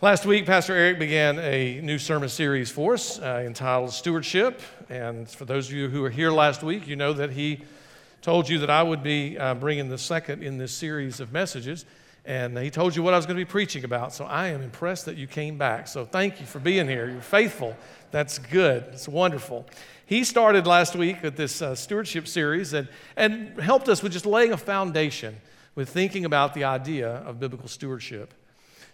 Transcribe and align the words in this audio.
Last 0.00 0.24
week, 0.24 0.46
Pastor 0.46 0.76
Eric 0.76 1.00
began 1.00 1.40
a 1.40 1.80
new 1.80 1.98
sermon 1.98 2.28
series 2.28 2.70
for 2.70 2.94
us 2.94 3.18
uh, 3.18 3.42
entitled 3.44 3.90
Stewardship. 3.90 4.62
And 4.88 5.28
for 5.28 5.44
those 5.44 5.66
of 5.66 5.72
you 5.72 5.88
who 5.88 6.02
were 6.02 6.10
here 6.10 6.30
last 6.30 6.62
week, 6.62 6.86
you 6.86 6.94
know 6.94 7.12
that 7.14 7.32
he 7.32 7.64
told 8.22 8.48
you 8.48 8.60
that 8.60 8.70
I 8.70 8.80
would 8.80 9.02
be 9.02 9.36
uh, 9.36 9.54
bringing 9.54 9.88
the 9.88 9.98
second 9.98 10.44
in 10.44 10.56
this 10.56 10.70
series 10.70 11.18
of 11.18 11.32
messages. 11.32 11.84
And 12.24 12.56
he 12.56 12.70
told 12.70 12.94
you 12.94 13.02
what 13.02 13.12
I 13.12 13.16
was 13.16 13.26
going 13.26 13.38
to 13.38 13.44
be 13.44 13.50
preaching 13.50 13.82
about. 13.82 14.14
So 14.14 14.24
I 14.24 14.50
am 14.50 14.62
impressed 14.62 15.06
that 15.06 15.16
you 15.16 15.26
came 15.26 15.58
back. 15.58 15.88
So 15.88 16.04
thank 16.04 16.38
you 16.38 16.46
for 16.46 16.60
being 16.60 16.86
here. 16.86 17.10
You're 17.10 17.20
faithful. 17.20 17.76
That's 18.12 18.38
good. 18.38 18.84
It's 18.92 19.08
wonderful. 19.08 19.66
He 20.06 20.22
started 20.22 20.64
last 20.64 20.94
week 20.94 21.24
with 21.24 21.34
this 21.34 21.60
uh, 21.60 21.74
stewardship 21.74 22.28
series 22.28 22.72
and, 22.72 22.86
and 23.16 23.60
helped 23.60 23.88
us 23.88 24.00
with 24.00 24.12
just 24.12 24.26
laying 24.26 24.52
a 24.52 24.56
foundation 24.56 25.38
with 25.74 25.88
thinking 25.88 26.24
about 26.24 26.54
the 26.54 26.62
idea 26.62 27.08
of 27.08 27.40
biblical 27.40 27.66
stewardship. 27.66 28.32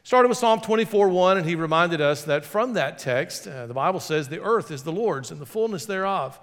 Started 0.07 0.29
with 0.29 0.36
Psalm 0.36 0.61
24 0.61 1.09
1, 1.09 1.39
and 1.39 1.46
he 1.46 1.55
reminded 1.55 2.02
us 2.02 2.25
that 2.25 2.45
from 2.45 2.74
that 2.74 2.98
text, 2.98 3.48
uh, 3.48 3.66
the 3.66 3.73
Bible 3.73 4.01
says, 4.01 4.29
the 4.29 4.42
earth 4.42 4.70
is 4.70 4.83
the 4.83 4.92
Lord's 4.92 5.30
and 5.30 5.41
the 5.41 5.46
fullness 5.46 5.87
thereof. 5.87 6.38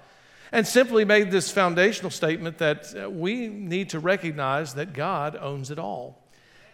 And 0.52 0.66
simply 0.66 1.06
made 1.06 1.30
this 1.30 1.52
foundational 1.52 2.10
statement 2.10 2.58
that 2.58 2.92
uh, 2.96 3.08
we 3.08 3.50
need 3.50 3.92
to 3.92 4.00
recognize 4.00 4.74
that 4.74 4.94
God 4.94 5.38
owns 5.40 5.70
it 5.70 5.78
all. 5.78 6.24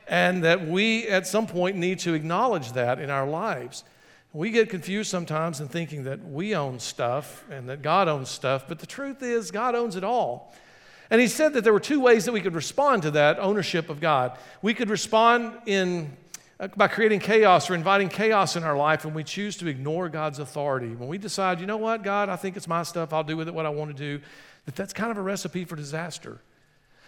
And 0.08 0.46
that 0.46 0.66
we, 0.66 1.06
at 1.10 1.28
some 1.28 1.46
point, 1.46 1.76
need 1.76 2.00
to 2.00 2.14
acknowledge 2.14 2.72
that 2.72 3.02
in 3.02 3.10
our 3.10 3.28
lives. 3.28 3.84
We 4.32 4.52
get 4.52 4.70
confused 4.70 5.12
sometimes 5.12 5.60
in 5.60 5.68
thinking 5.68 6.06
that 6.06 6.24
we 6.24 6.56
own 6.56 6.80
stuff 6.80 7.44
and 7.52 7.68
that 7.68 7.82
God 7.82 8.08
owns 8.08 8.30
stuff, 8.30 8.64
but 8.66 8.80
the 8.80 8.88
truth 8.88 9.22
is, 9.22 9.52
God 9.52 9.76
owns 9.76 9.98
it 9.98 10.06
all. 10.06 10.56
And 11.10 11.20
he 11.20 11.28
said 11.28 11.54
that 11.54 11.66
there 11.66 11.74
were 11.74 11.82
two 11.82 12.00
ways 12.00 12.24
that 12.26 12.32
we 12.32 12.42
could 12.42 12.56
respond 12.56 13.02
to 13.04 13.12
that 13.12 13.40
ownership 13.40 13.90
of 13.90 14.00
God. 14.00 14.38
We 14.62 14.74
could 14.74 14.90
respond 14.90 15.58
in 15.66 16.16
Uh, 16.60 16.68
by 16.76 16.88
creating 16.88 17.20
chaos 17.20 17.70
or 17.70 17.76
inviting 17.76 18.10
chaos 18.10 18.56
in 18.56 18.64
our 18.64 18.76
life 18.76 19.06
when 19.06 19.14
we 19.14 19.24
choose 19.24 19.58
to 19.58 19.68
ignore 19.68 20.10
God's 20.10 20.40
authority. 20.40 20.88
When 20.88 21.08
we 21.08 21.18
decide, 21.20 21.60
you 21.60 21.68
know 21.68 21.78
what, 21.78 22.04
God, 22.04 22.30
I 22.30 22.36
think 22.36 22.58
it's 22.58 22.68
my 22.68 22.84
stuff, 22.84 23.14
I'll 23.14 23.24
do 23.24 23.38
with 23.38 23.48
it 23.48 23.54
what 23.54 23.68
I 23.68 23.70
want 23.70 23.96
to 23.96 23.98
do, 23.98 24.24
that 24.66 24.76
that's 24.76 24.94
kind 24.94 25.12
of 25.12 25.18
a 25.18 25.22
recipe 25.22 25.66
for 25.66 25.76
disaster. 25.76 26.42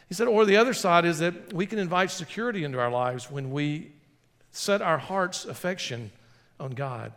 He 0.07 0.13
said, 0.13 0.27
or 0.27 0.45
the 0.45 0.57
other 0.57 0.73
side 0.73 1.05
is 1.05 1.19
that 1.19 1.51
we 1.53 1.65
can 1.65 1.79
invite 1.79 2.11
security 2.11 2.63
into 2.63 2.79
our 2.79 2.91
lives 2.91 3.31
when 3.31 3.51
we 3.51 3.91
set 4.51 4.81
our 4.81 4.97
heart's 4.97 5.45
affection 5.45 6.11
on 6.59 6.71
God. 6.71 7.11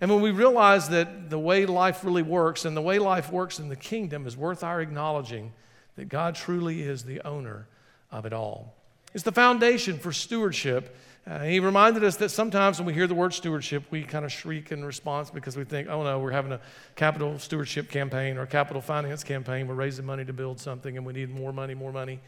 And 0.00 0.10
when 0.10 0.20
we 0.20 0.30
realize 0.30 0.90
that 0.90 1.30
the 1.30 1.38
way 1.38 1.66
life 1.66 2.04
really 2.04 2.22
works 2.22 2.64
and 2.64 2.76
the 2.76 2.82
way 2.82 2.98
life 2.98 3.32
works 3.32 3.58
in 3.58 3.68
the 3.68 3.76
kingdom 3.76 4.26
is 4.26 4.36
worth 4.36 4.62
our 4.62 4.80
acknowledging 4.80 5.52
that 5.96 6.08
God 6.08 6.34
truly 6.34 6.82
is 6.82 7.04
the 7.04 7.20
owner 7.26 7.66
of 8.10 8.24
it 8.24 8.32
all. 8.32 8.77
It's 9.14 9.24
the 9.24 9.32
foundation 9.32 9.98
for 9.98 10.12
stewardship 10.12 10.94
uh, 11.28 11.40
he 11.40 11.60
reminded 11.60 12.02
us 12.04 12.16
that 12.16 12.30
sometimes 12.30 12.78
when 12.78 12.86
we 12.86 12.94
hear 12.94 13.06
the 13.06 13.14
word 13.14 13.34
stewardship, 13.34 13.84
we 13.90 14.02
kind 14.02 14.24
of 14.24 14.32
shriek 14.32 14.72
in 14.72 14.82
response 14.82 15.28
because 15.28 15.58
we 15.58 15.64
think, 15.64 15.86
oh 15.88 16.02
no, 16.02 16.18
we're 16.20 16.30
having 16.30 16.52
a 16.52 16.60
capital 16.96 17.38
stewardship 17.38 17.90
campaign 17.90 18.38
or 18.38 18.42
a 18.42 18.46
capital 18.46 18.80
finance 18.80 19.22
campaign. 19.24 19.68
We're 19.68 19.74
raising 19.74 20.06
money 20.06 20.24
to 20.24 20.32
build 20.32 20.58
something 20.58 20.96
and 20.96 21.04
we 21.04 21.12
need 21.12 21.28
more 21.28 21.52
money, 21.52 21.74
more 21.74 21.92
money. 21.92 22.20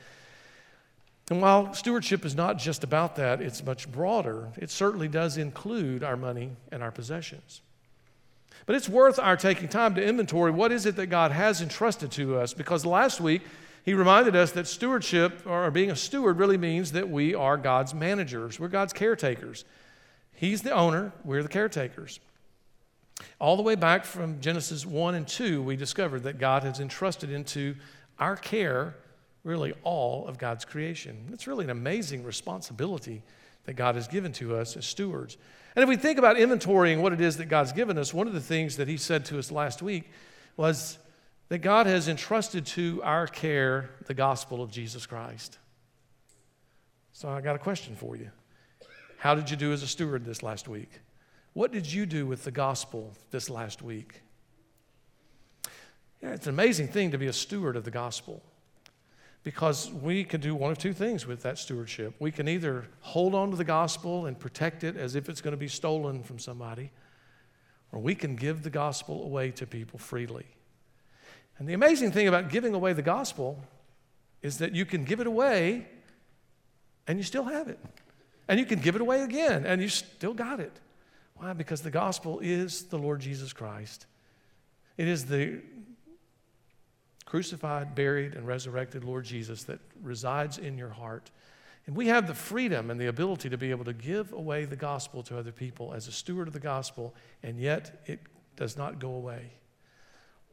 And 1.30 1.40
while 1.40 1.72
stewardship 1.72 2.26
is 2.26 2.34
not 2.34 2.58
just 2.58 2.84
about 2.84 3.16
that, 3.16 3.40
it's 3.40 3.64
much 3.64 3.90
broader. 3.90 4.48
It 4.58 4.68
certainly 4.68 5.08
does 5.08 5.38
include 5.38 6.04
our 6.04 6.16
money 6.16 6.50
and 6.70 6.82
our 6.82 6.90
possessions. 6.90 7.62
But 8.66 8.76
it's 8.76 8.88
worth 8.88 9.18
our 9.18 9.36
taking 9.36 9.68
time 9.68 9.94
to 9.94 10.04
inventory 10.04 10.50
what 10.50 10.72
is 10.72 10.84
it 10.84 10.96
that 10.96 11.06
God 11.06 11.32
has 11.32 11.62
entrusted 11.62 12.10
to 12.12 12.36
us 12.36 12.52
because 12.52 12.84
last 12.84 13.18
week 13.18 13.40
he 13.84 13.94
reminded 13.94 14.36
us 14.36 14.52
that 14.52 14.66
stewardship, 14.66 15.42
or 15.46 15.70
being 15.70 15.90
a 15.90 15.96
steward, 15.96 16.38
really 16.38 16.58
means 16.58 16.92
that 16.92 17.08
we 17.08 17.34
are 17.34 17.56
God's 17.56 17.94
managers. 17.94 18.60
We're 18.60 18.68
God's 18.68 18.92
caretakers. 18.92 19.64
He's 20.34 20.62
the 20.62 20.72
owner, 20.72 21.12
we're 21.24 21.42
the 21.42 21.48
caretakers. 21.48 22.20
All 23.38 23.56
the 23.56 23.62
way 23.62 23.74
back 23.74 24.04
from 24.04 24.40
Genesis 24.40 24.86
1 24.86 25.14
and 25.14 25.28
2, 25.28 25.62
we 25.62 25.76
discovered 25.76 26.22
that 26.22 26.38
God 26.38 26.62
has 26.62 26.80
entrusted 26.80 27.30
into 27.30 27.76
our 28.18 28.36
care 28.36 28.96
really 29.44 29.72
all 29.82 30.26
of 30.26 30.38
God's 30.38 30.64
creation. 30.64 31.28
It's 31.32 31.46
really 31.46 31.64
an 31.64 31.70
amazing 31.70 32.24
responsibility 32.24 33.22
that 33.64 33.74
God 33.74 33.94
has 33.94 34.08
given 34.08 34.32
to 34.34 34.56
us 34.56 34.76
as 34.76 34.86
stewards. 34.86 35.36
And 35.74 35.82
if 35.82 35.88
we 35.88 35.96
think 35.96 36.19
about 36.19 36.36
inventorying 36.36 37.00
what 37.00 37.12
it 37.12 37.20
is 37.20 37.36
that 37.38 37.46
God's 37.46 37.72
given 37.72 37.96
us, 37.96 38.12
one 38.12 38.26
of 38.26 38.32
the 38.32 38.40
things 38.40 38.76
that 38.76 38.88
He 38.88 38.96
said 38.96 39.24
to 39.26 39.38
us 39.38 39.50
last 39.50 39.82
week 39.82 40.10
was 40.56 40.98
that 41.50 41.59
God 41.59 41.87
has 41.87 42.06
entrusted 42.06 42.65
to 42.65 43.03
our 43.03 43.27
care 43.27 43.91
the 44.06 44.15
gospel 44.15 44.62
of 44.62 44.71
Jesus 44.71 45.05
Christ. 45.05 45.59
So 47.12 47.28
I 47.28 47.41
got 47.41 47.56
a 47.56 47.59
question 47.59 47.97
for 47.97 48.16
you. 48.16 48.31
How 49.19 49.34
did 49.34 49.50
you 49.50 49.56
do 49.56 49.72
as 49.72 49.83
a 49.83 49.88
steward 49.88 50.25
this 50.25 50.44
last 50.44 50.69
week? 50.69 50.88
What 51.53 51.72
did 51.72 51.93
you 51.93 52.06
do 52.06 52.25
with 52.25 52.44
the 52.44 52.53
gospel 52.53 53.12
this 53.33 53.50
last 53.50 53.83
week? 53.83 54.22
Yeah, 56.22 56.31
it's 56.31 56.47
an 56.47 56.55
amazing 56.55 56.87
thing 56.87 57.11
to 57.11 57.19
be 57.19 57.27
a 57.27 57.33
steward 57.33 57.77
of 57.77 57.84
the 57.84 57.91
gospel 57.91 58.43
because 59.43 59.91
we 59.91 60.22
can 60.22 60.41
do 60.41 60.55
one 60.55 60.71
of 60.71 60.78
two 60.78 60.93
things 60.93 61.27
with 61.27 61.43
that 61.43 61.59
stewardship. 61.59 62.15
We 62.21 62.31
can 62.31 62.47
either 62.47 62.87
hold 63.00 63.34
on 63.34 63.50
to 63.50 63.56
the 63.56 63.65
gospel 63.65 64.27
and 64.27 64.38
protect 64.38 64.84
it 64.84 64.97
as 64.97 65.17
if 65.17 65.28
it's 65.28 65.41
going 65.41 65.53
to 65.53 65.59
be 65.59 65.69
stolen 65.69 66.22
from 66.22 66.38
somebody, 66.38 66.93
or 67.91 67.99
we 67.99 68.15
can 68.15 68.37
give 68.37 68.62
the 68.62 68.71
gospel 68.71 69.25
away 69.25 69.50
to 69.53 69.67
people 69.67 69.99
freely. 69.99 70.47
And 71.60 71.69
the 71.69 71.75
amazing 71.75 72.10
thing 72.10 72.26
about 72.26 72.48
giving 72.48 72.75
away 72.75 72.94
the 72.94 73.03
gospel 73.03 73.62
is 74.41 74.59
that 74.59 74.75
you 74.75 74.87
can 74.87 75.04
give 75.04 75.21
it 75.21 75.26
away 75.26 75.87
and 77.06 77.19
you 77.19 77.22
still 77.22 77.44
have 77.44 77.69
it. 77.69 77.78
And 78.48 78.59
you 78.59 78.65
can 78.65 78.81
give 78.81 78.97
it 78.97 79.03
away 79.03 79.21
again 79.21 79.66
and 79.66 79.82
you 79.82 79.88
still 79.88 80.32
got 80.32 80.59
it. 80.59 80.72
Why? 81.37 81.53
Because 81.53 81.82
the 81.82 81.91
gospel 81.91 82.41
is 82.41 82.84
the 82.84 82.99
Lord 82.99 83.20
Jesus 83.20 83.53
Christ. 83.53 84.06
It 84.97 85.06
is 85.06 85.26
the 85.26 85.60
crucified, 87.26 87.94
buried, 87.94 88.34
and 88.34 88.47
resurrected 88.47 89.04
Lord 89.04 89.26
Jesus 89.26 89.65
that 89.65 89.81
resides 90.03 90.56
in 90.56 90.78
your 90.78 90.88
heart. 90.88 91.31
And 91.87 91.94
we 91.94 92.06
have 92.06 92.26
the 92.26 92.34
freedom 92.34 92.91
and 92.91 92.99
the 92.99 93.06
ability 93.09 93.50
to 93.50 93.59
be 93.59 93.70
able 93.70 93.84
to 93.84 93.93
give 93.93 94.32
away 94.32 94.65
the 94.65 94.76
gospel 94.76 95.22
to 95.25 95.38
other 95.38 95.53
people 95.53 95.93
as 95.93 96.09
a 96.09 96.12
steward 96.12 96.49
of 96.49 96.54
the 96.54 96.60
gospel, 96.60 97.15
and 97.43 97.59
yet 97.59 98.03
it 98.06 98.20
does 98.56 98.78
not 98.78 98.99
go 98.99 99.12
away. 99.12 99.53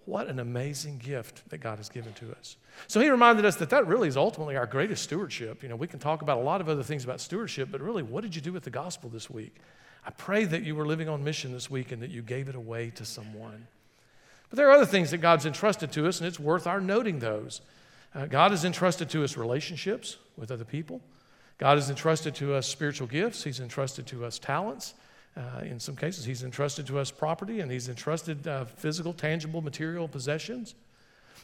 What 0.07 0.27
an 0.27 0.39
amazing 0.39 0.99
gift 0.99 1.49
that 1.49 1.57
God 1.57 1.79
has 1.79 1.89
given 1.89 2.13
to 2.13 2.31
us. 2.31 2.55
So 2.87 3.01
he 3.01 3.09
reminded 3.09 3.43
us 3.43 3.57
that 3.57 3.71
that 3.71 3.87
really 3.87 4.07
is 4.07 4.15
ultimately 4.15 4.55
our 4.55 4.65
greatest 4.65 5.03
stewardship. 5.03 5.61
You 5.61 5.67
know, 5.67 5.75
we 5.75 5.85
can 5.85 5.99
talk 5.99 6.21
about 6.21 6.37
a 6.37 6.41
lot 6.41 6.61
of 6.61 6.69
other 6.69 6.81
things 6.81 7.03
about 7.03 7.19
stewardship, 7.19 7.67
but 7.69 7.81
really, 7.81 8.03
what 8.03 8.23
did 8.23 8.33
you 8.33 8.41
do 8.41 8.53
with 8.53 8.63
the 8.63 8.69
gospel 8.69 9.09
this 9.09 9.29
week? 9.29 9.57
I 10.05 10.11
pray 10.11 10.45
that 10.45 10.63
you 10.63 10.75
were 10.75 10.87
living 10.87 11.09
on 11.09 11.25
mission 11.25 11.51
this 11.51 11.69
week 11.69 11.91
and 11.91 12.01
that 12.01 12.09
you 12.09 12.21
gave 12.21 12.47
it 12.47 12.55
away 12.55 12.89
to 12.91 13.03
someone. 13.03 13.67
But 14.49 14.55
there 14.55 14.69
are 14.69 14.71
other 14.71 14.85
things 14.85 15.11
that 15.11 15.17
God's 15.17 15.45
entrusted 15.45 15.91
to 15.91 16.07
us, 16.07 16.21
and 16.21 16.27
it's 16.27 16.39
worth 16.39 16.67
our 16.67 16.79
noting 16.79 17.19
those. 17.19 17.59
Uh, 18.15 18.27
God 18.27 18.51
has 18.51 18.63
entrusted 18.63 19.09
to 19.09 19.25
us 19.25 19.35
relationships 19.35 20.15
with 20.37 20.51
other 20.51 20.63
people. 20.63 21.01
God 21.57 21.75
has 21.75 21.89
entrusted 21.89 22.33
to 22.35 22.53
us 22.53 22.65
spiritual 22.65 23.07
gifts. 23.07 23.43
He's 23.43 23.59
entrusted 23.59 24.07
to 24.07 24.23
us 24.23 24.39
talents. 24.39 24.93
Uh, 25.37 25.59
in 25.59 25.79
some 25.79 25.95
cases, 25.95 26.25
he's 26.25 26.43
entrusted 26.43 26.87
to 26.87 26.97
us 26.97 27.11
property 27.11 27.59
and 27.59 27.71
he's 27.71 27.89
entrusted 27.89 28.47
uh, 28.47 28.65
physical, 28.65 29.13
tangible, 29.13 29.61
material 29.61 30.07
possessions. 30.07 30.73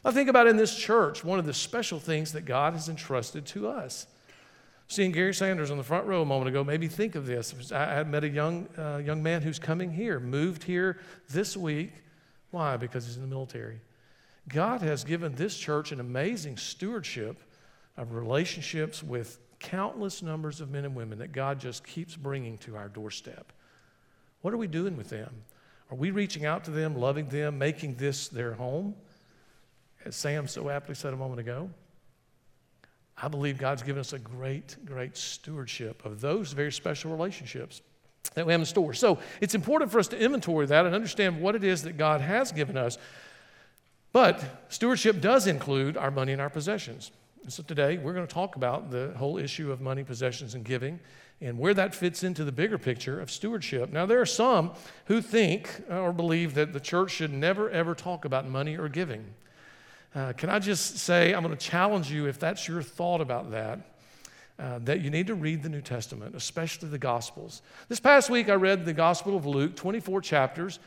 I 0.04 0.12
think 0.12 0.30
about 0.30 0.48
in 0.48 0.58
this 0.58 0.76
church, 0.76 1.24
one 1.24 1.38
of 1.38 1.46
the 1.46 1.54
special 1.54 2.00
things 2.00 2.34
that 2.34 2.46
God 2.46 2.74
has 2.74 2.90
entrusted 2.90 3.46
to 3.48 3.68
us. 3.68 4.08
Seeing 4.88 5.12
Gary 5.12 5.34
Sanders 5.34 5.72
on 5.72 5.78
the 5.78 5.84
front 5.84 6.08
row 6.08 6.24
a 6.24 6.26
moment 6.26 6.50
ago 6.50 6.64
made 6.64 6.82
me 6.82 6.88
think 6.88 7.16
of 7.16 7.26
this. 7.26 7.72
I, 7.72 8.04
met 8.04 8.24
a 8.24 8.30
young, 8.30 8.68
uh, 8.78 8.98
young 8.98 9.24
man 9.24 9.42
who's 9.42 9.60
coming 9.60 9.92
here, 9.92 10.20
moved 10.20 10.64
here 10.64 11.00
this 11.30 11.56
week. 11.56 11.94
Why? 12.52 12.78
Because 12.78 13.06
he's 13.06 13.16
in 13.16 13.22
the 13.22 13.28
military. 13.28 13.80
God 14.50 14.82
has 14.82 15.04
given 15.04 15.36
this 15.36 15.58
church 15.58 15.92
an 15.92 16.00
amazing 16.00 16.58
stewardship 16.58 17.40
of 17.96 18.14
relationships 18.14 19.02
with 19.02 19.40
countless 19.60 20.22
numbers 20.22 20.60
of 20.60 20.70
men 20.70 20.84
and 20.84 20.96
women 20.96 21.20
that 21.20 21.32
God 21.32 21.60
just 21.60 21.86
keeps 21.88 22.16
bringing 22.16 22.58
to 22.60 22.76
our 22.76 22.90
doorstep. 22.90 23.54
What 24.44 24.54
are 24.54 24.58
we 24.58 24.68
doing 24.68 24.98
with 24.98 25.10
them? 25.10 25.34
Are 25.90 25.96
we 25.96 26.12
reaching 26.12 26.46
out 26.46 26.66
to 26.66 26.72
them, 26.72 26.96
loving 26.96 27.30
them, 27.30 27.58
making 27.58 27.96
this 27.96 28.28
their 28.28 28.54
home? 28.54 28.94
As 30.04 30.18
Sam 30.18 30.50
so 30.50 30.70
aptly 30.70 30.96
said 30.96 31.14
a 31.14 31.18
moment 31.18 31.40
ago, 31.40 31.70
I 33.18 33.30
believe 33.30 33.58
God's 33.58 33.84
given 33.84 34.02
us 34.02 34.12
a 34.12 34.20
great, 34.20 34.76
great 34.86 35.16
stewardship 35.16 36.04
of 36.04 36.20
those 36.20 36.52
very 36.52 36.74
special 36.74 37.10
relationships 37.10 37.82
that 38.34 38.46
we 38.46 38.52
have 38.52 38.60
in 38.60 38.66
store. 38.66 38.94
So 38.94 39.18
it's 39.40 39.56
important 39.56 39.92
for 39.92 40.00
us 40.00 40.10
to 40.10 40.20
inventory 40.20 40.66
that 40.66 40.86
and 40.86 40.94
understand 40.94 41.40
what 41.40 41.56
it 41.56 41.64
is 41.64 41.84
that 41.84 41.98
God 41.98 42.20
has 42.20 42.52
given 42.52 42.76
us. 42.76 42.98
But 44.12 44.44
stewardship 44.68 45.22
does 45.22 45.48
include 45.48 45.96
our 45.96 46.12
money 46.12 46.34
and 46.34 46.42
our 46.42 46.50
possessions. 46.50 47.12
So 47.50 47.62
today 47.62 47.98
we're 47.98 48.14
going 48.14 48.26
to 48.26 48.34
talk 48.34 48.56
about 48.56 48.90
the 48.90 49.14
whole 49.18 49.38
issue 49.38 49.70
of 49.72 49.82
money, 49.82 50.04
possessions, 50.04 50.56
and 50.56 50.64
giving 50.64 51.00
and 51.42 51.60
where 51.60 51.74
that 51.74 51.94
fits 51.94 52.24
into 52.24 52.46
the 52.46 52.54
bigger 52.54 52.78
picture 52.78 53.20
of 53.20 53.30
stewardship. 53.30 53.92
Now, 53.92 54.06
there 54.06 54.22
are 54.22 54.26
some 54.26 54.72
who 55.06 55.22
think 55.22 55.70
or 55.90 56.14
believe 56.14 56.54
that 56.54 56.72
the 56.72 56.80
church 56.80 57.12
should 57.12 57.34
never, 57.34 57.70
ever 57.70 57.96
talk 57.96 58.24
about 58.24 58.48
money 58.48 58.78
or 58.78 58.88
giving. 58.88 59.26
Uh, 60.16 60.32
can 60.32 60.50
I 60.50 60.60
just 60.60 61.00
say, 61.00 61.34
I'm 61.34 61.44
going 61.44 61.56
to 61.56 61.66
challenge 61.66 62.10
you 62.10 62.28
if 62.28 62.40
that's 62.40 62.66
your 62.68 62.82
thought 62.82 63.20
about 63.20 63.52
that. 63.52 63.80
uh, 64.60 64.80
that 64.80 65.02
you 65.02 65.10
need 65.10 65.28
to 65.28 65.36
read 65.36 65.64
the 65.64 65.70
New 65.70 65.82
Testament, 65.82 66.36
especially 66.36 66.90
the 66.90 66.98
Gospels. 66.98 67.62
This 67.90 68.00
past 68.00 68.30
week, 68.30 68.50
I 68.50 68.54
read 68.54 68.86
the 68.86 68.94
Gospel 68.94 69.36
of 69.36 69.46
Luke, 69.46 69.76
24 69.76 70.22
chapters. 70.22 70.80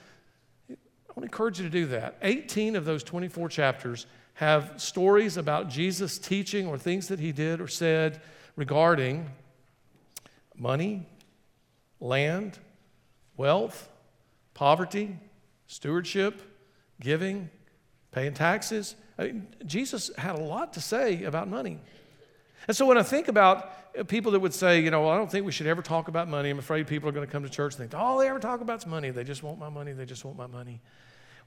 I 0.70 0.74
want 1.08 1.18
to 1.18 1.22
encourage 1.24 1.58
you 1.58 1.64
to 1.64 1.70
do 1.70 1.86
that. 1.86 2.16
18 2.22 2.76
of 2.76 2.84
those 2.84 3.02
24 3.02 3.48
chapters 3.48 4.06
have 4.36 4.74
stories 4.76 5.38
about 5.38 5.70
Jesus 5.70 6.18
teaching 6.18 6.66
or 6.66 6.76
things 6.76 7.08
that 7.08 7.18
he 7.18 7.32
did 7.32 7.58
or 7.58 7.68
said 7.68 8.20
regarding 8.54 9.30
money, 10.54 11.06
land, 12.00 12.58
wealth, 13.38 13.88
poverty, 14.52 15.18
stewardship, 15.66 16.42
giving, 17.00 17.48
paying 18.12 18.34
taxes. 18.34 18.94
I 19.18 19.24
mean, 19.24 19.46
Jesus 19.64 20.10
had 20.18 20.38
a 20.38 20.42
lot 20.42 20.74
to 20.74 20.82
say 20.82 21.24
about 21.24 21.48
money. 21.48 21.78
And 22.68 22.76
so 22.76 22.84
when 22.84 22.98
I 22.98 23.02
think 23.02 23.28
about 23.28 24.06
people 24.06 24.32
that 24.32 24.40
would 24.40 24.52
say, 24.52 24.80
you 24.80 24.90
know, 24.90 25.02
well, 25.02 25.10
I 25.10 25.16
don't 25.16 25.30
think 25.30 25.46
we 25.46 25.52
should 25.52 25.66
ever 25.66 25.80
talk 25.80 26.08
about 26.08 26.28
money, 26.28 26.50
I'm 26.50 26.58
afraid 26.58 26.86
people 26.86 27.08
are 27.08 27.12
going 27.12 27.26
to 27.26 27.32
come 27.32 27.42
to 27.42 27.48
church 27.48 27.72
and 27.78 27.88
think, 27.88 27.98
all 27.98 28.18
they 28.18 28.28
ever 28.28 28.38
talk 28.38 28.60
about 28.60 28.80
is 28.80 28.86
money. 28.86 29.08
They 29.08 29.24
just 29.24 29.42
want 29.42 29.58
my 29.58 29.70
money. 29.70 29.92
They 29.92 30.04
just 30.04 30.26
want 30.26 30.36
my 30.36 30.46
money. 30.46 30.82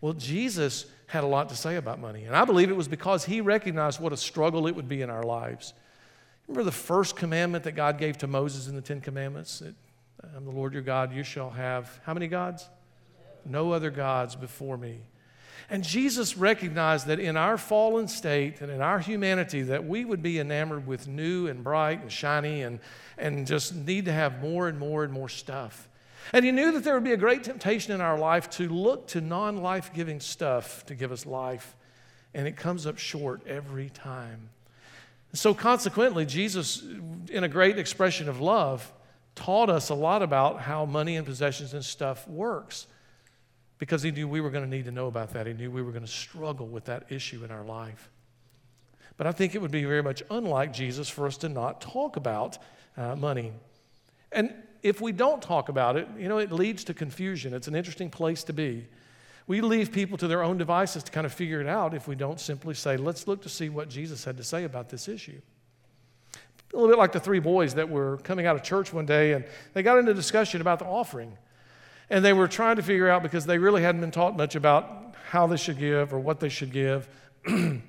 Well, 0.01 0.13
Jesus 0.13 0.85
had 1.07 1.23
a 1.23 1.27
lot 1.27 1.49
to 1.49 1.55
say 1.55 1.75
about 1.75 1.99
money. 1.99 2.25
And 2.25 2.35
I 2.35 2.45
believe 2.45 2.69
it 2.69 2.75
was 2.75 2.87
because 2.87 3.25
he 3.25 3.41
recognized 3.41 3.99
what 3.99 4.13
a 4.13 4.17
struggle 4.17 4.67
it 4.67 4.75
would 4.75 4.87
be 4.87 5.01
in 5.01 5.09
our 5.09 5.23
lives. 5.23 5.73
Remember 6.47 6.63
the 6.63 6.71
first 6.71 7.15
commandment 7.15 7.63
that 7.65 7.73
God 7.73 7.97
gave 7.97 8.17
to 8.19 8.27
Moses 8.27 8.67
in 8.67 8.75
the 8.75 8.81
Ten 8.81 9.01
Commandments? 9.01 9.59
That, 9.59 9.73
I'm 10.35 10.45
the 10.45 10.51
Lord 10.51 10.73
your 10.73 10.81
God, 10.83 11.13
you 11.13 11.23
shall 11.23 11.49
have 11.49 11.99
how 12.03 12.13
many 12.13 12.27
gods? 12.27 12.69
No 13.45 13.71
other 13.71 13.89
gods 13.89 14.35
before 14.35 14.77
me. 14.77 15.01
And 15.69 15.83
Jesus 15.83 16.37
recognized 16.37 17.07
that 17.07 17.19
in 17.19 17.37
our 17.37 17.57
fallen 17.57 18.07
state 18.07 18.61
and 18.61 18.71
in 18.71 18.81
our 18.81 18.99
humanity 18.99 19.63
that 19.63 19.85
we 19.85 20.05
would 20.05 20.23
be 20.23 20.39
enamored 20.39 20.87
with 20.87 21.07
new 21.07 21.47
and 21.47 21.63
bright 21.63 22.01
and 22.01 22.11
shiny 22.11 22.61
and, 22.61 22.79
and 23.17 23.45
just 23.45 23.75
need 23.75 24.05
to 24.05 24.11
have 24.11 24.41
more 24.41 24.67
and 24.67 24.79
more 24.79 25.03
and 25.03 25.11
more 25.11 25.29
stuff. 25.29 25.88
And 26.33 26.45
he 26.45 26.51
knew 26.51 26.71
that 26.73 26.83
there 26.83 26.93
would 26.93 27.03
be 27.03 27.13
a 27.13 27.17
great 27.17 27.43
temptation 27.43 27.93
in 27.93 28.01
our 28.01 28.17
life 28.17 28.49
to 28.51 28.69
look 28.69 29.07
to 29.07 29.21
non 29.21 29.57
life 29.57 29.91
giving 29.93 30.19
stuff 30.19 30.85
to 30.85 30.95
give 30.95 31.11
us 31.11 31.25
life. 31.25 31.75
And 32.33 32.47
it 32.47 32.55
comes 32.55 32.85
up 32.85 32.97
short 32.97 33.45
every 33.47 33.89
time. 33.89 34.49
So, 35.33 35.53
consequently, 35.53 36.25
Jesus, 36.25 36.83
in 37.29 37.43
a 37.43 37.47
great 37.47 37.77
expression 37.77 38.29
of 38.29 38.39
love, 38.39 38.91
taught 39.35 39.69
us 39.69 39.89
a 39.89 39.95
lot 39.95 40.21
about 40.21 40.61
how 40.61 40.85
money 40.85 41.15
and 41.15 41.25
possessions 41.25 41.73
and 41.73 41.83
stuff 41.83 42.27
works 42.27 42.87
because 43.77 44.03
he 44.03 44.11
knew 44.11 44.27
we 44.27 44.41
were 44.41 44.49
going 44.49 44.63
to 44.63 44.69
need 44.69 44.85
to 44.85 44.91
know 44.91 45.07
about 45.07 45.31
that. 45.33 45.47
He 45.47 45.53
knew 45.53 45.71
we 45.71 45.81
were 45.81 45.91
going 45.91 46.05
to 46.05 46.11
struggle 46.11 46.67
with 46.67 46.85
that 46.85 47.11
issue 47.11 47.43
in 47.43 47.51
our 47.51 47.63
life. 47.63 48.09
But 49.17 49.27
I 49.27 49.31
think 49.31 49.55
it 49.55 49.61
would 49.61 49.71
be 49.71 49.83
very 49.83 50.03
much 50.03 50.23
unlike 50.29 50.73
Jesus 50.73 51.09
for 51.09 51.25
us 51.25 51.37
to 51.37 51.49
not 51.49 51.81
talk 51.81 52.15
about 52.15 52.57
uh, 52.97 53.15
money. 53.15 53.53
And 54.31 54.53
if 54.81 55.01
we 55.01 55.11
don't 55.11 55.41
talk 55.41 55.69
about 55.69 55.97
it, 55.97 56.07
you 56.17 56.27
know, 56.27 56.37
it 56.37 56.51
leads 56.51 56.83
to 56.85 56.93
confusion. 56.93 57.53
It's 57.53 57.67
an 57.67 57.75
interesting 57.75 58.09
place 58.09 58.43
to 58.45 58.53
be. 58.53 58.87
We 59.47 59.61
leave 59.61 59.91
people 59.91 60.17
to 60.19 60.27
their 60.27 60.43
own 60.43 60.57
devices 60.57 61.03
to 61.03 61.11
kind 61.11 61.25
of 61.25 61.33
figure 61.33 61.59
it 61.59 61.67
out 61.67 61.93
if 61.93 62.07
we 62.07 62.15
don't 62.15 62.39
simply 62.39 62.75
say, 62.75 62.97
let's 62.97 63.27
look 63.27 63.41
to 63.41 63.49
see 63.49 63.67
what 63.69 63.89
Jesus 63.89 64.23
had 64.23 64.37
to 64.37 64.43
say 64.43 64.63
about 64.63 64.89
this 64.89 65.07
issue. 65.07 65.41
A 66.71 66.75
little 66.75 66.89
bit 66.89 66.99
like 66.99 67.13
the 67.13 67.19
three 67.19 67.39
boys 67.39 67.73
that 67.73 67.89
were 67.89 68.17
coming 68.17 68.45
out 68.45 68.55
of 68.55 68.61
church 68.61 68.93
one 68.93 69.07
day 69.07 69.33
and 69.33 69.43
they 69.73 69.81
got 69.81 69.97
into 69.97 70.13
discussion 70.13 70.61
about 70.61 70.79
the 70.79 70.85
offering. 70.85 71.35
And 72.11 72.23
they 72.23 72.33
were 72.33 72.47
trying 72.47 72.75
to 72.75 72.83
figure 72.83 73.09
out 73.09 73.23
because 73.23 73.45
they 73.45 73.57
really 73.57 73.81
hadn't 73.81 74.01
been 74.01 74.11
taught 74.11 74.37
much 74.37 74.55
about 74.55 75.15
how 75.29 75.47
they 75.47 75.57
should 75.57 75.79
give 75.79 76.13
or 76.13 76.19
what 76.19 76.39
they 76.39 76.49
should 76.49 76.71
give. 76.71 77.09
and 77.45 77.81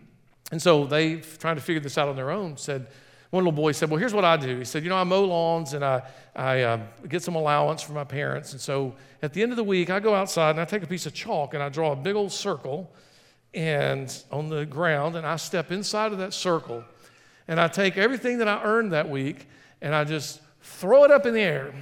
so 0.56 0.87
they, 0.87 1.16
trying 1.16 1.56
to 1.56 1.62
figure 1.62 1.81
this 1.81 1.98
out 1.98 2.08
on 2.08 2.16
their 2.16 2.31
own, 2.31 2.56
said, 2.56 2.87
one 3.31 3.44
little 3.44 3.56
boy 3.56 3.73
said, 3.73 3.88
Well, 3.91 3.99
here's 3.99 4.12
what 4.12 4.25
I 4.25 4.37
do. 4.37 4.59
He 4.59 4.65
said, 4.65 4.82
You 4.82 4.88
know, 4.88 4.97
I 4.97 5.05
mow 5.05 5.25
lawns 5.25 5.73
and 5.75 5.85
I, 5.85 6.03
I 6.35 6.62
uh, 6.62 6.81
get 7.09 7.23
some 7.23 7.37
allowance 7.37 7.81
from 7.81 7.94
my 7.94 8.05
parents. 8.05 8.53
And 8.53 8.61
so 8.61 8.94
at 9.23 9.32
the 9.32 9.43
end 9.43 9.53
of 9.53 9.56
the 9.56 9.65
week, 9.65 9.88
I 9.88 10.00
go 10.00 10.15
outside 10.15 10.50
and 10.50 10.61
I 10.61 10.65
take 10.65 10.82
a 10.82 10.87
piece 10.87 11.06
of 11.06 11.15
chalk 11.15 11.55
and 11.55 11.62
I 11.62 11.69
draw 11.69 11.93
a 11.93 11.97
big 11.97 12.17
old 12.17 12.32
circle 12.32 12.93
and 13.55 14.25
on 14.32 14.49
the 14.49 14.67
ground 14.67 15.17
and 15.17 15.27
I 15.27 15.37
step 15.37 15.71
inside 15.71 16.12
of 16.12 16.19
that 16.19 16.35
circle 16.35 16.85
and 17.47 17.61
I 17.61 17.69
take 17.69 17.97
everything 17.97 18.38
that 18.38 18.49
I 18.49 18.62
earned 18.62 18.93
that 18.93 19.09
week 19.09 19.47
and 19.81 19.94
I 19.94 20.05
just 20.05 20.41
throw 20.62 21.05
it 21.05 21.12
up 21.12 21.25
in 21.25 21.35
the 21.35 21.41
air. 21.41 21.73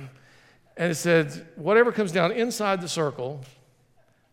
And 0.77 0.93
it 0.93 0.97
said, 0.97 1.47
Whatever 1.57 1.93
comes 1.93 2.13
down 2.13 2.33
inside 2.33 2.83
the 2.83 2.89
circle, 2.89 3.41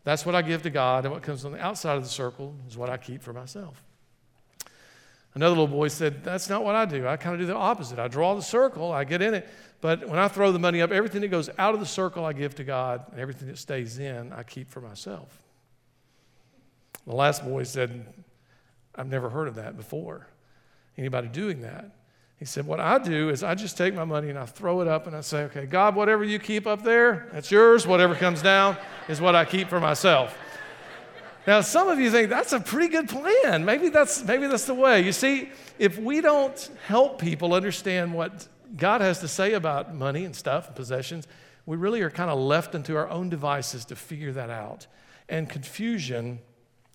that's 0.03 0.25
what 0.25 0.35
I 0.35 0.41
give 0.41 0.63
to 0.63 0.69
God. 0.69 1.05
And 1.05 1.13
what 1.13 1.23
comes 1.23 1.45
on 1.45 1.53
the 1.53 1.65
outside 1.65 1.95
of 1.95 2.03
the 2.03 2.09
circle 2.09 2.55
is 2.67 2.77
what 2.77 2.89
I 2.89 2.97
keep 2.97 3.23
for 3.23 3.31
myself. 3.31 3.84
Another 5.35 5.51
little 5.51 5.67
boy 5.67 5.89
said, 5.89 6.23
That's 6.23 6.49
not 6.49 6.63
what 6.63 6.75
I 6.75 6.85
do. 6.85 7.07
I 7.07 7.17
kind 7.17 7.35
of 7.35 7.41
do 7.41 7.45
the 7.45 7.55
opposite. 7.55 7.99
I 7.99 8.07
draw 8.07 8.33
the 8.33 8.41
circle, 8.41 8.91
I 8.91 9.03
get 9.03 9.21
in 9.21 9.33
it, 9.33 9.47
but 9.81 10.07
when 10.07 10.17
I 10.17 10.27
throw 10.29 10.51
the 10.51 10.59
money 10.59 10.81
up, 10.81 10.91
everything 10.91 11.21
that 11.21 11.27
goes 11.27 11.49
out 11.57 11.73
of 11.73 11.79
the 11.79 11.85
circle 11.85 12.25
I 12.25 12.33
give 12.33 12.55
to 12.55 12.63
God, 12.63 13.05
and 13.11 13.19
everything 13.19 13.49
that 13.49 13.57
stays 13.57 13.99
in 13.99 14.33
I 14.33 14.43
keep 14.43 14.69
for 14.69 14.81
myself. 14.81 15.41
The 17.05 17.13
last 17.13 17.43
boy 17.45 17.63
said, 17.63 18.05
I've 18.95 19.09
never 19.09 19.29
heard 19.29 19.47
of 19.47 19.55
that 19.55 19.77
before. 19.77 20.27
Anybody 20.97 21.27
doing 21.27 21.61
that? 21.61 21.91
He 22.37 22.45
said, 22.45 22.65
What 22.65 22.79
I 22.79 22.97
do 22.97 23.29
is 23.29 23.43
I 23.43 23.55
just 23.55 23.77
take 23.77 23.93
my 23.93 24.05
money 24.05 24.29
and 24.29 24.39
I 24.39 24.45
throw 24.45 24.81
it 24.81 24.87
up 24.87 25.07
and 25.07 25.15
I 25.15 25.21
say, 25.21 25.43
Okay, 25.43 25.65
God, 25.65 25.95
whatever 25.95 26.23
you 26.23 26.39
keep 26.39 26.65
up 26.65 26.83
there, 26.83 27.29
that's 27.31 27.51
yours. 27.51 27.85
Whatever 27.85 28.15
comes 28.15 28.41
down 28.41 28.77
is 29.07 29.21
what 29.21 29.35
I 29.35 29.45
keep 29.45 29.67
for 29.69 29.79
myself. 29.79 30.37
Now, 31.47 31.61
some 31.61 31.89
of 31.89 31.99
you 31.99 32.09
think 32.09 32.29
that's 32.29 32.53
a 32.53 32.59
pretty 32.59 32.87
good 32.87 33.07
plan. 33.07 33.65
Maybe 33.65 33.89
that's, 33.89 34.23
maybe 34.23 34.47
that's 34.47 34.65
the 34.65 34.73
way. 34.73 35.01
You 35.01 35.11
see, 35.11 35.49
if 35.77 35.99
we 35.99 36.21
don't 36.21 36.71
help 36.87 37.21
people 37.21 37.53
understand 37.53 38.13
what 38.13 38.47
God 38.75 39.01
has 39.01 39.19
to 39.19 39.27
say 39.27 39.53
about 39.53 39.93
money 39.93 40.25
and 40.25 40.35
stuff 40.35 40.67
and 40.67 40.75
possessions, 40.75 41.27
we 41.65 41.77
really 41.77 42.01
are 42.01 42.09
kind 42.09 42.31
of 42.31 42.39
left 42.39 42.73
into 42.73 42.95
our 42.95 43.07
own 43.09 43.29
devices 43.29 43.85
to 43.85 43.95
figure 43.95 44.31
that 44.31 44.49
out. 44.49 44.87
And 45.29 45.47
confusion 45.47 46.39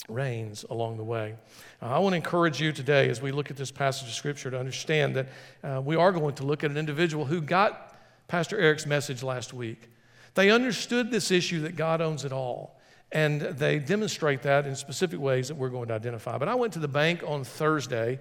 reigns 0.09 0.65
along 0.69 0.97
the 0.97 1.05
way. 1.05 1.37
I 1.81 1.99
want 2.01 2.15
to 2.15 2.17
encourage 2.17 2.61
you 2.61 2.73
today 2.73 3.09
as 3.09 3.23
we 3.23 3.31
look 3.31 3.51
at 3.51 3.57
this 3.57 3.71
passage 3.71 4.09
of 4.09 4.15
Scripture 4.15 4.51
to 4.51 4.59
understand 4.59 5.15
that 5.17 5.29
uh, 5.63 5.81
we 5.81 5.95
are 5.95 6.11
going 6.11 6.35
to 6.37 6.45
look 6.45 6.65
at 6.65 6.71
an 6.71 6.77
individual 6.77 7.25
who 7.25 7.41
got 7.41 7.97
Pastor 8.27 8.59
Eric's 8.59 8.87
message 8.87 9.23
last 9.23 9.53
week. 9.53 9.89
They 10.35 10.51
understood 10.51 11.11
this 11.11 11.31
issue 11.31 11.61
that 11.63 11.77
God 11.77 12.01
owns 12.01 12.25
it 12.25 12.33
all. 12.33 12.80
And 13.13 13.41
they 13.41 13.79
demonstrate 13.79 14.43
that 14.43 14.67
in 14.67 14.77
specific 14.77 15.19
ways 15.19 15.49
that 15.49 15.57
we're 15.57 15.69
going 15.69 15.89
to 15.89 15.95
identify. 15.95 16.39
But 16.39 16.49
I 16.49 16.55
went 16.55 16.73
to 16.75 16.79
the 16.79 16.89
bank 16.89 17.23
on 17.27 17.43
Thursday 17.43 18.21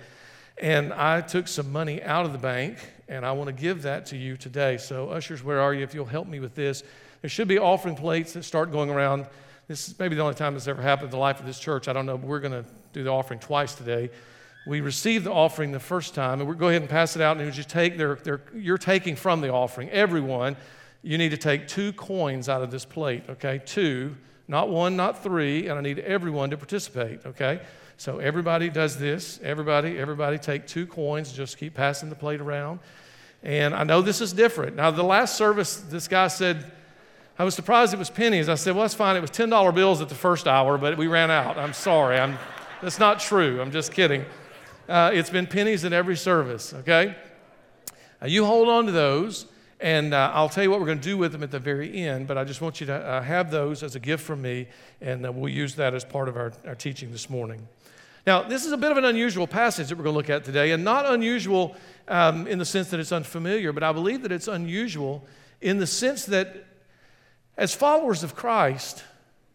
and 0.59 0.91
I 0.91 1.21
took 1.21 1.47
some 1.47 1.71
money 1.71 2.01
out 2.03 2.25
of 2.25 2.33
the 2.33 2.39
bank 2.39 2.77
and 3.07 3.25
I 3.25 3.31
want 3.31 3.47
to 3.47 3.53
give 3.53 3.83
that 3.83 4.07
to 4.07 4.17
you 4.17 4.35
today. 4.35 4.77
So, 4.77 5.09
ushers, 5.09 5.43
where 5.43 5.61
are 5.61 5.73
you? 5.73 5.83
If 5.83 5.93
you'll 5.93 6.05
help 6.05 6.27
me 6.27 6.39
with 6.39 6.55
this, 6.55 6.83
there 7.21 7.29
should 7.29 7.47
be 7.47 7.59
offering 7.59 7.95
plates 7.95 8.33
that 8.33 8.43
start 8.43 8.71
going 8.71 8.89
around. 8.89 9.27
This 9.67 9.87
is 9.87 9.99
maybe 9.99 10.15
the 10.15 10.21
only 10.21 10.35
time 10.35 10.53
this 10.53 10.67
ever 10.67 10.81
happened 10.81 11.05
in 11.05 11.11
the 11.11 11.17
life 11.17 11.39
of 11.39 11.45
this 11.45 11.59
church. 11.59 11.87
I 11.87 11.93
don't 11.93 12.05
know, 12.05 12.15
we're 12.15 12.39
going 12.39 12.63
to 12.63 12.65
do 12.91 13.03
the 13.03 13.11
offering 13.11 13.39
twice 13.39 13.75
today. 13.75 14.09
We 14.67 14.81
received 14.81 15.25
the 15.25 15.31
offering 15.31 15.71
the 15.71 15.79
first 15.79 16.13
time, 16.13 16.39
and 16.39 16.47
we'll 16.47 16.57
go 16.57 16.67
ahead 16.67 16.81
and 16.81 16.89
pass 16.89 17.15
it 17.15 17.21
out. 17.21 17.37
And 17.37 17.45
you 17.45 17.51
just 17.51 17.69
take 17.69 17.97
their, 17.97 18.15
their, 18.15 18.41
you're 18.53 18.77
taking 18.77 19.15
from 19.15 19.41
the 19.41 19.51
offering. 19.51 19.89
Everyone, 19.89 20.57
you 21.01 21.17
need 21.17 21.29
to 21.29 21.37
take 21.37 21.67
two 21.67 21.93
coins 21.93 22.49
out 22.49 22.61
of 22.61 22.71
this 22.71 22.85
plate, 22.85 23.23
okay? 23.29 23.61
Two 23.65 24.17
not 24.49 24.69
one, 24.69 24.97
not 24.97 25.21
three, 25.21 25.67
and 25.67 25.77
I 25.77 25.81
need 25.81 25.99
everyone 25.99 26.49
to 26.49 26.57
participate, 26.57 27.23
okay? 27.23 27.61
So 27.97 28.17
everybody 28.17 28.69
does 28.69 28.97
this. 28.97 29.39
Everybody, 29.43 29.99
everybody 29.99 30.39
take 30.39 30.65
two 30.65 30.87
coins, 30.87 31.31
just 31.31 31.59
keep 31.59 31.75
passing 31.75 32.09
the 32.09 32.15
plate 32.15 32.41
around. 32.41 32.79
And 33.43 33.75
I 33.75 33.83
know 33.83 34.01
this 34.01 34.21
is 34.21 34.33
different. 34.33 34.75
Now, 34.75 34.89
the 34.89 35.03
last 35.03 35.37
service, 35.37 35.77
this 35.77 36.07
guy 36.07 36.29
said, 36.29 36.69
I 37.37 37.43
was 37.43 37.53
surprised 37.53 37.93
it 37.93 37.99
was 37.99 38.09
pennies. 38.09 38.49
I 38.49 38.55
said, 38.55 38.73
well, 38.73 38.81
that's 38.81 38.95
fine. 38.95 39.15
It 39.15 39.21
was 39.21 39.29
$10 39.29 39.75
bills 39.75 40.01
at 40.01 40.09
the 40.09 40.15
first 40.15 40.47
hour, 40.47 40.79
but 40.79 40.97
we 40.97 41.05
ran 41.05 41.29
out. 41.29 41.59
I'm 41.59 41.73
sorry. 41.73 42.17
I'm, 42.17 42.39
that's 42.81 42.99
not 42.99 43.19
true. 43.19 43.61
I'm 43.61 43.71
just 43.71 43.93
kidding. 43.93 44.25
Uh, 44.89 45.11
it's 45.13 45.29
been 45.29 45.45
pennies 45.45 45.83
in 45.83 45.93
every 45.93 46.17
service, 46.17 46.73
okay? 46.73 47.15
Uh, 48.19 48.25
you 48.25 48.45
hold 48.45 48.67
on 48.67 48.87
to 48.87 48.91
those. 48.91 49.45
And 49.79 50.13
uh, 50.13 50.31
I'll 50.33 50.49
tell 50.49 50.63
you 50.63 50.69
what 50.69 50.81
we're 50.81 50.87
going 50.87 50.99
to 50.99 51.03
do 51.03 51.17
with 51.17 51.31
them 51.31 51.41
at 51.41 51.51
the 51.51 51.59
very 51.59 51.93
end, 51.95 52.27
but 52.27 52.37
I 52.37 52.43
just 52.43 52.59
want 52.59 52.81
you 52.81 52.87
to 52.87 52.95
uh, 52.95 53.21
have 53.21 53.49
those 53.49 53.81
as 53.81 53.95
a 53.95 53.99
gift 53.99 54.23
from 54.23 54.41
me, 54.41 54.67
and 54.99 55.25
uh, 55.25 55.31
we'll 55.31 55.51
use 55.51 55.75
that 55.75 55.93
as 55.93 56.03
part 56.03 56.27
of 56.27 56.35
our, 56.35 56.51
our 56.67 56.75
teaching 56.75 57.11
this 57.13 57.29
morning. 57.29 57.65
Now, 58.27 58.43
this 58.43 58.65
is 58.65 58.73
a 58.73 58.77
bit 58.77 58.91
of 58.91 58.97
an 58.97 59.05
unusual 59.05 59.47
passage 59.47 59.87
that 59.87 59.97
we're 59.97 60.03
going 60.03 60.15
to 60.15 60.17
look 60.17 60.29
at 60.29 60.43
today, 60.43 60.71
and 60.71 60.83
not 60.83 61.05
unusual 61.05 61.77
um, 62.09 62.45
in 62.45 62.59
the 62.59 62.65
sense 62.65 62.89
that 62.89 62.99
it's 62.99 63.13
unfamiliar, 63.13 63.71
but 63.71 63.81
I 63.81 63.93
believe 63.93 64.21
that 64.23 64.33
it's 64.33 64.49
unusual 64.49 65.25
in 65.61 65.77
the 65.77 65.87
sense 65.87 66.25
that 66.25 66.65
as 67.55 67.73
followers 67.73 68.21
of 68.21 68.35
Christ, 68.35 69.05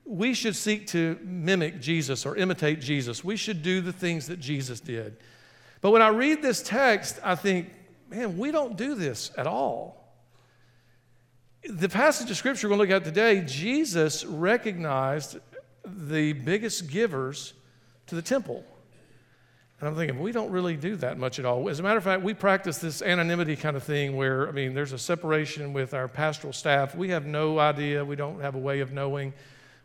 we 0.06 0.32
should 0.32 0.56
seek 0.56 0.86
to 0.88 1.18
mimic 1.22 1.82
Jesus 1.82 2.24
or 2.24 2.34
imitate 2.36 2.80
Jesus. 2.80 3.22
We 3.22 3.36
should 3.36 3.62
do 3.62 3.82
the 3.82 3.92
things 3.92 4.26
that 4.28 4.40
Jesus 4.40 4.80
did. 4.80 5.18
But 5.82 5.90
when 5.90 6.00
I 6.00 6.08
read 6.08 6.40
this 6.40 6.62
text, 6.62 7.18
I 7.22 7.34
think, 7.34 7.70
man, 8.08 8.38
we 8.38 8.50
don't 8.50 8.76
do 8.76 8.94
this 8.94 9.30
at 9.36 9.46
all 9.46 10.03
the 11.68 11.88
passage 11.88 12.30
of 12.30 12.36
scripture 12.36 12.68
we're 12.68 12.76
going 12.76 12.88
to 12.88 12.94
look 12.94 13.02
at 13.02 13.04
today, 13.06 13.42
Jesus 13.46 14.24
recognized 14.24 15.38
the 15.84 16.32
biggest 16.32 16.90
givers 16.90 17.54
to 18.06 18.14
the 18.14 18.22
temple. 18.22 18.64
And 19.80 19.88
I'm 19.88 19.96
thinking, 19.96 20.20
we 20.20 20.32
don't 20.32 20.50
really 20.50 20.76
do 20.76 20.96
that 20.96 21.18
much 21.18 21.38
at 21.38 21.44
all. 21.44 21.68
As 21.68 21.80
a 21.80 21.82
matter 21.82 21.98
of 21.98 22.04
fact, 22.04 22.22
we 22.22 22.32
practice 22.32 22.78
this 22.78 23.02
anonymity 23.02 23.56
kind 23.56 23.76
of 23.76 23.82
thing 23.82 24.16
where, 24.16 24.48
I 24.48 24.52
mean, 24.52 24.74
there's 24.74 24.92
a 24.92 24.98
separation 24.98 25.72
with 25.72 25.94
our 25.94 26.06
pastoral 26.08 26.52
staff. 26.52 26.94
We 26.94 27.08
have 27.10 27.26
no 27.26 27.58
idea, 27.58 28.04
we 28.04 28.16
don't 28.16 28.40
have 28.40 28.54
a 28.54 28.58
way 28.58 28.80
of 28.80 28.92
knowing 28.92 29.32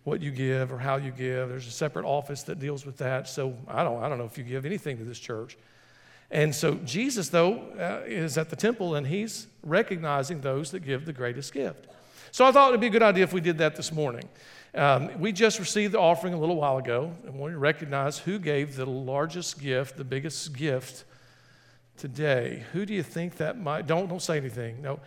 what 0.04 0.22
you 0.22 0.32
give 0.32 0.72
or 0.72 0.78
how 0.78 0.98
you 0.98 1.12
give. 1.12 1.50
There's 1.50 1.68
a 1.68 1.72
separate 1.72 2.06
office 2.06 2.44
that 2.44 2.60
deals 2.60 2.86
with 2.86 2.98
that. 2.98 3.28
So 3.28 3.56
I 3.68 3.84
don't, 3.84 4.02
I 4.04 4.10
don't 4.10 4.18
know 4.18 4.26
if 4.26 4.38
you 4.38 4.44
give 4.44 4.66
anything 4.66 4.98
to 4.98 5.04
this 5.04 5.20
church. 5.20 5.58
And 6.32 6.54
so 6.54 6.76
Jesus, 6.86 7.30
though, 7.30 7.56
uh, 7.80 8.06
is 8.06 8.38
at 8.38 8.50
the 8.50 8.56
temple 8.56 8.96
and 8.96 9.08
he's 9.08 9.48
recognizing 9.64 10.42
those 10.42 10.72
that 10.72 10.82
give 10.82 11.06
the 11.06 11.14
greatest 11.14 11.54
gift. 11.54 11.88
So 12.32 12.46
I 12.46 12.52
thought 12.52 12.70
it'd 12.70 12.82
be 12.82 12.88
a 12.88 12.92
good 12.92 13.04
idea 13.04 13.24
if 13.24 13.34
we 13.34 13.42
did 13.42 13.58
that 13.58 13.76
this 13.76 13.92
morning. 13.92 14.30
Um, 14.76 15.20
we 15.20 15.32
just 15.32 15.58
received 15.58 15.94
the 15.94 16.00
offering 16.00 16.36
a 16.36 16.40
little 16.40 16.56
while 16.56 16.78
ago, 16.78 17.16
and 17.26 17.40
we 17.40 17.54
recognize 17.54 18.20
who 18.20 18.38
gave 18.38 18.76
the 18.76 18.86
largest 18.86 19.60
gift, 19.60 19.98
the 19.98 20.04
biggest 20.04 20.56
gift 20.56 21.06
today. 21.98 22.64
Who 22.74 22.86
do 22.86 22.94
you 22.94 23.02
think 23.02 23.38
that 23.38 23.60
might? 23.60 23.88
Don't 23.88 24.08
don't 24.08 24.22
say 24.22 24.38
anything. 24.38 24.84
No, 24.84 25.00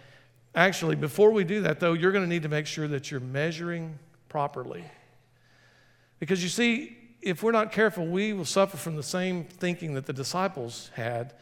actually, 0.56 0.96
before 0.96 1.30
we 1.30 1.44
do 1.44 1.60
that, 1.60 1.78
though, 1.78 1.92
you're 1.92 2.10
going 2.10 2.24
to 2.24 2.28
need 2.28 2.42
to 2.42 2.48
make 2.48 2.66
sure 2.66 2.88
that 2.88 3.12
you're 3.12 3.20
measuring 3.20 4.00
properly, 4.28 4.82
because 6.18 6.42
you 6.42 6.48
see, 6.48 6.98
if 7.22 7.42
we're 7.42 7.52
not 7.52 7.72
careful, 7.72 8.06
we 8.06 8.32
will 8.32 8.44
suffer 8.44 8.76
from 8.76 8.96
the 8.96 9.02
same 9.02 9.44
thinking 9.44 9.94
that 9.94 10.06
the 10.06 10.12
disciples 10.12 10.90
had. 10.94 11.32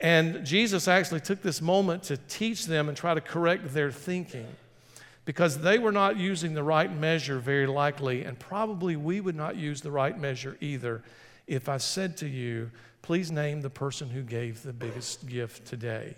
And 0.00 0.44
Jesus 0.44 0.88
actually 0.88 1.20
took 1.20 1.42
this 1.42 1.62
moment 1.62 2.04
to 2.04 2.16
teach 2.16 2.66
them 2.66 2.88
and 2.88 2.96
try 2.96 3.14
to 3.14 3.20
correct 3.20 3.72
their 3.72 3.92
thinking 3.92 4.48
because 5.24 5.58
they 5.58 5.78
were 5.78 5.92
not 5.92 6.16
using 6.16 6.54
the 6.54 6.62
right 6.62 6.92
measure, 6.92 7.38
very 7.38 7.66
likely, 7.66 8.24
and 8.24 8.38
probably 8.38 8.96
we 8.96 9.20
would 9.20 9.36
not 9.36 9.54
use 9.56 9.80
the 9.80 9.90
right 9.90 10.18
measure 10.18 10.56
either 10.60 11.02
if 11.46 11.68
I 11.68 11.76
said 11.76 12.16
to 12.18 12.28
you, 12.28 12.70
please 13.02 13.30
name 13.30 13.60
the 13.60 13.70
person 13.70 14.08
who 14.08 14.22
gave 14.22 14.62
the 14.62 14.72
biggest 14.72 15.26
gift 15.26 15.66
today. 15.66 16.14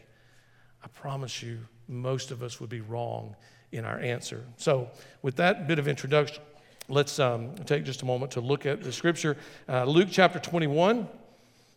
I 0.82 0.88
promise 0.88 1.42
you, 1.42 1.58
most 1.88 2.30
of 2.30 2.42
us 2.42 2.60
would 2.60 2.70
be 2.70 2.80
wrong 2.80 3.36
in 3.72 3.84
our 3.84 3.98
answer. 3.98 4.44
So, 4.56 4.90
with 5.22 5.36
that 5.36 5.66
bit 5.66 5.78
of 5.78 5.88
introduction, 5.88 6.42
let's 6.88 7.18
um, 7.18 7.54
take 7.64 7.84
just 7.84 8.02
a 8.02 8.04
moment 8.04 8.32
to 8.32 8.40
look 8.40 8.66
at 8.66 8.82
the 8.82 8.92
scripture. 8.92 9.36
Uh, 9.68 9.84
Luke 9.84 10.08
chapter 10.10 10.38
21 10.38 11.08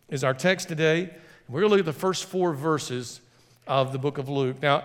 is 0.08 0.24
our 0.24 0.34
text 0.34 0.68
today. 0.68 1.10
We're 1.48 1.60
going 1.60 1.70
to 1.70 1.76
look 1.76 1.80
at 1.80 1.86
the 1.86 1.98
first 1.98 2.26
four 2.26 2.52
verses 2.52 3.20
of 3.66 3.92
the 3.92 3.98
book 3.98 4.18
of 4.18 4.28
Luke. 4.28 4.60
Now, 4.60 4.84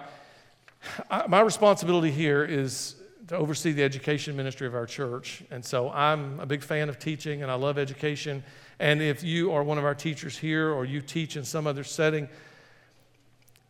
I, 1.10 1.28
my 1.28 1.42
responsibility 1.42 2.12
here 2.12 2.44
is 2.44 2.96
to 3.28 3.36
oversee 3.36 3.72
the 3.72 3.84
education 3.84 4.36
ministry 4.36 4.68
of 4.68 4.76
our 4.76 4.86
church. 4.86 5.44
And 5.50 5.64
so 5.64 5.90
I'm 5.90 6.40
a 6.40 6.46
big 6.46 6.62
fan 6.62 6.90
of 6.90 7.00
teaching 7.00 7.42
and 7.42 7.52
I 7.52 7.56
love 7.56 7.78
education. 7.78 8.44
And 8.80 9.02
if 9.02 9.24
you 9.24 9.52
are 9.54 9.64
one 9.64 9.78
of 9.78 9.86
our 9.86 9.96
teachers 9.96 10.38
here 10.38 10.70
or 10.72 10.86
you 10.86 11.02
teach 11.02 11.38
in 11.38 11.44
some 11.44 11.68
other 11.68 11.84
setting, 11.84 12.28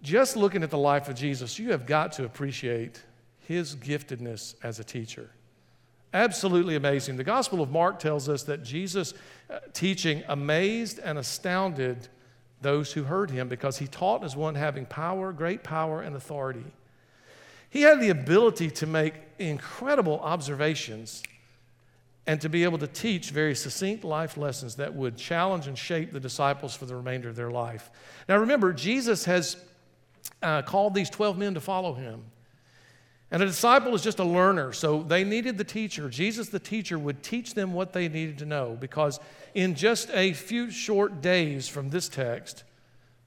just 0.01 0.35
looking 0.35 0.63
at 0.63 0.69
the 0.69 0.77
life 0.77 1.07
of 1.07 1.15
Jesus, 1.15 1.57
you 1.59 1.71
have 1.71 1.85
got 1.85 2.11
to 2.13 2.25
appreciate 2.25 3.01
his 3.39 3.75
giftedness 3.75 4.55
as 4.63 4.79
a 4.79 4.83
teacher. 4.83 5.29
Absolutely 6.13 6.75
amazing. 6.75 7.17
The 7.17 7.23
Gospel 7.23 7.61
of 7.61 7.71
Mark 7.71 7.99
tells 7.99 8.29
us 8.29 8.43
that 8.43 8.63
Jesus' 8.63 9.13
uh, 9.49 9.59
teaching 9.73 10.23
amazed 10.27 10.99
and 10.99 11.17
astounded 11.17 12.07
those 12.61 12.93
who 12.93 13.03
heard 13.03 13.31
him 13.31 13.49
because 13.49 13.79
he 13.79 13.87
taught 13.87 14.23
as 14.23 14.35
one 14.35 14.55
having 14.55 14.85
power, 14.85 15.33
great 15.33 15.63
power, 15.63 16.01
and 16.01 16.15
authority. 16.15 16.65
He 17.69 17.81
had 17.81 17.99
the 17.99 18.09
ability 18.09 18.69
to 18.71 18.85
make 18.85 19.15
incredible 19.39 20.19
observations 20.19 21.23
and 22.25 22.39
to 22.39 22.47
be 22.47 22.63
able 22.63 22.77
to 22.77 22.87
teach 22.87 23.31
very 23.31 23.55
succinct 23.55 24.03
life 24.03 24.37
lessons 24.37 24.75
that 24.75 24.93
would 24.93 25.17
challenge 25.17 25.67
and 25.67 25.77
shape 25.77 26.13
the 26.13 26.19
disciples 26.19 26.75
for 26.75 26.85
the 26.85 26.95
remainder 26.95 27.27
of 27.27 27.35
their 27.35 27.51
life. 27.51 27.89
Now, 28.29 28.37
remember, 28.37 28.71
Jesus 28.71 29.25
has 29.25 29.57
uh, 30.41 30.61
called 30.61 30.93
these 30.93 31.09
12 31.09 31.37
men 31.37 31.55
to 31.55 31.59
follow 31.59 31.93
him. 31.95 32.23
And 33.33 33.41
a 33.41 33.47
disciple 33.47 33.95
is 33.95 34.03
just 34.03 34.19
a 34.19 34.23
learner, 34.23 34.73
so 34.73 35.01
they 35.01 35.23
needed 35.23 35.57
the 35.57 35.63
teacher. 35.63 36.07
Jesus, 36.07 36.49
the 36.49 36.59
teacher, 36.59 36.99
would 36.99 37.23
teach 37.23 37.55
them 37.55 37.73
what 37.73 37.91
they 37.91 38.07
needed 38.07 38.37
to 38.37 38.45
know 38.45 38.77
because 38.79 39.19
in 39.55 39.73
just 39.73 40.11
a 40.11 40.33
few 40.33 40.69
short 40.69 41.19
days 41.19 41.67
from 41.67 41.89
this 41.89 42.07
text, 42.07 42.63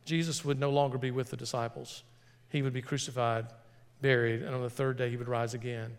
Jesus 0.04 0.44
would 0.44 0.60
no 0.60 0.70
longer 0.70 0.96
be 0.96 1.10
with 1.10 1.30
the 1.30 1.36
disciples. 1.36 2.04
He 2.50 2.62
would 2.62 2.72
be 2.72 2.82
crucified 2.82 3.46
buried, 4.00 4.42
and 4.42 4.54
on 4.54 4.62
the 4.62 4.70
third 4.70 4.96
day 4.96 5.10
he 5.10 5.16
would 5.16 5.26
rise 5.26 5.54
again. 5.54 5.98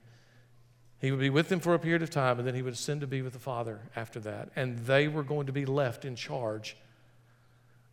He 1.01 1.11
would 1.11 1.19
be 1.19 1.29
with 1.29 1.49
them 1.49 1.59
for 1.59 1.73
a 1.73 1.79
period 1.79 2.01
of 2.01 2.09
time, 2.09 2.39
and 2.39 2.47
then 2.47 2.55
he 2.55 2.61
would 2.61 2.73
ascend 2.73 3.01
to 3.01 3.07
be 3.07 3.21
with 3.21 3.33
the 3.33 3.39
Father 3.39 3.81
after 3.93 4.21
that. 4.21 4.51
And 4.55 4.77
they 4.85 5.09
were 5.09 5.23
going 5.23 5.47
to 5.47 5.51
be 5.51 5.65
left 5.65 6.05
in 6.05 6.15
charge 6.15 6.77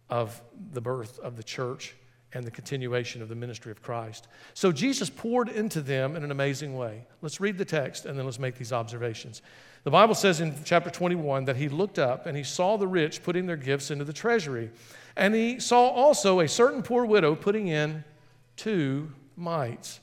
of 0.09 0.41
the 0.73 0.81
birth 0.81 1.19
of 1.19 1.37
the 1.37 1.43
church 1.43 1.97
and 2.35 2.45
the 2.45 2.51
continuation 2.51 3.23
of 3.23 3.29
the 3.29 3.35
ministry 3.35 3.71
of 3.71 3.83
Christ. 3.83 4.29
So 4.53 4.73
Jesus 4.73 5.09
poured 5.09 5.49
into 5.49 5.81
them 5.81 6.17
in 6.17 6.25
an 6.25 6.31
amazing 6.31 6.77
way. 6.77 7.07
Let's 7.23 7.41
read 7.41 7.57
the 7.57 7.65
text 7.65 8.05
and 8.05 8.19
then 8.19 8.25
let's 8.25 8.39
make 8.39 8.57
these 8.57 8.73
observations. 8.73 9.41
The 9.85 9.91
Bible 9.91 10.15
says 10.15 10.41
in 10.41 10.55
chapter 10.65 10.91
21 10.91 11.45
that 11.45 11.57
he 11.57 11.69
looked 11.69 11.99
up 11.99 12.27
and 12.27 12.37
he 12.37 12.43
saw 12.43 12.77
the 12.77 12.89
rich 12.89 13.23
putting 13.23 13.47
their 13.47 13.57
gifts 13.57 13.91
into 13.91 14.05
the 14.05 14.13
treasury. 14.13 14.71
And 15.17 15.35
he 15.35 15.61
saw 15.61 15.89
also 15.89 16.41
a 16.41 16.49
certain 16.49 16.83
poor 16.83 17.05
widow 17.05 17.35
putting 17.35 17.69
in 17.69 18.03
two 18.57 19.13
mites. 19.37 20.01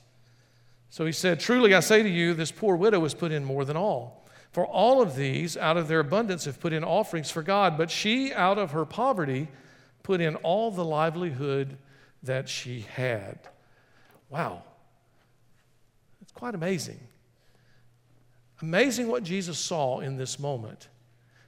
So 0.88 1.04
he 1.04 1.12
said, 1.12 1.40
Truly 1.40 1.74
I 1.74 1.80
say 1.80 2.02
to 2.02 2.08
you, 2.08 2.34
this 2.34 2.52
poor 2.52 2.76
widow 2.76 3.02
has 3.02 3.14
put 3.14 3.32
in 3.32 3.44
more 3.44 3.64
than 3.64 3.76
all. 3.76 4.26
For 4.52 4.66
all 4.66 5.00
of 5.00 5.16
these, 5.16 5.56
out 5.56 5.78
of 5.78 5.88
their 5.88 6.00
abundance, 6.00 6.44
have 6.44 6.60
put 6.60 6.74
in 6.74 6.84
offerings 6.84 7.30
for 7.30 7.42
God, 7.42 7.78
but 7.78 7.90
she, 7.90 8.32
out 8.34 8.58
of 8.58 8.72
her 8.72 8.84
poverty, 8.84 9.48
put 10.02 10.20
in 10.20 10.36
all 10.36 10.70
the 10.70 10.84
livelihood 10.84 11.78
that 12.22 12.48
she 12.48 12.80
had. 12.80 13.38
Wow. 14.30 14.62
It's 16.20 16.32
quite 16.32 16.54
amazing. 16.54 17.00
Amazing 18.60 19.08
what 19.08 19.24
Jesus 19.24 19.58
saw 19.58 20.00
in 20.00 20.16
this 20.16 20.38
moment. 20.38 20.88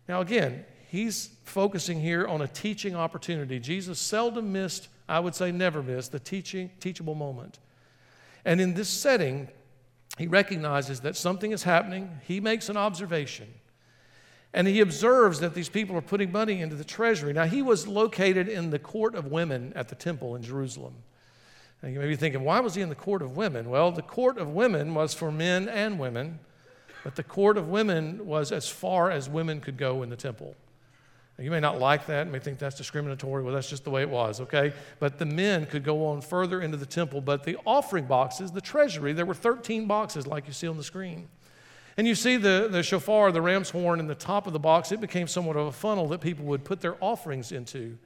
Now, 0.09 0.21
again, 0.21 0.65
he's 0.89 1.31
focusing 1.45 2.01
here 2.01 2.27
on 2.27 2.43
a 2.43 2.49
teaching 2.49 2.95
opportunity. 2.95 3.59
Jesus 3.59 3.99
seldom 3.99 4.53
missed, 4.53 4.89
I 5.09 5.21
would 5.21 5.35
say 5.35 5.53
never 5.53 5.83
missed, 5.83 6.13
the 6.13 6.19
teaching, 6.19 6.71
teachable 6.81 7.15
moment. 7.15 7.59
And 8.45 8.61
in 8.61 8.75
this 8.75 8.89
setting, 8.89 9.49
he 10.19 10.27
recognizes 10.27 11.01
that 11.01 11.17
something 11.17 11.53
is 11.53 11.63
happening. 11.63 12.21
He 12.27 12.41
makes 12.41 12.69
an 12.69 12.77
observation. 12.77 13.49
And 14.55 14.69
he 14.69 14.81
observes 14.81 15.41
that 15.41 15.53
these 15.53 15.69
people 15.69 15.97
are 15.97 16.01
putting 16.01 16.31
money 16.31 16.63
into 16.63 16.77
the 16.77 16.85
treasury. 16.85 17.33
Now, 17.33 17.45
he 17.45 17.61
was 17.61 17.89
located 17.89 18.49
in 18.49 18.71
the 18.71 18.79
court 18.79 19.17
of 19.17 19.27
women 19.27 19.73
at 19.75 19.89
the 19.89 19.97
temple 19.97 20.37
in 20.37 20.43
Jerusalem. 20.43 20.95
Now, 21.83 21.89
you 21.89 21.99
may 21.99 22.07
be 22.07 22.15
thinking, 22.15 22.45
why 22.45 22.61
was 22.61 22.77
he 22.77 22.81
in 22.81 22.89
the 22.89 22.95
court 22.95 23.21
of 23.21 23.37
women? 23.37 23.69
Well, 23.69 23.91
the 23.91 24.01
court 24.01 24.39
of 24.39 24.51
women 24.51 24.95
was 24.95 25.13
for 25.13 25.33
men 25.33 25.69
and 25.69 25.99
women, 25.99 26.39
but 27.03 27.17
the 27.17 27.25
court 27.25 27.59
of 27.59 27.69
women 27.69 28.27
was 28.27 28.53
as 28.53 28.69
far 28.69 29.11
as 29.11 29.29
women 29.29 29.61
could 29.61 29.77
go 29.77 30.05
in 30.05 30.09
the 30.09 30.17
temple. 30.17 30.55
You 31.37 31.51
may 31.51 31.59
not 31.59 31.81
like 31.81 32.07
that, 32.07 32.27
you 32.27 32.33
may 32.33 32.39
think 32.39 32.61
that's 32.61 32.77
discriminatory. 32.77 33.43
Well, 33.43 33.53
that's 33.53 33.69
just 33.69 33.83
the 33.83 33.91
way 33.91 34.03
it 34.03 34.09
was, 34.09 34.41
okay? 34.41 34.73
But 35.01 35.19
the 35.19 35.27
men 35.27 35.67
could 35.67 35.83
go 35.83 36.07
on 36.07 36.21
further 36.21 36.63
into 36.63 36.77
the 36.77 36.87
temple. 36.87 37.21
But 37.21 37.43
the 37.43 37.59
offering 37.67 38.05
boxes, 38.05 38.53
the 38.53 38.61
treasury, 38.61 39.13
there 39.13 39.27
were 39.27 39.35
13 39.35 39.89
boxes 39.89 40.29
like 40.29 40.47
you 40.47 40.53
see 40.53 40.69
on 40.69 40.77
the 40.77 40.85
screen. 40.85 41.27
And 41.97 42.07
you 42.07 42.15
see 42.15 42.37
the, 42.37 42.69
the 42.71 42.83
shofar, 42.83 43.31
the 43.31 43.43
ram's 43.43 43.71
horn, 43.71 44.01
in 44.01 44.07
the 44.07 44.15
top 44.15 44.47
of 44.47 44.53
the 44.53 44.59
box, 44.59 44.91
it 44.91 45.01
became 45.01 45.29
somewhat 45.29 45.57
of 45.57 45.67
a 45.67 45.73
funnel 45.73 46.09
that 46.09 46.21
people 46.21 46.45
would 46.47 46.65
put 46.65 46.81
their 46.81 46.97
offerings 47.03 47.53
into. 47.53 47.97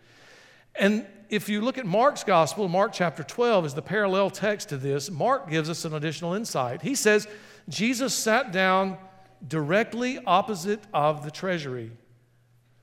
And 0.75 1.07
if 1.31 1.49
you 1.49 1.61
look 1.61 1.79
at 1.79 1.87
Mark's 1.87 2.23
gospel, 2.23 2.69
Mark 2.69 2.93
chapter 2.93 3.23
12 3.23 3.67
is 3.67 3.75
the 3.75 3.83
parallel 3.83 4.31
text 4.31 4.69
to 4.69 4.77
this. 4.77 5.11
Mark 5.11 5.51
gives 5.51 5.71
us 5.71 5.85
an 5.85 5.95
additional 5.95 6.35
insight. 6.35 6.83
He 6.83 6.95
says, 6.95 7.27
Jesus 7.69 8.15
sat 8.15 8.53
down 8.53 8.99
directly 9.47 10.19
opposite 10.27 10.81
of 10.93 11.25
the 11.25 11.31
treasury 11.31 11.91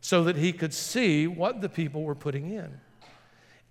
so 0.01 0.23
that 0.23 0.35
he 0.35 0.53
could 0.53 0.73
see 0.73 1.27
what 1.27 1.61
the 1.61 1.69
people 1.69 2.03
were 2.03 2.15
putting 2.15 2.51
in. 2.51 2.79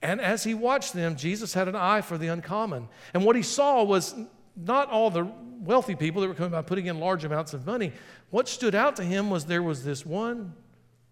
And 0.03 0.21
as 0.21 0.45
he 0.45 0.53
watched 0.53 0.93
them, 0.93 1.17
Jesus 1.17 1.55
had 1.55 1.69
an 1.69 1.77
eye 1.77 2.01
for 2.01 2.19
the 2.19 2.29
uncommon. 2.29 2.89
And 3.15 3.25
what 3.25 3.37
he 3.37 3.43
saw 3.43 3.83
was 3.83 4.15
not 4.57 4.91
all 4.91 5.11
the 5.11 5.25
wealthy 5.65 5.95
people 5.95 6.23
that 6.23 6.29
were 6.29 6.35
coming 6.35 6.53
by 6.53 6.63
putting 6.63 6.87
in 6.87 7.01
large 7.01 7.25
amounts 7.25 7.55
of 7.55 7.67
money. 7.67 7.93
What 8.31 8.49
stood 8.49 8.75
out 8.75 8.97
to 8.97 9.03
him 9.03 9.31
was 9.31 9.47
there 9.47 9.63
was 9.63 9.85
this 9.85 10.05
one 10.05 10.55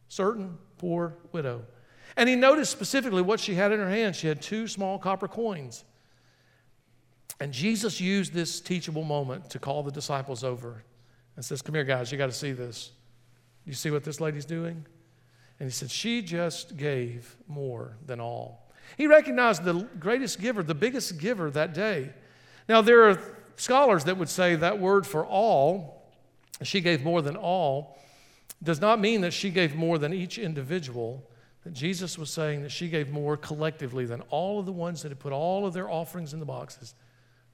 certain 0.09 0.59
poor 0.79 1.17
widow. 1.33 1.63
And 2.17 2.29
he 2.29 2.37
noticed 2.37 2.71
specifically 2.71 3.23
what 3.23 3.41
she 3.41 3.55
had 3.55 3.73
in 3.73 3.79
her 3.81 3.89
hand. 3.89 4.15
She 4.15 4.27
had 4.27 4.43
two 4.43 4.69
small 4.69 4.99
copper 4.99 5.29
coins. 5.29 5.85
And 7.41 7.53
Jesus 7.53 8.01
used 8.01 8.33
this 8.33 8.61
teachable 8.61 9.05
moment 9.05 9.51
to 9.51 9.59
call 9.59 9.83
the 9.83 9.91
disciples 9.91 10.45
over 10.45 10.85
and 11.37 11.45
says, 11.45 11.63
Come 11.63 11.75
here, 11.75 11.85
guys, 11.85 12.13
you 12.13 12.19
got 12.19 12.27
to 12.27 12.33
see 12.33 12.53
this. 12.53 12.93
You 13.65 13.73
see 13.73 13.91
what 13.91 14.05
this 14.05 14.21
lady's 14.21 14.45
doing? 14.45 14.85
And 15.59 15.69
he 15.69 15.71
said, 15.71 15.91
She 15.91 16.21
just 16.21 16.77
gave 16.77 17.37
more 17.49 17.97
than 18.05 18.21
all. 18.21 18.71
He 18.99 19.07
recognized 19.07 19.65
the 19.65 19.89
greatest 19.99 20.41
giver, 20.41 20.63
the 20.63 20.75
biggest 20.75 21.19
giver 21.19 21.51
that 21.51 21.73
day. 21.73 22.11
Now, 22.69 22.83
there 22.83 23.09
are 23.09 23.21
scholars 23.63 24.05
that 24.05 24.17
would 24.17 24.29
say 24.29 24.57
that 24.57 24.79
word 24.79 25.07
for 25.07 25.25
all, 25.25 26.03
she 26.63 26.81
gave 26.81 27.05
more 27.05 27.23
than 27.23 27.37
all, 27.37 27.99
does 28.63 28.81
not 28.81 29.01
mean 29.01 29.21
that 29.23 29.33
she 29.33 29.51
gave 29.51 29.75
more 29.75 29.99
than 29.99 30.13
each 30.13 30.39
individual, 30.39 31.29
that 31.65 31.73
Jesus 31.73 32.19
was 32.19 32.31
saying 32.31 32.63
that 32.63 32.71
she 32.71 32.89
gave 32.89 33.11
more 33.11 33.37
collectively 33.37 34.05
than 34.05 34.21
all 34.31 34.59
of 34.59 34.67
the 34.67 34.73
ones 34.73 35.03
that 35.03 35.09
had 35.09 35.19
put 35.19 35.33
all 35.33 35.67
of 35.67 35.73
their 35.73 35.89
offerings 35.89 36.33
in 36.33 36.41
the 36.41 36.47
boxes. 36.47 36.95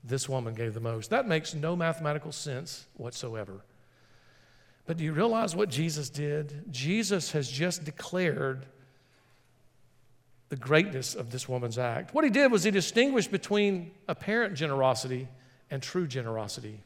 This 0.03 0.29
woman 0.29 0.55
gave 0.55 0.75
the 0.75 0.81
most. 0.81 1.11
That 1.11 1.29
makes 1.29 1.55
no 1.55 1.77
mathematical 1.77 2.33
sense 2.33 2.87
whatsoever. 2.95 3.61
But 4.87 4.97
do 4.97 5.05
you 5.05 5.13
realize 5.13 5.55
what 5.55 5.69
Jesus 5.69 6.09
did? 6.09 6.65
Jesus 6.71 7.33
has 7.33 7.51
just 7.51 7.85
declared 7.85 8.65
the 10.49 10.57
greatness 10.57 11.15
of 11.15 11.31
this 11.31 11.47
woman's 11.47 11.77
act. 11.77 12.15
What 12.15 12.25
he 12.25 12.31
did 12.31 12.51
was 12.51 12.65
he 12.65 12.71
distinguished 12.71 13.31
between 13.31 13.91
apparent 14.09 14.55
generosity 14.55 15.29
and 15.71 15.83
true 15.83 16.07
generosity. 16.07 16.81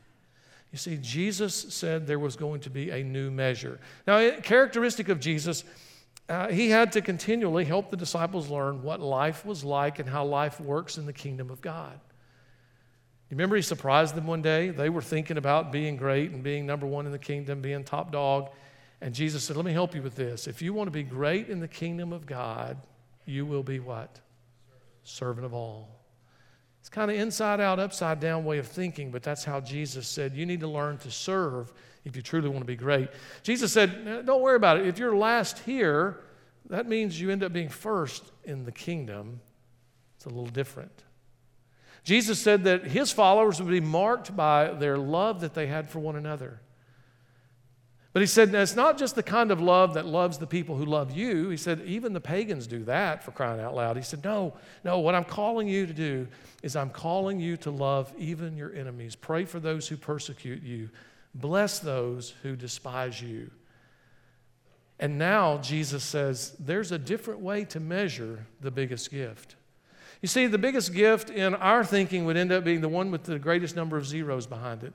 You 0.73 0.79
see, 0.79 0.97
Jesus 0.97 1.55
said 1.55 2.07
there 2.07 2.19
was 2.19 2.35
going 2.35 2.61
to 2.61 2.71
be 2.71 2.91
a 2.91 3.03
new 3.03 3.31
measure. 3.31 3.79
Now, 4.07 4.31
characteristic 4.41 5.11
of 5.11 5.21
Jesus, 5.21 5.65
uh, 6.29 6.49
he 6.49 6.71
had 6.71 6.93
to 6.93 7.03
continually 7.03 7.67
help 7.67 7.91
the 7.91 7.97
disciples 7.97 8.49
learn 8.49 8.83
what 8.83 9.01
life 9.01 9.45
was 9.45 9.65
like 9.65 9.99
and 9.99 10.09
how 10.09 10.25
life 10.25 10.61
works 10.61 10.97
in 10.97 11.05
the 11.05 11.13
kingdom 11.13 11.51
of 11.51 11.61
God. 11.61 12.01
You 13.29 13.37
remember 13.37 13.57
he 13.57 13.63
surprised 13.63 14.15
them 14.15 14.27
one 14.27 14.43
day? 14.43 14.71
They 14.71 14.89
were 14.89 15.03
thinking 15.03 15.37
about 15.37 15.73
being 15.73 15.97
great 15.97 16.31
and 16.31 16.43
being 16.43 16.67
number 16.67 16.87
one 16.87 17.07
in 17.07 17.13
the 17.13 17.19
kingdom, 17.19 17.61
being 17.61 17.85
top 17.85 18.13
dog. 18.13 18.51
And 19.01 19.15
Jesus 19.15 19.45
said, 19.45 19.57
Let 19.57 19.65
me 19.65 19.73
help 19.73 19.95
you 19.95 20.03
with 20.03 20.15
this. 20.15 20.47
If 20.47 20.63
you 20.63 20.73
want 20.73 20.87
to 20.87 20.93
be 20.93 21.03
great 21.03 21.49
in 21.49 21.59
the 21.59 21.69
kingdom 21.69 22.13
of 22.13 22.25
God, 22.25 22.77
you 23.25 23.45
will 23.45 23.63
be 23.63 23.81
what? 23.81 24.21
Servant 25.03 25.45
of 25.45 25.55
all. 25.55 26.02
It's 26.83 26.89
kind 26.89 27.13
of 27.13 27.17
inside 27.17 27.61
out, 27.61 27.79
upside 27.79 28.19
down 28.19 28.45
way 28.45 28.59
of 28.59 28.67
thinking, 28.67 29.13
but 29.13 29.23
that's 29.23 29.45
how 29.45 29.61
Jesus 29.61 30.09
said 30.09 30.35
you 30.35 30.45
need 30.45 30.59
to 30.61 30.67
learn 30.67 30.99
to 30.99 31.13
serve 31.13 31.73
if 32.05 32.17
you 32.17 32.23
truly 32.23 32.49
want 32.49 32.59
to 32.63 32.67
be 32.67 32.75
great. 32.75 33.09
Jesus 33.45 33.73
said, 33.73 34.27
Don't 34.27 34.43
worry 34.43 34.57
about 34.57 34.79
it. 34.79 34.89
If 34.89 34.99
you're 34.99 35.15
last 35.15 35.61
here, 35.61 36.19
that 36.71 36.89
means 36.89 37.21
you 37.21 37.31
end 37.31 37.45
up 37.45 37.53
being 37.53 37.69
first 37.69 38.33
in 38.43 38.65
the 38.65 38.73
kingdom. 38.73 39.41
It's 40.17 40.25
a 40.25 40.29
little 40.29 40.47
different. 40.47 41.05
Jesus 42.03 42.41
said 42.41 42.65
that 42.65 42.83
his 42.83 43.13
followers 43.13 43.63
would 43.63 43.71
be 43.71 43.79
marked 43.79 44.35
by 44.35 44.73
their 44.73 44.99
love 44.99 45.43
that 45.43 45.55
they 45.55 45.69
had 45.69 45.89
for 45.89 46.01
one 46.01 46.17
another. 46.17 46.61
But 48.13 48.21
he 48.21 48.27
said, 48.27 48.55
it's 48.55 48.77
not 48.77 48.99
just 48.99 49.15
the 49.15 49.23
kind 49.23 49.51
of 49.51 49.61
love 49.61 49.95
that 49.95 50.05
loves 50.05 50.37
the 50.37 50.47
people 50.47 50.77
who 50.77 50.85
love 50.85 51.13
you. 51.13 51.49
He 51.49 51.57
said, 51.57 51.81
even 51.87 52.13
the 52.13 52.21
pagans 52.21 52.67
do 52.67 52.85
that 52.85 53.25
for 53.25 53.31
crying 53.31 53.61
out 53.61 53.75
loud. 53.75 53.97
He 53.97 54.03
said, 54.03 54.23
no, 54.23 54.53
no, 54.85 54.99
what 54.99 55.15
I'm 55.15 55.25
calling 55.25 55.67
you 55.67 55.87
to 55.87 55.95
do 55.95 56.29
is 56.63 56.77
I'm 56.77 56.91
calling 56.91 57.41
you 57.41 57.57
to 57.59 57.71
love 57.71 58.13
even 58.19 58.55
your 58.55 58.75
enemies. 58.75 59.17
Pray 59.17 59.47
for 59.47 59.61
those 59.61 59.89
who 59.89 59.97
persecute 59.97 60.63
you, 60.63 60.91
bless 61.35 61.79
those 61.79 62.35
who 62.43 62.55
despise 62.55 63.23
you. 63.23 63.51
And 65.01 65.19
now 65.19 65.57
Jesus 65.59 66.05
says, 66.05 66.55
there's 66.61 66.93
a 66.93 66.99
different 66.99 67.41
way 67.41 67.65
to 67.65 67.81
measure 67.81 68.47
the 68.61 68.71
biggest 68.71 69.11
gift. 69.11 69.57
You 70.21 70.29
see, 70.29 70.47
the 70.47 70.59
biggest 70.59 70.93
gift 70.93 71.31
in 71.31 71.55
our 71.55 71.83
thinking 71.83 72.27
would 72.27 72.37
end 72.37 72.53
up 72.53 72.63
being 72.63 72.83
the 72.83 72.89
one 72.89 73.11
with 73.11 73.25
the 73.25 73.39
greatest 73.39 73.75
number 73.75 73.97
of 73.97 74.07
zeros 74.07 74.47
behind 74.47 74.85
it, 74.85 74.93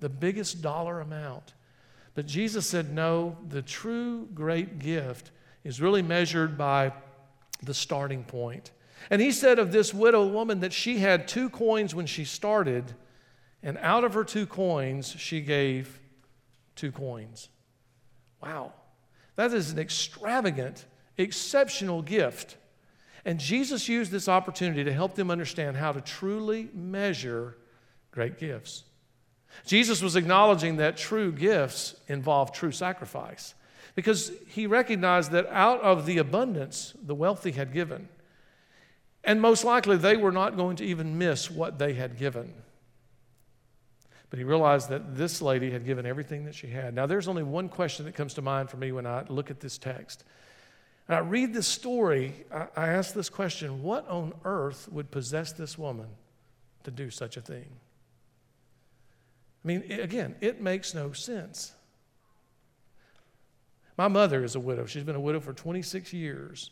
the 0.00 0.08
biggest 0.08 0.60
dollar 0.60 1.00
amount. 1.00 1.54
But 2.18 2.26
Jesus 2.26 2.66
said, 2.66 2.92
no, 2.92 3.36
the 3.48 3.62
true 3.62 4.26
great 4.34 4.80
gift 4.80 5.30
is 5.62 5.80
really 5.80 6.02
measured 6.02 6.58
by 6.58 6.92
the 7.62 7.72
starting 7.72 8.24
point. 8.24 8.72
And 9.08 9.22
he 9.22 9.30
said 9.30 9.60
of 9.60 9.70
this 9.70 9.94
widow 9.94 10.26
woman 10.26 10.58
that 10.58 10.72
she 10.72 10.98
had 10.98 11.28
two 11.28 11.48
coins 11.48 11.94
when 11.94 12.06
she 12.06 12.24
started, 12.24 12.92
and 13.62 13.78
out 13.78 14.02
of 14.02 14.14
her 14.14 14.24
two 14.24 14.46
coins, 14.46 15.14
she 15.16 15.40
gave 15.40 16.00
two 16.74 16.90
coins. 16.90 17.50
Wow. 18.42 18.72
That 19.36 19.54
is 19.54 19.70
an 19.70 19.78
extravagant, 19.78 20.86
exceptional 21.18 22.02
gift. 22.02 22.56
And 23.24 23.38
Jesus 23.38 23.88
used 23.88 24.10
this 24.10 24.28
opportunity 24.28 24.82
to 24.82 24.92
help 24.92 25.14
them 25.14 25.30
understand 25.30 25.76
how 25.76 25.92
to 25.92 26.00
truly 26.00 26.68
measure 26.74 27.58
great 28.10 28.38
gifts. 28.38 28.82
Jesus 29.66 30.02
was 30.02 30.16
acknowledging 30.16 30.76
that 30.76 30.96
true 30.96 31.32
gifts 31.32 31.94
involve 32.06 32.52
true 32.52 32.72
sacrifice 32.72 33.54
because 33.94 34.30
he 34.48 34.66
recognized 34.66 35.32
that 35.32 35.46
out 35.48 35.80
of 35.80 36.06
the 36.06 36.18
abundance 36.18 36.94
the 37.02 37.14
wealthy 37.14 37.50
had 37.52 37.72
given, 37.72 38.08
and 39.24 39.42
most 39.42 39.64
likely 39.64 39.96
they 39.96 40.16
were 40.16 40.32
not 40.32 40.56
going 40.56 40.76
to 40.76 40.84
even 40.84 41.18
miss 41.18 41.50
what 41.50 41.78
they 41.78 41.94
had 41.94 42.16
given. 42.16 42.54
But 44.30 44.38
he 44.38 44.44
realized 44.44 44.90
that 44.90 45.16
this 45.16 45.40
lady 45.40 45.70
had 45.70 45.86
given 45.86 46.04
everything 46.04 46.44
that 46.44 46.54
she 46.54 46.66
had. 46.66 46.94
Now, 46.94 47.06
there's 47.06 47.28
only 47.28 47.42
one 47.42 47.68
question 47.68 48.04
that 48.04 48.14
comes 48.14 48.34
to 48.34 48.42
mind 48.42 48.68
for 48.70 48.76
me 48.76 48.92
when 48.92 49.06
I 49.06 49.24
look 49.28 49.50
at 49.50 49.60
this 49.60 49.78
text. 49.78 50.22
And 51.08 51.16
I 51.16 51.20
read 51.20 51.54
this 51.54 51.66
story, 51.66 52.44
I, 52.52 52.88
ask 52.88 53.14
this 53.14 53.30
question 53.30 53.82
what 53.82 54.06
on 54.08 54.34
earth 54.44 54.88
would 54.92 55.10
possess 55.10 55.52
this 55.52 55.78
woman 55.78 56.08
to 56.84 56.90
do 56.90 57.08
such 57.10 57.38
a 57.38 57.40
thing? 57.40 57.66
I 59.64 59.68
mean, 59.68 59.82
again, 59.90 60.36
it 60.40 60.60
makes 60.60 60.94
no 60.94 61.12
sense. 61.12 61.72
My 63.96 64.08
mother 64.08 64.44
is 64.44 64.54
a 64.54 64.60
widow. 64.60 64.86
She's 64.86 65.02
been 65.02 65.16
a 65.16 65.20
widow 65.20 65.40
for 65.40 65.52
26 65.52 66.12
years. 66.12 66.70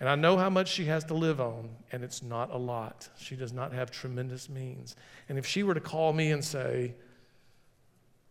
And 0.00 0.08
I 0.08 0.14
know 0.14 0.36
how 0.36 0.48
much 0.48 0.68
she 0.68 0.84
has 0.86 1.04
to 1.04 1.14
live 1.14 1.40
on, 1.40 1.68
and 1.90 2.04
it's 2.04 2.22
not 2.22 2.52
a 2.52 2.56
lot. 2.56 3.08
She 3.18 3.34
does 3.36 3.52
not 3.52 3.72
have 3.72 3.90
tremendous 3.90 4.48
means. 4.48 4.96
And 5.28 5.38
if 5.38 5.46
she 5.46 5.62
were 5.62 5.74
to 5.74 5.80
call 5.80 6.12
me 6.12 6.30
and 6.30 6.42
say, 6.42 6.94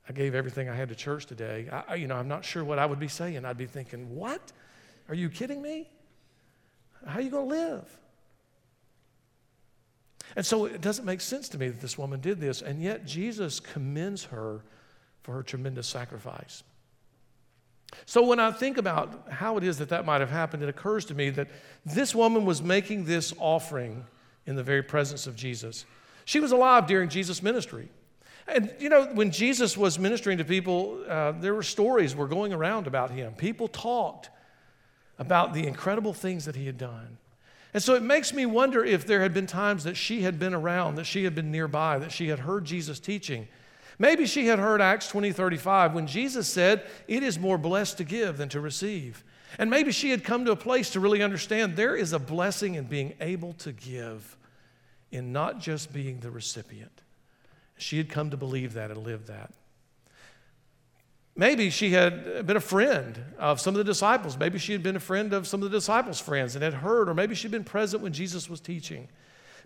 I 0.10 0.14
gave 0.14 0.34
everything 0.34 0.70
I 0.70 0.76
had 0.76 0.90
to 0.90 0.96
church 0.96 1.26
today, 1.26 1.70
I, 1.70 1.96
you 1.96 2.08
know, 2.08 2.16
I'm 2.16 2.30
not 2.30 2.46
sure 2.46 2.64
what 2.64 2.80
I 2.80 2.86
would 2.86 3.00
be 3.00 3.10
saying. 3.10 3.44
I'd 3.44 3.58
be 3.58 3.66
thinking, 3.66 4.16
what? 4.16 4.54
Are 5.10 5.16
you 5.16 5.30
kidding 5.30 5.62
me? 5.62 5.90
How 7.06 7.20
are 7.20 7.22
you 7.22 7.30
going 7.30 7.50
to 7.50 7.56
live? 7.56 8.00
And 10.38 10.46
so 10.46 10.66
it 10.66 10.82
doesn't 10.82 11.04
make 11.04 11.20
sense 11.20 11.50
to 11.50 11.58
me 11.58 11.68
that 11.68 11.82
this 11.82 11.98
woman 11.98 12.22
did 12.22 12.40
this, 12.40 12.62
and 12.62 12.80
yet 12.80 13.08
Jesus 13.08 13.60
commends 13.60 14.26
her 14.26 14.62
for 15.24 15.34
her 15.34 15.42
tremendous 15.42 15.88
sacrifice. 15.88 16.62
So 18.06 18.24
when 18.24 18.40
I 18.40 18.52
think 18.52 18.78
about 18.78 19.32
how 19.32 19.58
it 19.58 19.64
is 19.64 19.80
that 19.80 19.90
that 19.90 20.06
might 20.06 20.22
have 20.22 20.30
happened, 20.30 20.62
it 20.62 20.70
occurs 20.70 21.06
to 21.06 21.16
me 21.16 21.32
that 21.32 21.48
this 21.88 22.14
woman 22.14 22.46
was 22.46 22.62
making 22.62 23.06
this 23.06 23.34
offering 23.40 24.06
in 24.46 24.56
the 24.56 24.62
very 24.62 24.84
presence 24.84 25.26
of 25.26 25.36
Jesus. 25.36 25.86
She 26.24 26.40
was 26.40 26.52
alive 26.52 26.86
during 26.86 27.10
Jesus' 27.10 27.42
ministry. 27.42 27.90
And 28.48 28.72
you 28.80 28.90
know, 28.90 29.08
when 29.08 29.32
Jesus 29.32 29.76
was 29.76 29.98
ministering 29.98 30.38
to 30.38 30.46
people, 30.46 31.04
uh, 31.10 31.32
there 31.32 31.56
were 31.56 31.64
stories 31.64 32.16
were 32.16 32.28
going 32.28 32.54
around 32.54 32.86
about 32.86 33.10
him. 33.10 33.34
People 33.34 33.68
talked 33.68 34.30
about 35.18 35.56
the 35.56 35.66
incredible 35.66 36.14
things 36.14 36.46
that 36.46 36.56
he 36.56 36.68
had 36.68 36.78
done. 36.78 37.18
And 37.78 37.84
so 37.84 37.94
it 37.94 38.02
makes 38.02 38.34
me 38.34 38.48
wonder 38.48 38.84
if 38.84 39.06
there 39.06 39.22
had 39.22 39.36
been 39.36 39.46
times 39.46 39.84
that 39.84 39.96
she 39.96 40.24
had 40.24 40.40
been 40.40 40.56
around, 40.56 40.96
that 40.96 41.06
she 41.06 41.26
had 41.26 41.36
been 41.36 41.52
nearby, 41.52 42.00
that 42.00 42.12
she 42.12 42.30
had 42.30 42.40
heard 42.40 42.66
Jesus 42.66 43.00
teaching. 43.00 43.48
Maybe 44.00 44.26
she 44.26 44.48
had 44.48 44.58
heard 44.58 44.82
Acts 44.82 45.08
20 45.10 45.32
35 45.32 45.94
when 45.94 46.08
Jesus 46.08 46.48
said, 46.48 46.82
It 47.08 47.22
is 47.22 47.38
more 47.38 47.60
blessed 47.60 48.00
to 48.00 48.04
give 48.04 48.38
than 48.38 48.50
to 48.50 48.60
receive. 48.60 49.24
And 49.60 49.70
maybe 49.70 49.92
she 49.92 50.10
had 50.10 50.24
come 50.24 50.44
to 50.46 50.52
a 50.54 50.56
place 50.56 50.90
to 50.90 51.00
really 51.00 51.22
understand 51.22 51.76
there 51.76 51.96
is 51.96 52.14
a 52.14 52.18
blessing 52.18 52.74
in 52.74 52.86
being 52.86 53.14
able 53.22 53.54
to 53.60 53.72
give, 53.72 54.36
in 55.12 55.32
not 55.32 55.60
just 55.60 55.94
being 55.94 56.22
the 56.22 56.32
recipient. 56.32 57.04
She 57.78 57.98
had 58.00 58.10
come 58.10 58.32
to 58.32 58.38
believe 58.38 58.74
that 58.74 58.90
and 58.90 59.04
live 59.04 59.28
that. 59.28 59.54
Maybe 61.40 61.70
she 61.70 61.92
had 61.92 62.48
been 62.48 62.58
a 62.58 62.62
friend 62.62 63.24
of 63.38 63.62
some 63.62 63.76
of 63.76 63.78
the 63.78 63.84
disciples. 63.84 64.36
Maybe 64.36 64.58
she 64.58 64.72
had 64.72 64.82
been 64.82 64.96
a 64.96 65.00
friend 65.00 65.34
of 65.34 65.48
some 65.48 65.62
of 65.62 65.70
the 65.70 65.78
disciples' 65.78 66.20
friends 66.20 66.56
and 66.56 66.64
had 66.64 66.74
heard, 66.74 67.08
or 67.08 67.14
maybe 67.14 67.36
she'd 67.36 67.52
been 67.52 67.64
present 67.64 68.02
when 68.02 68.12
Jesus 68.12 68.50
was 68.50 68.60
teaching. 68.60 69.08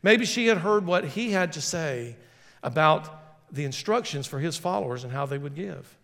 Maybe 0.04 0.26
she 0.26 0.48
had 0.48 0.58
heard 0.58 0.86
what 0.86 1.06
he 1.06 1.32
had 1.32 1.54
to 1.54 1.62
say 1.62 2.18
about 2.62 3.54
the 3.54 3.64
instructions 3.64 4.28
for 4.28 4.38
his 4.40 4.58
followers 4.58 5.06
and 5.06 5.14
how 5.14 5.26
they 5.26 5.38
would 5.38 5.56
give. 5.56 5.98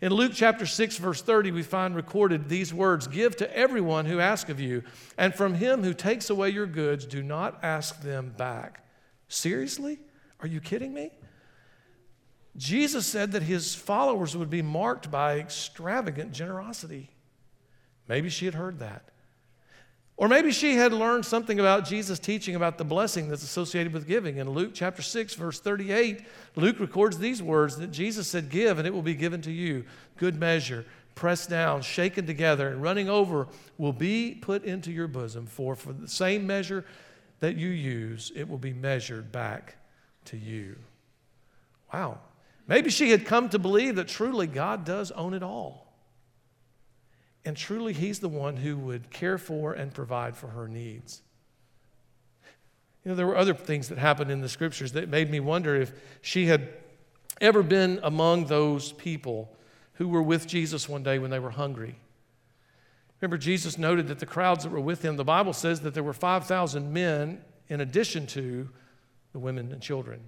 In 0.00 0.12
Luke 0.12 0.32
chapter 0.34 0.66
6, 0.66 0.96
verse 0.96 1.22
30, 1.22 1.52
we 1.52 1.62
find 1.62 1.94
recorded 1.94 2.48
these 2.48 2.74
words 2.74 3.06
Give 3.06 3.36
to 3.36 3.56
everyone 3.56 4.06
who 4.06 4.18
asks 4.18 4.50
of 4.50 4.58
you, 4.58 4.82
and 5.16 5.32
from 5.32 5.54
him 5.54 5.84
who 5.84 5.94
takes 5.94 6.28
away 6.28 6.50
your 6.50 6.66
goods, 6.66 7.06
do 7.06 7.22
not 7.22 7.60
ask 7.62 8.02
them 8.02 8.34
back. 8.36 8.84
Seriously? 9.28 10.00
Are 10.40 10.48
you 10.48 10.60
kidding 10.60 10.92
me? 10.92 11.12
Jesus 12.56 13.06
said 13.06 13.32
that 13.32 13.42
his 13.42 13.74
followers 13.74 14.36
would 14.36 14.50
be 14.50 14.62
marked 14.62 15.10
by 15.10 15.38
extravagant 15.38 16.32
generosity. 16.32 17.10
Maybe 18.08 18.28
she 18.28 18.44
had 18.44 18.54
heard 18.54 18.78
that. 18.78 19.10
Or 20.16 20.28
maybe 20.28 20.52
she 20.52 20.76
had 20.76 20.92
learned 20.92 21.26
something 21.26 21.58
about 21.58 21.84
Jesus' 21.84 22.20
teaching 22.20 22.54
about 22.54 22.78
the 22.78 22.84
blessing 22.84 23.28
that's 23.28 23.42
associated 23.42 23.92
with 23.92 24.06
giving. 24.06 24.36
In 24.36 24.48
Luke 24.48 24.70
chapter 24.72 25.02
6, 25.02 25.34
verse 25.34 25.58
38, 25.58 26.24
Luke 26.54 26.78
records 26.78 27.18
these 27.18 27.42
words 27.42 27.76
that 27.78 27.90
Jesus 27.90 28.28
said, 28.28 28.48
Give, 28.48 28.78
and 28.78 28.86
it 28.86 28.94
will 28.94 29.02
be 29.02 29.16
given 29.16 29.42
to 29.42 29.50
you. 29.50 29.84
Good 30.16 30.38
measure, 30.38 30.86
pressed 31.16 31.50
down, 31.50 31.82
shaken 31.82 32.26
together, 32.26 32.68
and 32.68 32.80
running 32.80 33.08
over 33.08 33.48
will 33.76 33.92
be 33.92 34.38
put 34.40 34.64
into 34.64 34.92
your 34.92 35.08
bosom. 35.08 35.46
For 35.46 35.74
for 35.74 35.92
the 35.92 36.06
same 36.06 36.46
measure 36.46 36.84
that 37.40 37.56
you 37.56 37.70
use, 37.70 38.30
it 38.36 38.48
will 38.48 38.58
be 38.58 38.72
measured 38.72 39.32
back 39.32 39.76
to 40.26 40.36
you. 40.36 40.76
Wow. 41.92 42.20
Maybe 42.66 42.90
she 42.90 43.10
had 43.10 43.26
come 43.26 43.48
to 43.50 43.58
believe 43.58 43.96
that 43.96 44.08
truly 44.08 44.46
God 44.46 44.84
does 44.84 45.10
own 45.10 45.34
it 45.34 45.42
all. 45.42 45.92
And 47.44 47.56
truly, 47.56 47.92
He's 47.92 48.20
the 48.20 48.28
one 48.28 48.56
who 48.56 48.76
would 48.78 49.10
care 49.10 49.36
for 49.36 49.74
and 49.74 49.92
provide 49.92 50.34
for 50.34 50.48
her 50.48 50.66
needs. 50.66 51.20
You 53.04 53.10
know, 53.10 53.16
there 53.16 53.26
were 53.26 53.36
other 53.36 53.52
things 53.52 53.88
that 53.88 53.98
happened 53.98 54.30
in 54.30 54.40
the 54.40 54.48
scriptures 54.48 54.92
that 54.92 55.10
made 55.10 55.30
me 55.30 55.40
wonder 55.40 55.76
if 55.76 55.92
she 56.22 56.46
had 56.46 56.68
ever 57.40 57.62
been 57.62 58.00
among 58.02 58.46
those 58.46 58.92
people 58.92 59.54
who 59.94 60.08
were 60.08 60.22
with 60.22 60.46
Jesus 60.46 60.88
one 60.88 61.02
day 61.02 61.18
when 61.18 61.30
they 61.30 61.38
were 61.38 61.50
hungry. 61.50 61.96
Remember, 63.20 63.36
Jesus 63.36 63.76
noted 63.76 64.08
that 64.08 64.20
the 64.20 64.26
crowds 64.26 64.64
that 64.64 64.70
were 64.70 64.80
with 64.80 65.02
him, 65.02 65.16
the 65.16 65.24
Bible 65.24 65.52
says 65.52 65.80
that 65.80 65.94
there 65.94 66.02
were 66.02 66.14
5,000 66.14 66.92
men 66.92 67.42
in 67.68 67.80
addition 67.80 68.26
to 68.28 68.68
the 69.32 69.38
women 69.38 69.70
and 69.72 69.82
children. 69.82 70.20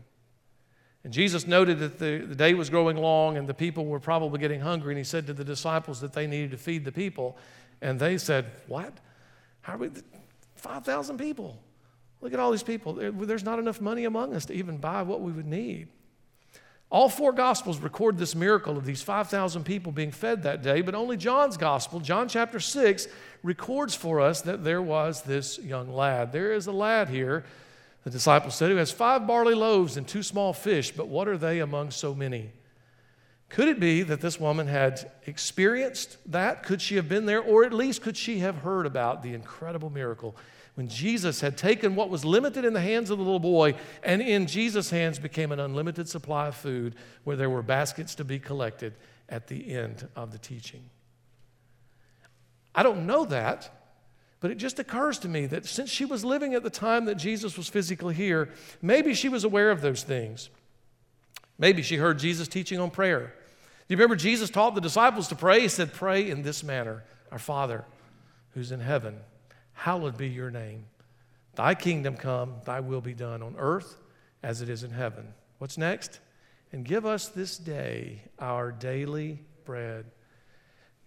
And 1.06 1.12
Jesus 1.12 1.46
noted 1.46 1.78
that 1.78 2.00
the, 2.00 2.26
the 2.26 2.34
day 2.34 2.52
was 2.54 2.68
growing 2.68 2.96
long 2.96 3.36
and 3.36 3.48
the 3.48 3.54
people 3.54 3.86
were 3.86 4.00
probably 4.00 4.40
getting 4.40 4.58
hungry. 4.58 4.92
And 4.92 4.98
he 4.98 5.04
said 5.04 5.24
to 5.28 5.32
the 5.32 5.44
disciples 5.44 6.00
that 6.00 6.12
they 6.12 6.26
needed 6.26 6.50
to 6.50 6.56
feed 6.56 6.84
the 6.84 6.90
people. 6.90 7.38
And 7.80 8.00
they 8.00 8.18
said, 8.18 8.46
What? 8.66 8.92
How 9.60 9.74
are 9.74 9.78
we? 9.78 9.90
5,000 10.56 11.16
people. 11.16 11.62
Look 12.20 12.32
at 12.32 12.40
all 12.40 12.50
these 12.50 12.64
people. 12.64 12.94
There's 12.94 13.44
not 13.44 13.60
enough 13.60 13.80
money 13.80 14.04
among 14.04 14.34
us 14.34 14.46
to 14.46 14.54
even 14.54 14.78
buy 14.78 15.02
what 15.02 15.20
we 15.20 15.30
would 15.30 15.46
need. 15.46 15.90
All 16.90 17.08
four 17.08 17.32
Gospels 17.32 17.78
record 17.78 18.18
this 18.18 18.34
miracle 18.34 18.76
of 18.76 18.84
these 18.84 19.00
5,000 19.00 19.62
people 19.62 19.92
being 19.92 20.10
fed 20.10 20.42
that 20.42 20.64
day, 20.64 20.82
but 20.82 20.96
only 20.96 21.16
John's 21.16 21.56
Gospel, 21.56 22.00
John 22.00 22.26
chapter 22.26 22.58
6, 22.58 23.06
records 23.44 23.94
for 23.94 24.20
us 24.20 24.40
that 24.40 24.64
there 24.64 24.82
was 24.82 25.22
this 25.22 25.56
young 25.60 25.92
lad. 25.92 26.32
There 26.32 26.52
is 26.52 26.66
a 26.66 26.72
lad 26.72 27.08
here, 27.08 27.44
the 28.06 28.10
disciples 28.10 28.54
said, 28.54 28.70
who 28.70 28.76
has 28.76 28.92
five 28.92 29.26
barley 29.26 29.56
loaves 29.56 29.96
and 29.96 30.06
two 30.06 30.22
small 30.22 30.52
fish, 30.52 30.92
but 30.92 31.08
what 31.08 31.26
are 31.26 31.36
they 31.36 31.58
among 31.58 31.90
so 31.90 32.14
many? 32.14 32.52
Could 33.48 33.66
it 33.66 33.80
be 33.80 34.04
that 34.04 34.20
this 34.20 34.38
woman 34.38 34.68
had 34.68 35.10
experienced 35.26 36.16
that? 36.30 36.62
Could 36.62 36.80
she 36.80 36.94
have 36.94 37.08
been 37.08 37.26
there? 37.26 37.40
Or 37.42 37.64
at 37.64 37.72
least 37.72 38.02
could 38.02 38.16
she 38.16 38.38
have 38.38 38.58
heard 38.58 38.86
about 38.86 39.24
the 39.24 39.34
incredible 39.34 39.90
miracle 39.90 40.36
when 40.76 40.86
Jesus 40.86 41.40
had 41.40 41.56
taken 41.56 41.96
what 41.96 42.08
was 42.08 42.24
limited 42.24 42.64
in 42.64 42.74
the 42.74 42.80
hands 42.80 43.10
of 43.10 43.18
the 43.18 43.24
little 43.24 43.40
boy 43.40 43.74
and 44.04 44.22
in 44.22 44.46
Jesus' 44.46 44.88
hands 44.88 45.18
became 45.18 45.50
an 45.50 45.58
unlimited 45.58 46.08
supply 46.08 46.46
of 46.46 46.54
food 46.54 46.94
where 47.24 47.34
there 47.34 47.50
were 47.50 47.60
baskets 47.60 48.14
to 48.14 48.24
be 48.24 48.38
collected 48.38 48.94
at 49.28 49.48
the 49.48 49.74
end 49.74 50.06
of 50.14 50.30
the 50.30 50.38
teaching. 50.38 50.84
I 52.72 52.84
don't 52.84 53.04
know 53.04 53.24
that, 53.24 53.75
but 54.46 54.52
it 54.52 54.58
just 54.58 54.78
occurs 54.78 55.18
to 55.18 55.28
me 55.28 55.46
that 55.46 55.66
since 55.66 55.90
she 55.90 56.04
was 56.04 56.24
living 56.24 56.54
at 56.54 56.62
the 56.62 56.70
time 56.70 57.06
that 57.06 57.16
Jesus 57.16 57.58
was 57.58 57.68
physically 57.68 58.14
here, 58.14 58.48
maybe 58.80 59.12
she 59.12 59.28
was 59.28 59.42
aware 59.42 59.72
of 59.72 59.80
those 59.80 60.04
things. 60.04 60.50
Maybe 61.58 61.82
she 61.82 61.96
heard 61.96 62.20
Jesus 62.20 62.46
teaching 62.46 62.78
on 62.78 62.92
prayer. 62.92 63.22
Do 63.22 63.32
you 63.88 63.96
remember 63.96 64.14
Jesus 64.14 64.48
taught 64.48 64.76
the 64.76 64.80
disciples 64.80 65.26
to 65.30 65.34
pray? 65.34 65.62
He 65.62 65.66
said, 65.66 65.92
Pray 65.92 66.30
in 66.30 66.42
this 66.42 66.62
manner 66.62 67.02
Our 67.32 67.40
Father 67.40 67.84
who's 68.54 68.70
in 68.70 68.78
heaven 68.78 69.16
Hallowed 69.72 70.16
be 70.16 70.28
your 70.28 70.52
name. 70.52 70.84
Thy 71.56 71.74
kingdom 71.74 72.16
come, 72.16 72.54
thy 72.64 72.78
will 72.78 73.00
be 73.00 73.14
done 73.14 73.42
on 73.42 73.56
earth 73.58 73.96
as 74.44 74.62
it 74.62 74.68
is 74.68 74.84
in 74.84 74.92
heaven. 74.92 75.34
What's 75.58 75.76
next? 75.76 76.20
And 76.70 76.84
give 76.84 77.04
us 77.04 77.26
this 77.26 77.56
day 77.56 78.22
our 78.38 78.70
daily 78.70 79.40
bread. 79.64 80.04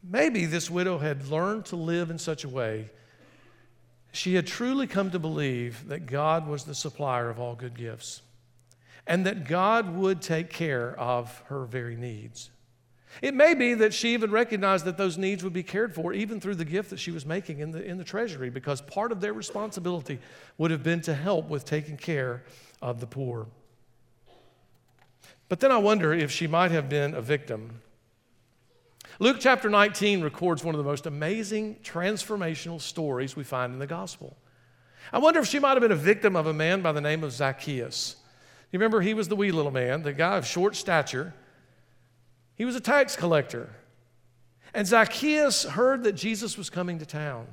Maybe 0.04 0.46
this 0.46 0.70
widow 0.70 0.98
had 0.98 1.30
learned 1.30 1.68
to 1.68 1.78
live 1.78 2.10
in 2.10 2.20
such 2.20 2.44
a 2.44 2.50
way. 2.50 2.90
She 4.12 4.36
had 4.36 4.48
truly 4.48 4.88
come 4.88 5.12
to 5.12 5.20
believe 5.20 5.88
that 5.88 6.06
God 6.06 6.48
was 6.48 6.64
the 6.64 6.76
supplier 6.76 7.30
of 7.30 7.40
all 7.40 7.56
good 7.56 7.78
gifts 7.78 8.22
and 9.06 9.26
that 9.26 9.48
God 9.48 9.96
would 9.96 10.22
take 10.22 10.50
care 10.50 10.98
of 11.00 11.42
her 11.48 11.66
very 11.66 11.96
needs. 11.96 12.52
It 13.22 13.34
may 13.34 13.56
be 13.56 13.74
that 13.74 13.94
she 13.94 14.14
even 14.14 14.30
recognized 14.30 14.86
that 14.86 14.98
those 14.98 15.18
needs 15.18 15.44
would 15.44 15.54
be 15.54 15.64
cared 15.64 15.96
for 15.96 16.14
even 16.14 16.40
through 16.40 16.56
the 16.56 16.66
gift 16.66 16.92
that 16.92 17.00
she 17.00 17.12
was 17.12 17.26
making 17.26 17.60
in 17.60 17.72
the, 17.72 17.84
in 17.84 17.98
the 17.98 18.04
treasury, 18.04 18.52
because 18.52 18.82
part 18.82 19.12
of 19.12 19.20
their 19.20 19.34
responsibility 19.34 20.20
would 20.60 20.70
have 20.70 20.84
been 20.84 21.02
to 21.02 21.16
help 21.16 21.50
with 21.50 21.66
taking 21.66 21.98
care 21.98 22.44
of 22.82 23.00
the 23.00 23.08
poor. 23.08 23.48
But 25.50 25.60
then 25.60 25.72
I 25.72 25.78
wonder 25.78 26.14
if 26.14 26.30
she 26.30 26.46
might 26.46 26.70
have 26.70 26.88
been 26.88 27.16
a 27.16 27.22
victim. 27.22 27.82
Luke 29.20 29.38
chapter 29.40 29.70
19 29.70 30.22
records 30.22 30.64
one 30.64 30.74
of 30.74 30.80
the 30.80 30.90
most 30.90 31.06
amazing 31.06 31.76
transformational 31.84 32.80
stories 32.80 33.36
we 33.36 33.44
find 33.44 33.74
in 33.74 33.80
the 33.80 33.88
gospel. 33.88 34.38
I 35.12 35.18
wonder 35.20 35.42
if 35.42 35.48
she 35.48 35.60
might 35.60 35.72
have 35.72 35.82
been 35.82 35.92
a 35.92 35.96
victim 35.96 36.36
of 36.36 36.48
a 36.48 36.54
man 36.54 36.82
by 36.82 36.94
the 36.94 37.02
name 37.02 37.24
of 37.24 37.34
Zacchaeus. 37.34 38.16
You 38.72 38.80
remember 38.80 39.02
he 39.02 39.14
was 39.14 39.28
the 39.28 39.36
wee 39.36 39.52
little 39.52 39.72
man, 39.72 40.04
the 40.04 40.14
guy 40.14 40.38
of 40.38 40.46
short 40.46 40.76
stature 40.76 41.34
he 42.60 42.66
was 42.66 42.76
a 42.76 42.82
tax 42.82 43.16
collector. 43.16 43.70
And 44.74 44.86
Zacchaeus 44.86 45.64
heard 45.64 46.04
that 46.04 46.12
Jesus 46.12 46.58
was 46.58 46.70
coming 46.70 47.00
to 47.00 47.06
town. 47.06 47.48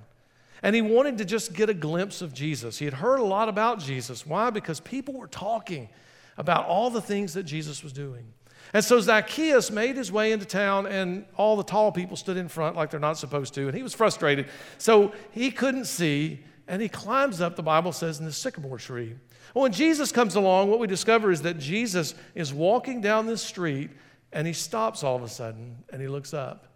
And 0.65 0.75
he 0.75 0.83
wanted 0.83 1.19
to 1.19 1.25
just 1.25 1.53
get 1.53 1.71
a 1.71 1.75
glimpse 1.75 2.23
of 2.23 2.35
Jesus. 2.35 2.79
He 2.79 2.87
had 2.87 2.95
heard 2.95 3.21
a 3.21 3.25
lot 3.25 3.49
about 3.49 3.79
Jesus. 3.79 4.27
Why? 4.27 4.51
Because 4.51 4.81
people 4.81 5.15
were 5.15 5.29
talking 5.29 5.89
about 6.37 6.67
all 6.67 6.91
the 6.91 7.01
things 7.01 7.35
that 7.35 7.45
Jesus 7.45 7.85
was 7.85 7.93
doing. 7.93 8.27
And 8.73 8.85
so 8.85 9.01
Zacchaeus 9.01 9.71
made 9.71 9.97
his 9.97 10.11
way 10.11 10.33
into 10.33 10.45
town, 10.45 10.87
and 10.87 11.25
all 11.37 11.57
the 11.57 11.65
tall 11.65 11.93
people 11.93 12.17
stood 12.17 12.37
in 12.37 12.49
front 12.49 12.77
like 12.77 12.91
they're 12.91 13.01
not 13.01 13.19
supposed 13.19 13.55
to. 13.55 13.67
And 13.69 13.77
he 13.77 13.83
was 13.83 13.95
frustrated. 13.95 14.49
So 14.79 15.13
he 15.31 15.51
couldn't 15.51 15.87
see, 15.87 16.41
and 16.69 16.83
he 16.83 16.89
climbs 16.89 17.41
up, 17.41 17.57
the 17.57 17.63
Bible 17.63 17.93
says, 17.93 18.19
in 18.19 18.25
the 18.25 18.33
sycamore 18.33 18.79
tree. 18.79 19.15
Well, 19.55 19.63
when 19.63 19.73
Jesus 19.73 20.13
comes 20.13 20.35
along, 20.35 20.71
what 20.71 20.81
we 20.81 20.87
discover 20.87 21.31
is 21.31 21.43
that 21.43 21.59
Jesus 21.59 22.15
is 22.35 22.53
walking 22.53 23.01
down 23.01 23.27
this 23.27 23.43
street 23.43 23.91
and 24.33 24.47
he 24.47 24.53
stops 24.53 25.03
all 25.03 25.17
of 25.17 25.23
a 25.23 25.29
sudden 25.29 25.79
and 25.91 26.03
he 26.03 26.09
looks 26.09 26.35
up. 26.35 26.67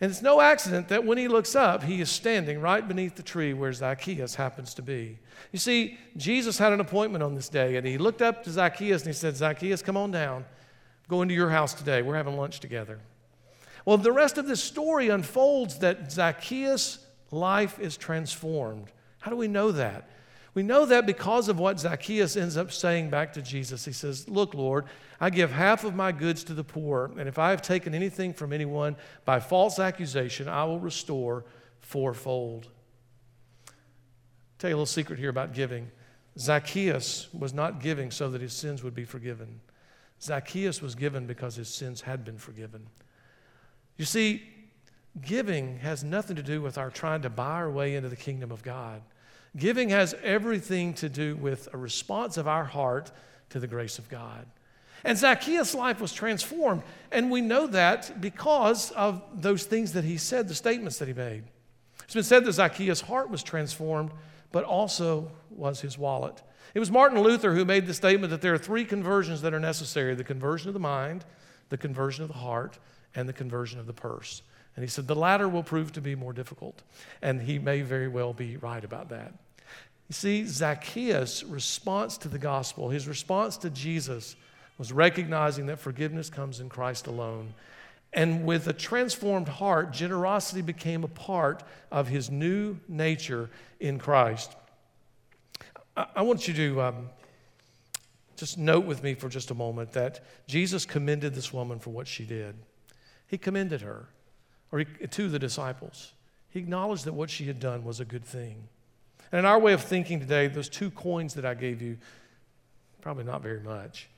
And 0.00 0.10
it's 0.10 0.22
no 0.22 0.40
accident 0.40 0.88
that 0.88 1.04
when 1.04 1.18
he 1.18 1.28
looks 1.28 1.54
up, 1.54 1.82
he 1.82 2.00
is 2.00 2.10
standing 2.10 2.60
right 2.60 2.86
beneath 2.86 3.14
the 3.14 3.22
tree 3.22 3.52
where 3.52 3.72
Zacchaeus 3.72 4.34
happens 4.34 4.74
to 4.74 4.82
be. 4.82 5.18
You 5.52 5.58
see, 5.58 5.98
Jesus 6.16 6.58
had 6.58 6.72
an 6.72 6.80
appointment 6.80 7.22
on 7.22 7.34
this 7.34 7.48
day, 7.48 7.76
and 7.76 7.86
he 7.86 7.98
looked 7.98 8.20
up 8.20 8.42
to 8.44 8.50
Zacchaeus 8.50 9.02
and 9.02 9.08
he 9.08 9.12
said, 9.12 9.36
Zacchaeus, 9.36 9.80
come 9.82 9.96
on 9.96 10.10
down. 10.10 10.44
Go 11.12 11.20
into 11.20 11.34
your 11.34 11.50
house 11.50 11.74
today. 11.74 12.00
We're 12.00 12.16
having 12.16 12.38
lunch 12.38 12.58
together. 12.58 12.98
Well, 13.84 13.98
the 13.98 14.10
rest 14.10 14.38
of 14.38 14.46
this 14.46 14.64
story 14.64 15.10
unfolds 15.10 15.80
that 15.80 16.10
Zacchaeus' 16.10 17.04
life 17.30 17.78
is 17.78 17.98
transformed. 17.98 18.90
How 19.20 19.30
do 19.30 19.36
we 19.36 19.46
know 19.46 19.72
that? 19.72 20.08
We 20.54 20.62
know 20.62 20.86
that 20.86 21.04
because 21.04 21.50
of 21.50 21.58
what 21.58 21.78
Zacchaeus 21.78 22.34
ends 22.34 22.56
up 22.56 22.72
saying 22.72 23.10
back 23.10 23.34
to 23.34 23.42
Jesus. 23.42 23.84
He 23.84 23.92
says, 23.92 24.26
Look, 24.26 24.54
Lord, 24.54 24.86
I 25.20 25.28
give 25.28 25.50
half 25.50 25.84
of 25.84 25.94
my 25.94 26.12
goods 26.12 26.44
to 26.44 26.54
the 26.54 26.64
poor, 26.64 27.12
and 27.18 27.28
if 27.28 27.38
I 27.38 27.50
have 27.50 27.60
taken 27.60 27.92
anything 27.92 28.32
from 28.32 28.50
anyone 28.50 28.96
by 29.26 29.38
false 29.38 29.78
accusation, 29.78 30.48
I 30.48 30.64
will 30.64 30.80
restore 30.80 31.44
fourfold. 31.82 32.68
I'll 33.68 33.74
tell 34.58 34.70
you 34.70 34.76
a 34.76 34.78
little 34.78 34.86
secret 34.86 35.18
here 35.18 35.28
about 35.28 35.52
giving. 35.52 35.90
Zacchaeus 36.38 37.28
was 37.34 37.52
not 37.52 37.82
giving 37.82 38.10
so 38.10 38.30
that 38.30 38.40
his 38.40 38.54
sins 38.54 38.82
would 38.82 38.94
be 38.94 39.04
forgiven. 39.04 39.60
Zacchaeus 40.22 40.80
was 40.80 40.94
given 40.94 41.26
because 41.26 41.56
his 41.56 41.68
sins 41.68 42.02
had 42.02 42.24
been 42.24 42.38
forgiven. 42.38 42.86
You 43.96 44.04
see, 44.04 44.42
giving 45.20 45.78
has 45.78 46.04
nothing 46.04 46.36
to 46.36 46.42
do 46.42 46.62
with 46.62 46.78
our 46.78 46.90
trying 46.90 47.22
to 47.22 47.30
buy 47.30 47.54
our 47.54 47.70
way 47.70 47.96
into 47.96 48.08
the 48.08 48.16
kingdom 48.16 48.52
of 48.52 48.62
God. 48.62 49.02
Giving 49.56 49.90
has 49.90 50.14
everything 50.22 50.94
to 50.94 51.08
do 51.08 51.36
with 51.36 51.68
a 51.72 51.76
response 51.76 52.36
of 52.36 52.48
our 52.48 52.64
heart 52.64 53.10
to 53.50 53.60
the 53.60 53.66
grace 53.66 53.98
of 53.98 54.08
God. 54.08 54.46
And 55.04 55.18
Zacchaeus' 55.18 55.74
life 55.74 56.00
was 56.00 56.12
transformed. 56.12 56.82
And 57.10 57.30
we 57.30 57.40
know 57.40 57.66
that 57.66 58.20
because 58.20 58.92
of 58.92 59.22
those 59.34 59.64
things 59.64 59.92
that 59.92 60.04
he 60.04 60.16
said, 60.16 60.48
the 60.48 60.54
statements 60.54 60.98
that 60.98 61.08
he 61.08 61.14
made. 61.14 61.42
It's 62.04 62.14
been 62.14 62.22
said 62.22 62.44
that 62.44 62.52
Zacchaeus' 62.52 63.00
heart 63.00 63.28
was 63.28 63.42
transformed, 63.42 64.12
but 64.52 64.64
also 64.64 65.30
was 65.50 65.80
his 65.80 65.98
wallet. 65.98 66.40
It 66.74 66.80
was 66.80 66.90
Martin 66.90 67.20
Luther 67.20 67.54
who 67.54 67.64
made 67.64 67.86
the 67.86 67.94
statement 67.94 68.30
that 68.30 68.40
there 68.40 68.54
are 68.54 68.58
three 68.58 68.84
conversions 68.84 69.42
that 69.42 69.52
are 69.52 69.60
necessary 69.60 70.14
the 70.14 70.24
conversion 70.24 70.68
of 70.68 70.74
the 70.74 70.80
mind, 70.80 71.24
the 71.68 71.76
conversion 71.76 72.22
of 72.22 72.28
the 72.28 72.38
heart, 72.38 72.78
and 73.14 73.28
the 73.28 73.32
conversion 73.32 73.78
of 73.78 73.86
the 73.86 73.92
purse. 73.92 74.42
And 74.74 74.82
he 74.82 74.88
said 74.88 75.06
the 75.06 75.14
latter 75.14 75.48
will 75.48 75.62
prove 75.62 75.92
to 75.92 76.00
be 76.00 76.14
more 76.14 76.32
difficult. 76.32 76.82
And 77.20 77.42
he 77.42 77.58
may 77.58 77.82
very 77.82 78.08
well 78.08 78.32
be 78.32 78.56
right 78.56 78.82
about 78.82 79.10
that. 79.10 79.34
You 80.08 80.14
see, 80.14 80.44
Zacchaeus' 80.46 81.44
response 81.44 82.18
to 82.18 82.28
the 82.28 82.38
gospel, 82.38 82.88
his 82.88 83.06
response 83.06 83.56
to 83.58 83.70
Jesus, 83.70 84.36
was 84.78 84.92
recognizing 84.92 85.66
that 85.66 85.78
forgiveness 85.78 86.30
comes 86.30 86.60
in 86.60 86.68
Christ 86.68 87.06
alone. 87.06 87.54
And 88.12 88.44
with 88.44 88.66
a 88.66 88.72
transformed 88.72 89.48
heart, 89.48 89.92
generosity 89.92 90.60
became 90.60 91.04
a 91.04 91.08
part 91.08 91.62
of 91.90 92.08
his 92.08 92.30
new 92.30 92.78
nature 92.88 93.48
in 93.80 93.98
Christ. 93.98 94.54
I, 95.96 96.22
want 96.22 96.48
you 96.48 96.54
to 96.54 96.82
um, 96.82 97.10
just 98.36 98.56
note 98.56 98.84
with 98.84 99.02
me 99.02 99.14
for 99.14 99.28
just 99.28 99.50
a 99.50 99.54
moment 99.54 99.92
that 99.92 100.24
Jesus 100.46 100.86
commended 100.86 101.34
this 101.34 101.52
woman 101.52 101.78
for 101.78 101.90
what 101.90 102.06
she 102.06 102.24
did. 102.24 102.54
He 103.26 103.36
commended 103.38 103.82
her 103.82 104.08
or 104.70 104.80
he, 104.80 104.84
to 104.84 105.28
the 105.28 105.38
disciples. 105.38 106.12
He 106.50 106.58
acknowledged 106.58 107.04
that 107.04 107.12
what 107.12 107.30
she 107.30 107.44
had 107.44 107.60
done 107.60 107.84
was 107.84 108.00
a 108.00 108.04
good 108.04 108.24
thing. 108.24 108.68
And 109.30 109.40
in 109.40 109.44
our 109.44 109.58
way 109.58 109.72
of 109.72 109.82
thinking 109.82 110.20
today, 110.20 110.48
those 110.48 110.68
two 110.68 110.90
coins 110.90 111.34
that 111.34 111.44
I 111.44 111.54
gave 111.54 111.80
you, 111.80 111.98
probably 113.00 113.24
not 113.24 113.42
very 113.42 113.60
much. 113.60 114.08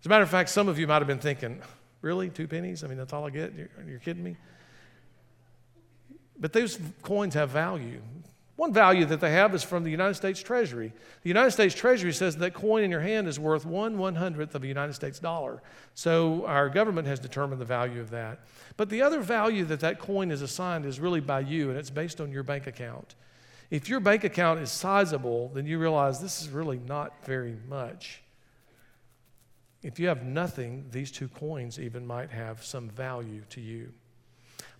As 0.00 0.06
a 0.06 0.08
matter 0.08 0.24
of 0.24 0.30
fact, 0.30 0.50
some 0.50 0.68
of 0.68 0.78
you 0.78 0.86
might 0.86 0.98
have 0.98 1.06
been 1.06 1.18
thinking, 1.18 1.60
really? 2.00 2.30
Two 2.30 2.46
pennies? 2.46 2.84
I 2.84 2.86
mean, 2.86 2.98
that's 2.98 3.12
all 3.12 3.24
I 3.24 3.30
get? 3.30 3.54
You're, 3.54 3.68
you're 3.86 3.98
kidding 3.98 4.22
me? 4.22 4.36
But 6.38 6.52
those 6.52 6.78
coins 7.02 7.34
have 7.34 7.50
value. 7.50 8.00
One 8.58 8.72
value 8.72 9.04
that 9.04 9.20
they 9.20 9.30
have 9.30 9.54
is 9.54 9.62
from 9.62 9.84
the 9.84 9.90
United 9.90 10.14
States 10.14 10.42
Treasury. 10.42 10.92
The 11.22 11.28
United 11.28 11.52
States 11.52 11.76
Treasury 11.76 12.12
says 12.12 12.36
that 12.38 12.54
coin 12.54 12.82
in 12.82 12.90
your 12.90 12.98
hand 12.98 13.28
is 13.28 13.38
worth 13.38 13.64
one 13.64 13.98
one 13.98 14.16
hundredth 14.16 14.56
of 14.56 14.64
a 14.64 14.66
United 14.66 14.94
States 14.94 15.20
dollar. 15.20 15.62
So 15.94 16.44
our 16.44 16.68
government 16.68 17.06
has 17.06 17.20
determined 17.20 17.60
the 17.60 17.64
value 17.64 18.00
of 18.00 18.10
that. 18.10 18.40
But 18.76 18.90
the 18.90 19.00
other 19.00 19.20
value 19.20 19.64
that 19.66 19.78
that 19.78 20.00
coin 20.00 20.32
is 20.32 20.42
assigned 20.42 20.86
is 20.86 20.98
really 20.98 21.20
by 21.20 21.38
you, 21.38 21.70
and 21.70 21.78
it's 21.78 21.88
based 21.88 22.20
on 22.20 22.32
your 22.32 22.42
bank 22.42 22.66
account. 22.66 23.14
If 23.70 23.88
your 23.88 24.00
bank 24.00 24.24
account 24.24 24.58
is 24.58 24.72
sizable, 24.72 25.52
then 25.54 25.64
you 25.64 25.78
realize 25.78 26.20
this 26.20 26.42
is 26.42 26.48
really 26.48 26.80
not 26.84 27.24
very 27.24 27.54
much. 27.68 28.24
If 29.84 30.00
you 30.00 30.08
have 30.08 30.24
nothing, 30.24 30.86
these 30.90 31.12
two 31.12 31.28
coins 31.28 31.78
even 31.78 32.04
might 32.04 32.32
have 32.32 32.64
some 32.64 32.90
value 32.90 33.42
to 33.50 33.60
you. 33.60 33.92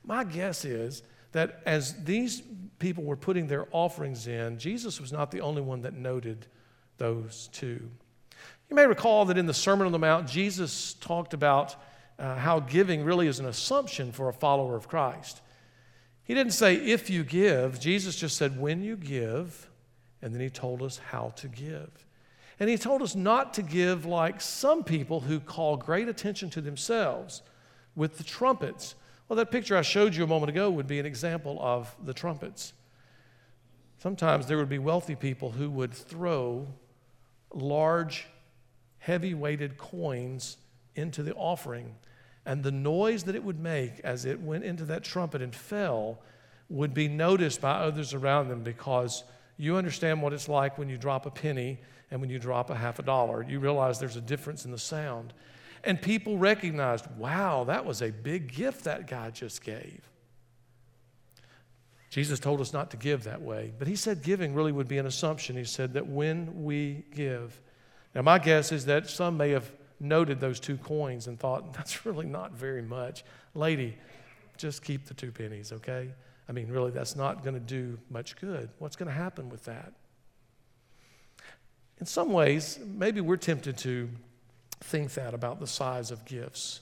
My 0.04 0.24
guess 0.24 0.64
is 0.64 1.04
that 1.32 1.60
as 1.66 2.04
these 2.04 2.42
people 2.78 3.04
were 3.04 3.16
putting 3.16 3.46
their 3.46 3.66
offerings 3.70 4.26
in, 4.26 4.58
Jesus 4.58 5.00
was 5.00 5.12
not 5.12 5.30
the 5.30 5.40
only 5.40 5.62
one 5.62 5.82
that 5.82 5.94
noted 5.94 6.46
those 6.96 7.48
two. 7.52 7.90
You 8.68 8.76
may 8.76 8.86
recall 8.86 9.24
that 9.26 9.38
in 9.38 9.46
the 9.46 9.54
Sermon 9.54 9.86
on 9.86 9.92
the 9.92 9.98
Mount, 9.98 10.28
Jesus 10.28 10.94
talked 10.94 11.32
about 11.34 11.76
uh, 12.18 12.36
how 12.36 12.60
giving 12.60 13.04
really 13.04 13.26
is 13.26 13.40
an 13.40 13.46
assumption 13.46 14.12
for 14.12 14.28
a 14.28 14.32
follower 14.32 14.76
of 14.76 14.88
Christ. 14.88 15.40
He 16.24 16.34
didn't 16.34 16.52
say 16.52 16.74
if 16.74 17.08
you 17.08 17.24
give, 17.24 17.80
Jesus 17.80 18.16
just 18.16 18.36
said 18.36 18.60
when 18.60 18.82
you 18.82 18.96
give, 18.96 19.70
and 20.20 20.34
then 20.34 20.40
he 20.40 20.50
told 20.50 20.82
us 20.82 20.98
how 20.98 21.32
to 21.36 21.48
give. 21.48 21.90
And 22.60 22.68
he 22.68 22.76
told 22.76 23.02
us 23.02 23.14
not 23.14 23.54
to 23.54 23.62
give 23.62 24.04
like 24.04 24.40
some 24.40 24.82
people 24.82 25.20
who 25.20 25.40
call 25.40 25.76
great 25.76 26.08
attention 26.08 26.50
to 26.50 26.60
themselves 26.60 27.42
with 27.94 28.18
the 28.18 28.24
trumpets 28.24 28.94
well, 29.28 29.36
that 29.36 29.50
picture 29.50 29.76
I 29.76 29.82
showed 29.82 30.14
you 30.14 30.24
a 30.24 30.26
moment 30.26 30.50
ago 30.50 30.70
would 30.70 30.86
be 30.86 30.98
an 30.98 31.06
example 31.06 31.58
of 31.60 31.94
the 32.02 32.14
trumpets. 32.14 32.72
Sometimes 33.98 34.46
there 34.46 34.56
would 34.56 34.68
be 34.68 34.78
wealthy 34.78 35.14
people 35.14 35.50
who 35.50 35.68
would 35.70 35.92
throw 35.92 36.66
large, 37.52 38.26
heavy 38.98 39.34
weighted 39.34 39.76
coins 39.76 40.56
into 40.94 41.22
the 41.22 41.34
offering, 41.34 41.94
and 42.46 42.62
the 42.62 42.70
noise 42.70 43.24
that 43.24 43.34
it 43.34 43.44
would 43.44 43.60
make 43.60 44.00
as 44.00 44.24
it 44.24 44.40
went 44.40 44.64
into 44.64 44.84
that 44.86 45.04
trumpet 45.04 45.42
and 45.42 45.54
fell 45.54 46.20
would 46.70 46.94
be 46.94 47.08
noticed 47.08 47.60
by 47.60 47.72
others 47.72 48.14
around 48.14 48.48
them 48.48 48.62
because 48.62 49.24
you 49.56 49.76
understand 49.76 50.22
what 50.22 50.32
it's 50.32 50.48
like 50.48 50.78
when 50.78 50.88
you 50.88 50.96
drop 50.96 51.26
a 51.26 51.30
penny 51.30 51.78
and 52.10 52.20
when 52.20 52.30
you 52.30 52.38
drop 52.38 52.70
a 52.70 52.74
half 52.74 52.98
a 52.98 53.02
dollar. 53.02 53.42
You 53.42 53.58
realize 53.58 53.98
there's 53.98 54.16
a 54.16 54.20
difference 54.20 54.64
in 54.64 54.70
the 54.70 54.78
sound. 54.78 55.32
And 55.84 56.00
people 56.00 56.38
recognized, 56.38 57.06
wow, 57.16 57.64
that 57.64 57.84
was 57.84 58.02
a 58.02 58.10
big 58.10 58.52
gift 58.52 58.84
that 58.84 59.06
guy 59.06 59.30
just 59.30 59.62
gave. 59.62 60.08
Jesus 62.10 62.40
told 62.40 62.60
us 62.60 62.72
not 62.72 62.90
to 62.92 62.96
give 62.96 63.24
that 63.24 63.42
way, 63.42 63.72
but 63.78 63.86
he 63.86 63.94
said 63.94 64.22
giving 64.22 64.54
really 64.54 64.72
would 64.72 64.88
be 64.88 64.98
an 64.98 65.06
assumption. 65.06 65.56
He 65.56 65.64
said 65.64 65.92
that 65.92 66.06
when 66.06 66.64
we 66.64 67.04
give, 67.14 67.60
now 68.14 68.22
my 68.22 68.38
guess 68.38 68.72
is 68.72 68.86
that 68.86 69.08
some 69.08 69.36
may 69.36 69.50
have 69.50 69.70
noted 70.00 70.40
those 70.40 70.58
two 70.58 70.78
coins 70.78 71.26
and 71.26 71.38
thought, 71.38 71.72
that's 71.74 72.06
really 72.06 72.26
not 72.26 72.52
very 72.52 72.82
much. 72.82 73.24
Lady, 73.54 73.96
just 74.56 74.82
keep 74.82 75.06
the 75.06 75.14
two 75.14 75.30
pennies, 75.30 75.72
okay? 75.72 76.10
I 76.48 76.52
mean, 76.52 76.68
really, 76.68 76.90
that's 76.90 77.14
not 77.14 77.44
going 77.44 77.54
to 77.54 77.60
do 77.60 77.98
much 78.10 78.36
good. 78.36 78.70
What's 78.78 78.96
going 78.96 79.08
to 79.08 79.14
happen 79.14 79.50
with 79.50 79.64
that? 79.66 79.92
In 82.00 82.06
some 82.06 82.32
ways, 82.32 82.78
maybe 82.84 83.20
we're 83.20 83.36
tempted 83.36 83.76
to 83.78 84.08
think 84.80 85.14
that 85.14 85.34
about 85.34 85.60
the 85.60 85.66
size 85.66 86.10
of 86.10 86.24
gifts. 86.24 86.80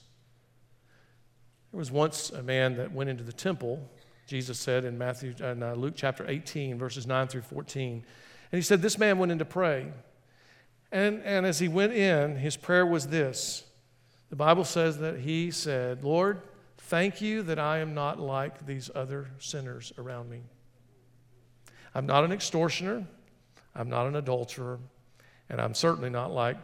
There 1.71 1.79
was 1.79 1.91
once 1.91 2.29
a 2.29 2.43
man 2.43 2.77
that 2.77 2.91
went 2.91 3.09
into 3.09 3.23
the 3.23 3.33
temple, 3.33 3.89
Jesus 4.27 4.59
said 4.59 4.85
in 4.85 4.97
Matthew 4.97 5.33
in 5.39 5.63
uh, 5.63 5.73
Luke 5.73 5.93
chapter 5.95 6.25
18, 6.27 6.77
verses 6.77 7.07
9 7.07 7.27
through 7.27 7.41
14. 7.41 8.03
And 8.51 8.57
he 8.57 8.61
said, 8.61 8.81
This 8.81 8.97
man 8.97 9.17
went 9.17 9.31
in 9.31 9.39
to 9.39 9.45
pray. 9.45 9.91
And, 10.91 11.21
and 11.23 11.45
as 11.45 11.59
he 11.59 11.67
went 11.67 11.93
in, 11.93 12.37
his 12.37 12.55
prayer 12.55 12.85
was 12.85 13.07
this. 13.07 13.63
The 14.29 14.35
Bible 14.35 14.63
says 14.63 14.99
that 14.99 15.19
he 15.19 15.51
said, 15.51 16.03
Lord, 16.03 16.41
thank 16.77 17.21
you 17.21 17.43
that 17.43 17.59
I 17.59 17.79
am 17.79 17.93
not 17.93 18.19
like 18.19 18.65
these 18.65 18.89
other 18.93 19.27
sinners 19.39 19.91
around 19.97 20.29
me. 20.29 20.41
I'm 21.93 22.05
not 22.05 22.23
an 22.23 22.31
extortioner, 22.31 23.05
I'm 23.75 23.89
not 23.89 24.07
an 24.07 24.15
adulterer, 24.15 24.79
and 25.49 25.59
I'm 25.59 25.73
certainly 25.73 26.09
not 26.09 26.31
like 26.31 26.57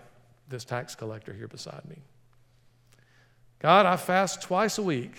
this 0.47 0.65
tax 0.65 0.95
collector 0.95 1.33
here 1.33 1.47
beside 1.47 1.83
me. 1.89 1.97
God, 3.59 3.85
I 3.85 3.95
fast 3.95 4.41
twice 4.41 4.77
a 4.77 4.83
week 4.83 5.15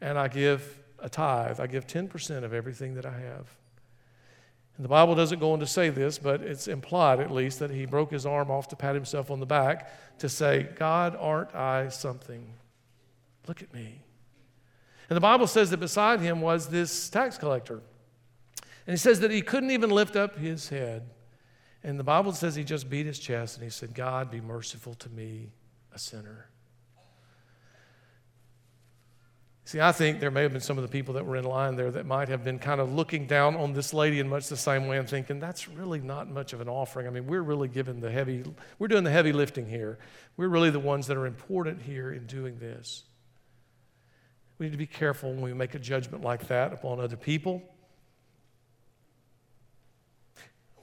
and 0.00 0.18
I 0.18 0.28
give 0.28 0.82
a 0.98 1.08
tithe. 1.08 1.60
I 1.60 1.66
give 1.66 1.86
10% 1.86 2.42
of 2.42 2.52
everything 2.52 2.94
that 2.94 3.06
I 3.06 3.18
have. 3.18 3.46
And 4.76 4.84
the 4.84 4.88
Bible 4.88 5.14
doesn't 5.14 5.38
go 5.38 5.52
on 5.52 5.60
to 5.60 5.66
say 5.66 5.88
this, 5.88 6.18
but 6.18 6.42
it's 6.42 6.68
implied 6.68 7.20
at 7.20 7.30
least 7.30 7.60
that 7.60 7.70
he 7.70 7.86
broke 7.86 8.10
his 8.10 8.26
arm 8.26 8.50
off 8.50 8.68
to 8.68 8.76
pat 8.76 8.94
himself 8.94 9.30
on 9.30 9.40
the 9.40 9.46
back 9.46 10.18
to 10.18 10.28
say, 10.28 10.68
God, 10.76 11.16
aren't 11.18 11.54
I 11.54 11.88
something? 11.88 12.46
Look 13.46 13.62
at 13.62 13.72
me. 13.72 14.02
And 15.08 15.16
the 15.16 15.20
Bible 15.20 15.46
says 15.46 15.70
that 15.70 15.78
beside 15.78 16.20
him 16.20 16.40
was 16.40 16.68
this 16.68 17.08
tax 17.08 17.38
collector. 17.38 17.80
And 18.86 18.92
he 18.92 18.96
says 18.96 19.20
that 19.20 19.30
he 19.30 19.40
couldn't 19.40 19.70
even 19.70 19.90
lift 19.90 20.14
up 20.14 20.36
his 20.36 20.68
head. 20.68 21.08
And 21.86 22.00
the 22.00 22.04
Bible 22.04 22.32
says 22.32 22.56
he 22.56 22.64
just 22.64 22.90
beat 22.90 23.06
his 23.06 23.16
chest 23.16 23.54
and 23.54 23.62
he 23.62 23.70
said, 23.70 23.94
God, 23.94 24.28
be 24.28 24.40
merciful 24.40 24.94
to 24.94 25.08
me, 25.08 25.52
a 25.94 26.00
sinner. 26.00 26.48
See, 29.66 29.80
I 29.80 29.92
think 29.92 30.18
there 30.18 30.32
may 30.32 30.42
have 30.42 30.50
been 30.50 30.60
some 30.60 30.78
of 30.78 30.82
the 30.82 30.88
people 30.88 31.14
that 31.14 31.24
were 31.24 31.36
in 31.36 31.44
line 31.44 31.76
there 31.76 31.92
that 31.92 32.04
might 32.04 32.28
have 32.28 32.42
been 32.42 32.58
kind 32.58 32.80
of 32.80 32.92
looking 32.92 33.28
down 33.28 33.54
on 33.54 33.72
this 33.72 33.94
lady 33.94 34.18
in 34.18 34.28
much 34.28 34.48
the 34.48 34.56
same 34.56 34.88
way 34.88 34.98
and 34.98 35.08
thinking, 35.08 35.38
that's 35.38 35.68
really 35.68 36.00
not 36.00 36.28
much 36.28 36.52
of 36.52 36.60
an 36.60 36.68
offering. 36.68 37.06
I 37.06 37.10
mean, 37.10 37.28
we're 37.28 37.42
really 37.42 37.68
giving 37.68 38.00
the 38.00 38.10
heavy, 38.10 38.42
we're 38.80 38.88
doing 38.88 39.04
the 39.04 39.12
heavy 39.12 39.32
lifting 39.32 39.68
here. 39.68 39.96
We're 40.36 40.48
really 40.48 40.70
the 40.70 40.80
ones 40.80 41.06
that 41.06 41.16
are 41.16 41.26
important 41.26 41.82
here 41.82 42.10
in 42.10 42.26
doing 42.26 42.58
this. 42.58 43.04
We 44.58 44.66
need 44.66 44.72
to 44.72 44.76
be 44.76 44.86
careful 44.86 45.30
when 45.30 45.40
we 45.40 45.54
make 45.54 45.76
a 45.76 45.78
judgment 45.78 46.24
like 46.24 46.48
that 46.48 46.72
upon 46.72 46.98
other 46.98 47.16
people. 47.16 47.62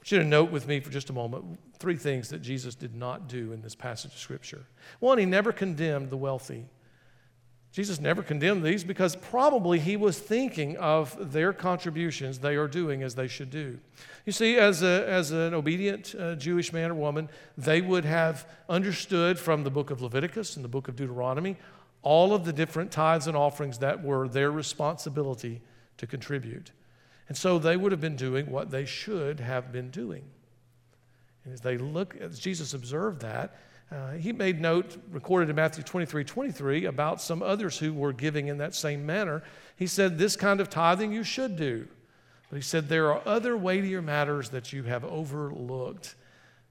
Want 0.04 0.12
you 0.12 0.18
to 0.18 0.24
note 0.24 0.50
with 0.50 0.68
me 0.68 0.80
for 0.80 0.90
just 0.90 1.08
a 1.08 1.14
moment 1.14 1.58
three 1.78 1.96
things 1.96 2.28
that 2.28 2.42
Jesus 2.42 2.74
did 2.74 2.94
not 2.94 3.26
do 3.26 3.52
in 3.52 3.62
this 3.62 3.74
passage 3.74 4.12
of 4.12 4.18
Scripture. 4.18 4.66
One, 5.00 5.16
he 5.16 5.24
never 5.24 5.50
condemned 5.50 6.10
the 6.10 6.16
wealthy. 6.18 6.66
Jesus 7.72 7.98
never 7.98 8.22
condemned 8.22 8.62
these 8.62 8.84
because 8.84 9.16
probably 9.16 9.78
he 9.78 9.96
was 9.96 10.18
thinking 10.18 10.76
of 10.76 11.32
their 11.32 11.54
contributions 11.54 12.38
they 12.38 12.54
are 12.56 12.68
doing 12.68 13.02
as 13.02 13.14
they 13.14 13.26
should 13.26 13.48
do. 13.48 13.78
You 14.26 14.32
see, 14.32 14.58
as, 14.58 14.82
a, 14.82 15.08
as 15.08 15.30
an 15.30 15.54
obedient 15.54 16.14
uh, 16.14 16.34
Jewish 16.34 16.70
man 16.70 16.90
or 16.90 16.96
woman, 16.96 17.30
they 17.56 17.80
would 17.80 18.04
have 18.04 18.46
understood 18.68 19.38
from 19.38 19.64
the 19.64 19.70
book 19.70 19.90
of 19.90 20.02
Leviticus 20.02 20.56
and 20.56 20.62
the 20.62 20.68
book 20.68 20.86
of 20.86 20.96
Deuteronomy 20.96 21.56
all 22.02 22.34
of 22.34 22.44
the 22.44 22.52
different 22.52 22.92
tithes 22.92 23.26
and 23.26 23.34
offerings 23.34 23.78
that 23.78 24.04
were 24.04 24.28
their 24.28 24.50
responsibility 24.50 25.62
to 25.96 26.06
contribute. 26.06 26.72
And 27.28 27.36
so 27.36 27.58
they 27.58 27.76
would 27.76 27.92
have 27.92 28.00
been 28.00 28.16
doing 28.16 28.50
what 28.50 28.70
they 28.70 28.84
should 28.84 29.40
have 29.40 29.72
been 29.72 29.90
doing. 29.90 30.24
And 31.44 31.54
as 31.54 31.60
they 31.60 31.78
look, 31.78 32.16
as 32.16 32.38
Jesus 32.38 32.74
observed 32.74 33.20
that, 33.22 33.56
uh, 33.90 34.12
he 34.12 34.32
made 34.32 34.60
note, 34.60 34.96
recorded 35.10 35.50
in 35.50 35.56
Matthew 35.56 35.84
23 35.84 36.24
23, 36.24 36.86
about 36.86 37.20
some 37.20 37.42
others 37.42 37.78
who 37.78 37.92
were 37.92 38.12
giving 38.12 38.48
in 38.48 38.58
that 38.58 38.74
same 38.74 39.04
manner. 39.04 39.42
He 39.76 39.86
said, 39.86 40.18
This 40.18 40.36
kind 40.36 40.60
of 40.60 40.70
tithing 40.70 41.12
you 41.12 41.22
should 41.22 41.56
do. 41.56 41.86
But 42.50 42.56
he 42.56 42.62
said, 42.62 42.88
There 42.88 43.12
are 43.12 43.22
other 43.26 43.56
weightier 43.56 44.02
matters 44.02 44.48
that 44.50 44.72
you 44.72 44.84
have 44.84 45.04
overlooked. 45.04 46.14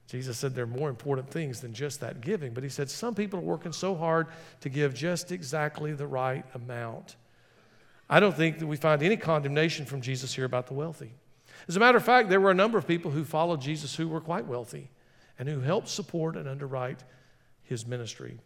Jesus 0.06 0.36
said 0.36 0.54
there 0.54 0.64
are 0.64 0.66
more 0.66 0.90
important 0.90 1.30
things 1.30 1.60
than 1.60 1.72
just 1.72 2.00
that 2.00 2.20
giving. 2.20 2.52
But 2.52 2.62
he 2.62 2.68
said, 2.68 2.90
Some 2.90 3.14
people 3.14 3.38
are 3.38 3.42
working 3.42 3.72
so 3.72 3.94
hard 3.94 4.26
to 4.60 4.68
give 4.68 4.94
just 4.94 5.32
exactly 5.32 5.92
the 5.92 6.06
right 6.06 6.44
amount. 6.54 7.16
I 8.08 8.20
don't 8.20 8.36
think 8.36 8.58
that 8.58 8.66
we 8.66 8.76
find 8.76 9.02
any 9.02 9.16
condemnation 9.16 9.86
from 9.86 10.00
Jesus 10.00 10.34
here 10.34 10.44
about 10.44 10.66
the 10.66 10.74
wealthy. 10.74 11.14
As 11.66 11.76
a 11.76 11.80
matter 11.80 11.96
of 11.96 12.04
fact, 12.04 12.28
there 12.28 12.40
were 12.40 12.50
a 12.50 12.54
number 12.54 12.76
of 12.76 12.86
people 12.86 13.10
who 13.10 13.24
followed 13.24 13.60
Jesus 13.60 13.94
who 13.94 14.08
were 14.08 14.20
quite 14.20 14.46
wealthy 14.46 14.90
and 15.38 15.48
who 15.48 15.60
helped 15.60 15.88
support 15.88 16.36
and 16.36 16.48
underwrite 16.48 17.02
his 17.62 17.86
ministry. 17.86 18.38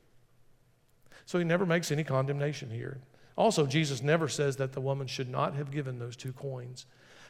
So 1.26 1.38
he 1.38 1.44
never 1.44 1.66
makes 1.66 1.90
any 1.90 2.04
condemnation 2.04 2.70
here. 2.70 2.98
Also, 3.36 3.66
Jesus 3.66 4.02
never 4.02 4.28
says 4.28 4.56
that 4.56 4.72
the 4.72 4.80
woman 4.80 5.06
should 5.06 5.28
not 5.28 5.54
have 5.54 5.70
given 5.70 5.98
those 5.98 6.16
two 6.16 6.32
coins. 6.32 6.86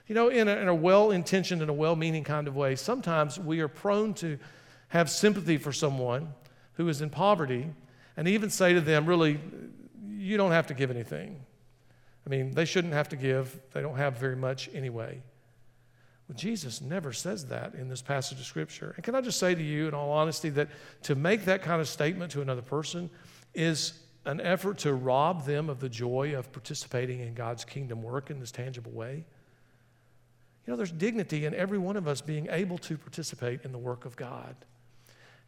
You 0.07 0.14
know, 0.14 0.29
in 0.29 0.49
a, 0.49 0.57
in 0.57 0.69
a 0.69 0.75
well 0.75 1.11
intentioned 1.11 1.61
and 1.61 1.71
a 1.71 1.75
well 1.75 1.97
meaning 1.97 2.25
kind 2.25 2.49
of 2.49 2.57
way, 2.57 2.77
sometimes 2.77 3.38
we 3.38 3.61
are 3.61 3.69
prone 3.69 4.14
to 4.14 4.38
have 4.88 5.11
sympathy 5.11 5.59
for 5.59 5.73
someone 5.73 6.33
who 6.75 6.88
is 6.88 7.03
in 7.03 7.11
poverty 7.11 7.71
and 8.17 8.27
even 8.27 8.51
say 8.51 8.73
to 8.73 8.81
them, 8.81 9.05
really, 9.05 9.38
you 10.17 10.37
don't 10.37 10.53
have 10.53 10.67
to 10.69 10.75
give 10.75 10.91
anything. 10.91 11.41
I 12.29 12.31
mean, 12.31 12.51
they 12.51 12.67
shouldn't 12.67 12.93
have 12.93 13.09
to 13.09 13.17
give, 13.17 13.59
they 13.73 13.81
don't 13.81 13.97
have 13.97 14.19
very 14.19 14.37
much 14.37 14.69
anyway. 14.75 15.23
Well, 16.29 16.37
Jesus 16.37 16.83
never 16.83 17.11
says 17.14 17.47
that 17.47 17.75
in 17.75 17.88
this 17.88 18.03
passage 18.03 18.38
of 18.38 18.45
Scripture. 18.45 18.93
And 18.97 19.03
can 19.03 19.14
I 19.14 19.23
just 19.23 19.38
say 19.38 19.55
to 19.55 19.62
you, 19.62 19.88
in 19.88 19.95
all 19.95 20.11
honesty, 20.11 20.51
that 20.51 20.69
to 21.05 21.14
make 21.14 21.47
that 21.47 21.62
kind 21.62 21.81
of 21.81 21.88
statement 21.88 22.31
to 22.33 22.43
another 22.43 22.61
person 22.61 23.09
is 23.55 23.99
an 24.27 24.43
effort 24.43 24.77
to 24.79 24.93
rob 24.93 25.47
them 25.47 25.71
of 25.71 25.81
the 25.81 25.88
joy 25.88 26.35
of 26.37 26.53
participating 26.53 27.21
in 27.21 27.33
God's 27.33 27.64
kingdom 27.64 28.03
work 28.03 28.29
in 28.29 28.41
this 28.41 28.51
tangible 28.51 28.93
way? 28.93 29.25
You 30.67 30.73
know, 30.73 30.77
there's 30.77 30.93
dignity 30.93 31.47
in 31.47 31.55
every 31.55 31.79
one 31.79 31.97
of 31.97 32.07
us 32.07 32.21
being 32.21 32.47
able 32.51 32.77
to 32.77 32.99
participate 32.99 33.62
in 33.64 33.73
the 33.73 33.79
work 33.79 34.05
of 34.05 34.17
God. 34.17 34.55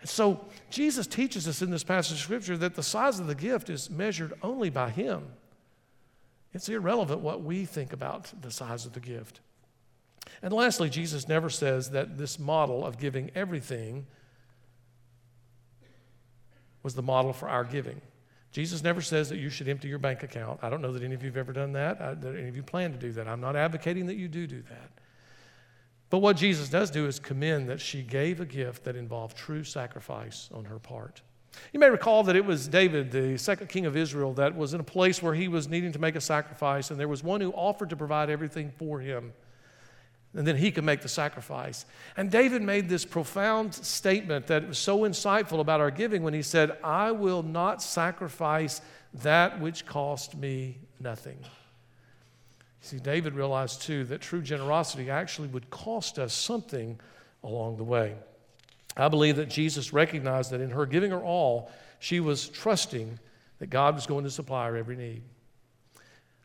And 0.00 0.08
so 0.08 0.46
Jesus 0.70 1.06
teaches 1.06 1.46
us 1.46 1.60
in 1.60 1.70
this 1.70 1.84
passage 1.84 2.12
of 2.12 2.20
Scripture 2.20 2.56
that 2.56 2.74
the 2.74 2.82
size 2.82 3.20
of 3.20 3.26
the 3.26 3.34
gift 3.34 3.68
is 3.68 3.90
measured 3.90 4.32
only 4.42 4.70
by 4.70 4.88
Him. 4.88 5.26
It's 6.52 6.68
irrelevant 6.68 7.20
what 7.20 7.42
we 7.42 7.64
think 7.64 7.92
about 7.92 8.32
the 8.40 8.50
size 8.50 8.86
of 8.86 8.92
the 8.92 9.00
gift. 9.00 9.40
And 10.42 10.52
lastly, 10.52 10.90
Jesus 10.90 11.28
never 11.28 11.50
says 11.50 11.90
that 11.90 12.18
this 12.18 12.38
model 12.38 12.84
of 12.84 12.98
giving 12.98 13.30
everything 13.34 14.06
was 16.82 16.94
the 16.94 17.02
model 17.02 17.32
for 17.32 17.48
our 17.48 17.64
giving. 17.64 18.00
Jesus 18.52 18.82
never 18.82 19.00
says 19.00 19.28
that 19.28 19.38
you 19.38 19.48
should 19.48 19.68
empty 19.68 19.88
your 19.88 19.98
bank 19.98 20.22
account. 20.22 20.58
I 20.62 20.70
don't 20.70 20.82
know 20.82 20.92
that 20.92 21.02
any 21.02 21.14
of 21.14 21.22
you 21.22 21.28
have 21.28 21.36
ever 21.36 21.52
done 21.52 21.72
that, 21.72 22.00
I, 22.00 22.14
that 22.14 22.36
any 22.36 22.48
of 22.48 22.56
you 22.56 22.62
plan 22.62 22.92
to 22.92 22.98
do 22.98 23.12
that. 23.12 23.28
I'm 23.28 23.40
not 23.40 23.54
advocating 23.54 24.06
that 24.06 24.16
you 24.16 24.26
do 24.26 24.46
do 24.46 24.62
that. 24.62 24.90
But 26.08 26.18
what 26.18 26.36
Jesus 26.36 26.68
does 26.68 26.90
do 26.90 27.06
is 27.06 27.20
commend 27.20 27.68
that 27.68 27.80
she 27.80 28.02
gave 28.02 28.40
a 28.40 28.44
gift 28.44 28.82
that 28.84 28.96
involved 28.96 29.36
true 29.36 29.62
sacrifice 29.62 30.48
on 30.52 30.64
her 30.64 30.80
part. 30.80 31.22
You 31.72 31.80
may 31.80 31.90
recall 31.90 32.22
that 32.24 32.36
it 32.36 32.44
was 32.44 32.68
David, 32.68 33.10
the 33.10 33.36
second 33.36 33.68
king 33.68 33.86
of 33.86 33.96
Israel, 33.96 34.32
that 34.34 34.56
was 34.56 34.74
in 34.74 34.80
a 34.80 34.84
place 34.84 35.22
where 35.22 35.34
he 35.34 35.48
was 35.48 35.68
needing 35.68 35.92
to 35.92 35.98
make 35.98 36.16
a 36.16 36.20
sacrifice, 36.20 36.90
and 36.90 36.98
there 36.98 37.08
was 37.08 37.22
one 37.22 37.40
who 37.40 37.50
offered 37.52 37.90
to 37.90 37.96
provide 37.96 38.30
everything 38.30 38.72
for 38.78 39.00
him. 39.00 39.32
And 40.32 40.46
then 40.46 40.56
he 40.56 40.70
could 40.70 40.84
make 40.84 41.00
the 41.00 41.08
sacrifice. 41.08 41.84
And 42.16 42.30
David 42.30 42.62
made 42.62 42.88
this 42.88 43.04
profound 43.04 43.74
statement 43.74 44.46
that 44.46 44.68
was 44.68 44.78
so 44.78 45.00
insightful 45.00 45.58
about 45.58 45.80
our 45.80 45.90
giving 45.90 46.22
when 46.22 46.34
he 46.34 46.42
said, 46.42 46.78
I 46.84 47.10
will 47.10 47.42
not 47.42 47.82
sacrifice 47.82 48.80
that 49.14 49.60
which 49.60 49.86
cost 49.86 50.36
me 50.36 50.78
nothing. 51.00 51.38
See, 52.80 52.98
David 52.98 53.34
realized 53.34 53.82
too 53.82 54.04
that 54.04 54.20
true 54.20 54.40
generosity 54.40 55.10
actually 55.10 55.48
would 55.48 55.68
cost 55.68 56.18
us 56.18 56.32
something 56.32 57.00
along 57.42 57.76
the 57.76 57.84
way. 57.84 58.14
I 58.96 59.08
believe 59.08 59.36
that 59.36 59.48
Jesus 59.48 59.92
recognized 59.92 60.50
that 60.50 60.60
in 60.60 60.70
her 60.70 60.86
giving 60.86 61.10
her 61.10 61.22
all, 61.22 61.70
she 61.98 62.20
was 62.20 62.48
trusting 62.48 63.18
that 63.58 63.70
God 63.70 63.94
was 63.94 64.06
going 64.06 64.24
to 64.24 64.30
supply 64.30 64.68
her 64.68 64.76
every 64.76 64.96
need. 64.96 65.22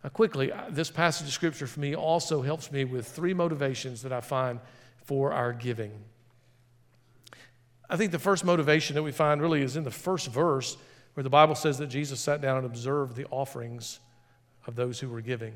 Now, 0.03 0.09
quickly, 0.09 0.51
uh, 0.51 0.65
this 0.69 0.91
passage 0.91 1.27
of 1.27 1.33
scripture 1.33 1.65
for 1.65 1.79
me 1.79 1.95
also 1.95 2.41
helps 2.41 2.71
me 2.71 2.85
with 2.85 3.07
three 3.07 3.33
motivations 3.33 4.03
that 4.03 4.13
I 4.13 4.21
find 4.21 4.59
for 5.03 5.31
our 5.33 5.51
giving. 5.53 5.91
I 7.89 7.97
think 7.97 8.11
the 8.11 8.19
first 8.19 8.43
motivation 8.43 8.95
that 8.95 9.03
we 9.03 9.11
find 9.11 9.41
really 9.41 9.61
is 9.61 9.75
in 9.75 9.83
the 9.83 9.91
first 9.91 10.27
verse 10.27 10.77
where 11.13 11.23
the 11.23 11.29
Bible 11.29 11.55
says 11.55 11.77
that 11.77 11.87
Jesus 11.87 12.19
sat 12.19 12.41
down 12.41 12.57
and 12.57 12.65
observed 12.65 13.15
the 13.15 13.25
offerings 13.27 13.99
of 14.67 14.75
those 14.75 14.99
who 14.99 15.09
were 15.09 15.21
giving. 15.21 15.53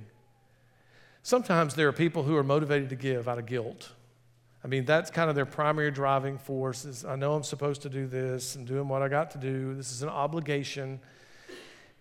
Sometimes 1.21 1.75
there 1.75 1.88
are 1.88 1.93
people 1.93 2.23
who 2.23 2.36
are 2.38 2.43
motivated 2.43 2.89
to 2.89 2.95
give 2.95 3.28
out 3.28 3.38
of 3.38 3.45
guilt. 3.45 3.91
I 4.63 4.67
mean, 4.67 4.86
that's 4.86 5.10
kind 5.10 5.30
of 5.30 5.36
their 5.36 5.45
primary 5.45 5.91
driving 5.91 6.38
force 6.38 6.84
is 6.86 7.06
I 7.06 7.15
know 7.15 7.34
I'm 7.34 7.43
supposed 7.43 7.82
to 7.84 7.89
do 7.89 8.08
this 8.08 8.56
and 8.56 8.67
doing 8.67 8.88
what 8.88 9.02
I 9.02 9.08
got 9.08 9.32
to 9.32 9.38
do. 9.38 9.74
This 9.74 9.91
is 9.91 10.04
an 10.04 10.10
obligation. 10.10 11.00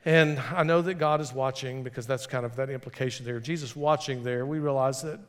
And 0.05 0.39
I 0.55 0.63
know 0.65 0.83
that 0.83 0.95
God 0.95 1.21
is 1.21 1.33
watching 1.33 1.83
because 1.83 2.07
that's 2.07 2.27
kind 2.27 2.45
of 2.45 2.57
that 2.57 2.71
implication 2.71 3.25
there. 3.27 3.41
Jesus 3.41 3.77
watching 3.77 4.25
there, 4.25 4.45
we 4.47 4.59
realize 4.59 5.03
that 5.03 5.21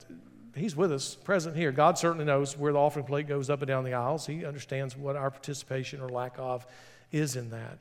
He's 0.55 0.75
with 0.75 0.91
us, 0.91 1.15
present 1.15 1.55
here. 1.55 1.71
God 1.71 1.97
certainly 1.97 2.25
knows 2.25 2.57
where 2.57 2.73
the 2.73 2.79
offering 2.79 3.05
plate 3.05 3.27
goes 3.27 3.49
up 3.49 3.61
and 3.61 3.67
down 3.67 3.83
the 3.83 3.93
aisles. 3.93 4.25
He 4.25 4.45
understands 4.45 4.97
what 4.97 5.15
our 5.15 5.29
participation 5.29 6.01
or 6.01 6.09
lack 6.09 6.33
of 6.37 6.65
is 7.11 7.35
in 7.35 7.51
that. 7.51 7.77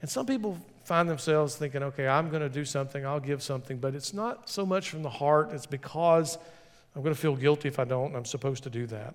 And 0.00 0.08
some 0.08 0.24
people 0.24 0.56
find 0.84 1.08
themselves 1.08 1.56
thinking, 1.56 1.82
okay, 1.82 2.06
I'm 2.06 2.30
going 2.30 2.42
to 2.42 2.48
do 2.48 2.64
something, 2.64 3.04
I'll 3.04 3.20
give 3.20 3.42
something, 3.42 3.78
but 3.78 3.94
it's 3.94 4.14
not 4.14 4.48
so 4.48 4.64
much 4.64 4.90
from 4.90 5.02
the 5.02 5.10
heart, 5.10 5.50
it's 5.52 5.66
because 5.66 6.38
I'm 6.98 7.04
going 7.04 7.14
to 7.14 7.20
feel 7.20 7.36
guilty 7.36 7.68
if 7.68 7.78
I 7.78 7.84
don't, 7.84 8.16
I'm 8.16 8.24
supposed 8.24 8.64
to 8.64 8.70
do 8.70 8.84
that. 8.88 9.14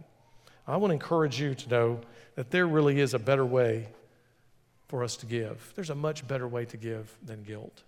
I 0.65 0.77
want 0.77 0.91
to 0.91 0.93
encourage 0.93 1.37
you 1.37 1.53
to 1.53 1.69
know 1.69 1.99
that 2.35 2.49
there 2.49 2.65
really 2.65 3.01
is 3.01 3.13
a 3.13 3.19
better 3.19 3.45
way 3.45 3.89
for 4.87 5.03
us 5.03 5.17
to 5.17 5.25
give. 5.25 5.73
There's 5.75 5.89
a 5.89 5.95
much 5.95 6.25
better 6.25 6.47
way 6.47 6.63
to 6.63 6.77
give 6.77 7.13
than 7.21 7.43
guilt. 7.43 7.83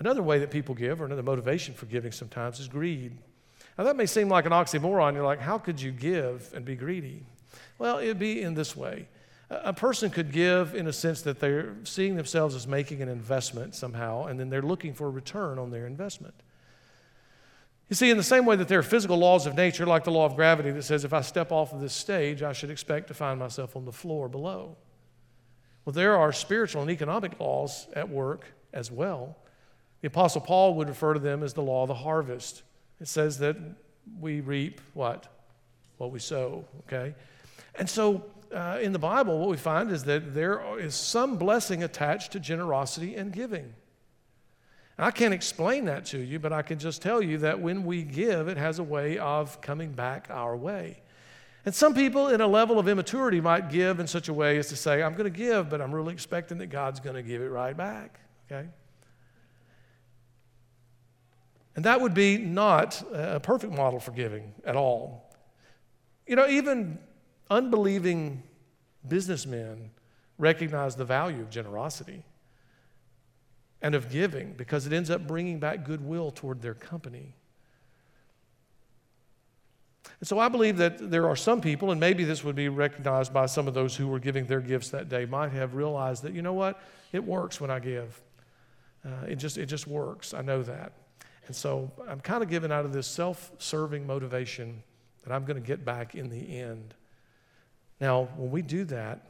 Another 0.00 0.20
way 0.20 0.40
that 0.40 0.50
people 0.50 0.74
give, 0.74 1.00
or 1.00 1.04
another 1.04 1.22
motivation 1.22 1.74
for 1.74 1.86
giving 1.86 2.10
sometimes, 2.10 2.58
is 2.58 2.66
greed. 2.66 3.16
Now, 3.78 3.84
that 3.84 3.94
may 3.94 4.06
seem 4.06 4.28
like 4.28 4.46
an 4.46 4.52
oxymoron. 4.52 5.14
You're 5.14 5.22
like, 5.22 5.38
how 5.38 5.56
could 5.56 5.80
you 5.80 5.92
give 5.92 6.52
and 6.56 6.64
be 6.64 6.74
greedy? 6.74 7.24
Well, 7.78 7.98
it'd 7.98 8.18
be 8.18 8.42
in 8.42 8.54
this 8.54 8.74
way 8.74 9.06
a 9.48 9.72
person 9.72 10.10
could 10.10 10.32
give 10.32 10.74
in 10.74 10.88
a 10.88 10.92
sense 10.92 11.22
that 11.22 11.38
they're 11.38 11.76
seeing 11.84 12.16
themselves 12.16 12.56
as 12.56 12.66
making 12.66 13.00
an 13.00 13.08
investment 13.08 13.76
somehow, 13.76 14.24
and 14.24 14.40
then 14.40 14.48
they're 14.48 14.62
looking 14.62 14.92
for 14.92 15.06
a 15.06 15.10
return 15.10 15.56
on 15.56 15.70
their 15.70 15.86
investment. 15.86 16.34
You 17.88 17.96
see, 17.96 18.10
in 18.10 18.16
the 18.16 18.22
same 18.22 18.46
way 18.46 18.56
that 18.56 18.68
there 18.68 18.78
are 18.78 18.82
physical 18.82 19.18
laws 19.18 19.46
of 19.46 19.54
nature, 19.54 19.84
like 19.84 20.04
the 20.04 20.10
law 20.10 20.24
of 20.24 20.36
gravity, 20.36 20.70
that 20.70 20.84
says 20.84 21.04
if 21.04 21.12
I 21.12 21.20
step 21.20 21.52
off 21.52 21.72
of 21.72 21.80
this 21.80 21.92
stage, 21.92 22.42
I 22.42 22.52
should 22.52 22.70
expect 22.70 23.08
to 23.08 23.14
find 23.14 23.38
myself 23.38 23.76
on 23.76 23.84
the 23.84 23.92
floor 23.92 24.28
below. 24.28 24.76
Well, 25.84 25.92
there 25.92 26.16
are 26.16 26.32
spiritual 26.32 26.80
and 26.82 26.90
economic 26.90 27.38
laws 27.38 27.86
at 27.94 28.08
work 28.08 28.46
as 28.72 28.90
well. 28.90 29.36
The 30.00 30.08
Apostle 30.08 30.40
Paul 30.40 30.74
would 30.76 30.88
refer 30.88 31.14
to 31.14 31.20
them 31.20 31.42
as 31.42 31.52
the 31.52 31.62
law 31.62 31.82
of 31.82 31.88
the 31.88 31.94
harvest. 31.94 32.62
It 33.00 33.08
says 33.08 33.38
that 33.38 33.56
we 34.18 34.40
reap 34.40 34.80
what? 34.94 35.28
What 35.98 36.10
we 36.10 36.18
sow, 36.18 36.64
okay? 36.86 37.14
And 37.74 37.88
so 37.88 38.24
uh, 38.52 38.78
in 38.80 38.92
the 38.92 38.98
Bible, 38.98 39.38
what 39.38 39.48
we 39.48 39.56
find 39.56 39.90
is 39.90 40.04
that 40.04 40.34
there 40.34 40.78
is 40.78 40.94
some 40.94 41.36
blessing 41.36 41.82
attached 41.82 42.32
to 42.32 42.40
generosity 42.40 43.14
and 43.16 43.32
giving. 43.32 43.74
I 44.98 45.10
can't 45.10 45.34
explain 45.34 45.86
that 45.86 46.06
to 46.06 46.18
you, 46.18 46.38
but 46.38 46.52
I 46.52 46.62
can 46.62 46.78
just 46.78 47.02
tell 47.02 47.20
you 47.20 47.38
that 47.38 47.58
when 47.60 47.84
we 47.84 48.02
give, 48.02 48.48
it 48.48 48.56
has 48.56 48.78
a 48.78 48.82
way 48.84 49.18
of 49.18 49.60
coming 49.60 49.92
back 49.92 50.28
our 50.30 50.56
way. 50.56 51.02
And 51.66 51.74
some 51.74 51.94
people 51.94 52.28
in 52.28 52.40
a 52.40 52.46
level 52.46 52.78
of 52.78 52.88
immaturity 52.88 53.40
might 53.40 53.70
give 53.70 53.98
in 53.98 54.06
such 54.06 54.28
a 54.28 54.34
way 54.34 54.58
as 54.58 54.68
to 54.68 54.76
say, 54.76 55.02
I'm 55.02 55.12
going 55.14 55.30
to 55.30 55.36
give, 55.36 55.68
but 55.70 55.80
I'm 55.80 55.92
really 55.92 56.12
expecting 56.12 56.58
that 56.58 56.66
God's 56.66 57.00
going 57.00 57.16
to 57.16 57.22
give 57.22 57.42
it 57.42 57.48
right 57.48 57.76
back. 57.76 58.20
Okay? 58.46 58.68
And 61.74 61.84
that 61.84 62.00
would 62.00 62.14
be 62.14 62.38
not 62.38 63.02
a 63.12 63.40
perfect 63.40 63.72
model 63.72 63.98
for 63.98 64.12
giving 64.12 64.52
at 64.64 64.76
all. 64.76 65.34
You 66.26 66.36
know, 66.36 66.46
even 66.46 66.98
unbelieving 67.50 68.42
businessmen 69.08 69.90
recognize 70.38 70.94
the 70.94 71.04
value 71.04 71.40
of 71.40 71.50
generosity 71.50 72.22
and 73.84 73.94
of 73.94 74.10
giving 74.10 74.54
because 74.54 74.86
it 74.86 74.94
ends 74.94 75.10
up 75.10 75.26
bringing 75.26 75.58
back 75.58 75.84
goodwill 75.84 76.30
toward 76.30 76.62
their 76.62 76.72
company. 76.72 77.34
And 80.20 80.26
so 80.26 80.38
I 80.38 80.48
believe 80.48 80.78
that 80.78 81.10
there 81.10 81.28
are 81.28 81.36
some 81.36 81.60
people, 81.60 81.90
and 81.90 82.00
maybe 82.00 82.24
this 82.24 82.42
would 82.42 82.56
be 82.56 82.70
recognized 82.70 83.34
by 83.34 83.44
some 83.44 83.68
of 83.68 83.74
those 83.74 83.94
who 83.94 84.08
were 84.08 84.18
giving 84.18 84.46
their 84.46 84.62
gifts 84.62 84.88
that 84.88 85.10
day, 85.10 85.26
might 85.26 85.52
have 85.52 85.74
realized 85.74 86.22
that, 86.22 86.32
you 86.32 86.40
know 86.40 86.54
what, 86.54 86.82
it 87.12 87.22
works 87.22 87.60
when 87.60 87.70
I 87.70 87.78
give. 87.78 88.18
Uh, 89.04 89.26
it, 89.28 89.36
just, 89.36 89.58
it 89.58 89.66
just 89.66 89.86
works. 89.86 90.32
I 90.32 90.40
know 90.40 90.62
that. 90.62 90.92
And 91.46 91.54
so 91.54 91.92
I'm 92.08 92.20
kind 92.20 92.42
of 92.42 92.48
giving 92.48 92.72
out 92.72 92.86
of 92.86 92.94
this 92.94 93.06
self 93.06 93.52
serving 93.58 94.06
motivation 94.06 94.82
that 95.24 95.32
I'm 95.34 95.44
going 95.44 95.60
to 95.60 95.66
get 95.66 95.84
back 95.84 96.14
in 96.14 96.30
the 96.30 96.58
end. 96.58 96.94
Now, 98.00 98.28
when 98.38 98.50
we 98.50 98.62
do 98.62 98.84
that, 98.84 99.26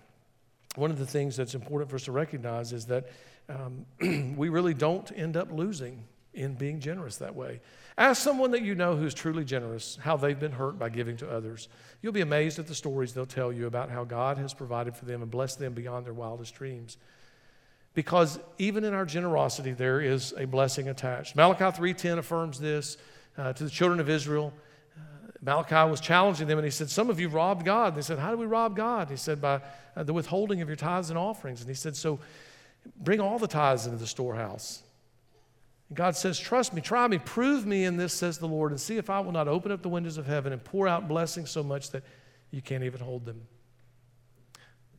one 0.77 0.93
of 0.93 0.99
the 1.01 1.07
things 1.07 1.37
that's 1.37 1.57
important 1.57 1.91
for 1.91 1.97
us 1.97 2.05
to 2.05 2.13
recognize 2.13 2.73
is 2.73 2.87
that 2.87 3.09
um, 3.49 3.87
we 4.37 4.49
really 4.49 4.75
don't 4.75 5.11
end 5.17 5.37
up 5.37 5.51
losing 5.53 6.05
in 6.33 6.55
being 6.55 6.81
generous 6.81 7.17
that 7.17 7.35
way. 7.35 7.61
Ask 7.97 8.23
someone 8.23 8.51
that 8.53 8.63
you 8.63 8.75
know 8.75 8.97
who's 8.97 9.15
truly 9.15 9.45
generous 9.45 9.99
how 10.03 10.17
they've 10.17 10.39
been 10.39 10.53
hurt 10.53 10.79
by 10.79 10.89
giving 10.89 11.17
to 11.19 11.31
others. 11.31 11.69
You'll 12.03 12.13
be 12.13 12.23
amazed 12.23 12.59
at 12.59 12.67
the 12.67 12.75
stories 12.75 13.13
they'll 13.13 13.25
tell 13.25 13.53
you 13.53 13.67
about 13.67 13.91
how 13.91 14.05
God 14.05 14.37
has 14.39 14.53
provided 14.53 14.97
for 14.97 15.05
them 15.05 15.23
and 15.23 15.31
blessed 15.31 15.61
them 15.61 15.75
beyond 15.75 16.05
their 16.05 16.13
wildest 16.13 16.55
dreams. 16.55 16.97
Because 17.95 18.41
even 18.59 18.83
in 18.83 18.95
our 18.95 19.05
generosity, 19.05 19.71
there 19.71 20.01
is 20.01 20.35
a 20.37 20.47
blessing 20.47 20.89
attached. 20.89 21.37
Malachi 21.37 21.65
3:10 21.65 22.19
affirms 22.19 22.59
this 22.59 22.97
uh, 23.39 23.53
to 23.53 23.63
the 23.63 23.71
children 23.71 24.01
of 24.01 24.09
Israel. 24.09 24.53
Malachi 25.45 25.91
was 25.91 26.01
challenging 26.01 26.49
them 26.49 26.59
and 26.59 26.65
he 26.65 26.71
said, 26.71 26.89
Some 26.89 27.11
of 27.11 27.21
you 27.21 27.29
robbed 27.29 27.67
God. 27.67 27.95
They 27.95 28.03
said, 28.03 28.19
How 28.19 28.31
do 28.31 28.39
we 28.39 28.47
rob 28.47 28.75
God? 28.75 29.11
He 29.11 29.17
said, 29.17 29.41
By 29.41 29.61
uh, 29.95 30.03
the 30.03 30.15
withholding 30.15 30.63
of 30.63 30.69
your 30.69 30.77
tithes 30.77 31.11
and 31.11 31.19
offerings. 31.19 31.61
And 31.61 31.69
he 31.69 31.75
said, 31.75 31.95
So 31.95 32.19
bring 32.97 33.21
all 33.21 33.39
the 33.39 33.49
tithes 33.49 33.87
into 33.87 33.99
the 33.99 34.07
storehouse. 34.07 34.83
And 35.89 35.97
God 35.97 36.17
says, 36.17 36.39
Trust 36.39 36.73
me, 36.73 36.81
try 36.81 37.07
me, 37.09 37.19
prove 37.19 37.67
me 37.67 37.85
in 37.85 37.97
this, 37.97 38.13
says 38.13 38.39
the 38.39 38.49
Lord, 38.49 38.71
and 38.73 38.81
see 38.81 38.97
if 38.97 39.11
I 39.11 39.21
will 39.21 39.33
not 39.33 39.49
open 39.49 39.73
up 39.73 39.83
the 39.83 39.89
windows 39.89 40.19
of 40.19 40.27
heaven 40.27 40.53
and 40.53 40.63
pour 40.63 40.89
out 40.89 41.09
blessings 41.09 41.51
so 41.51 41.63
much 41.63 41.91
that 41.91 42.03
you 42.51 42.63
can't 42.63 42.85
even 42.85 43.01
hold 43.01 43.27
them. 43.27 43.43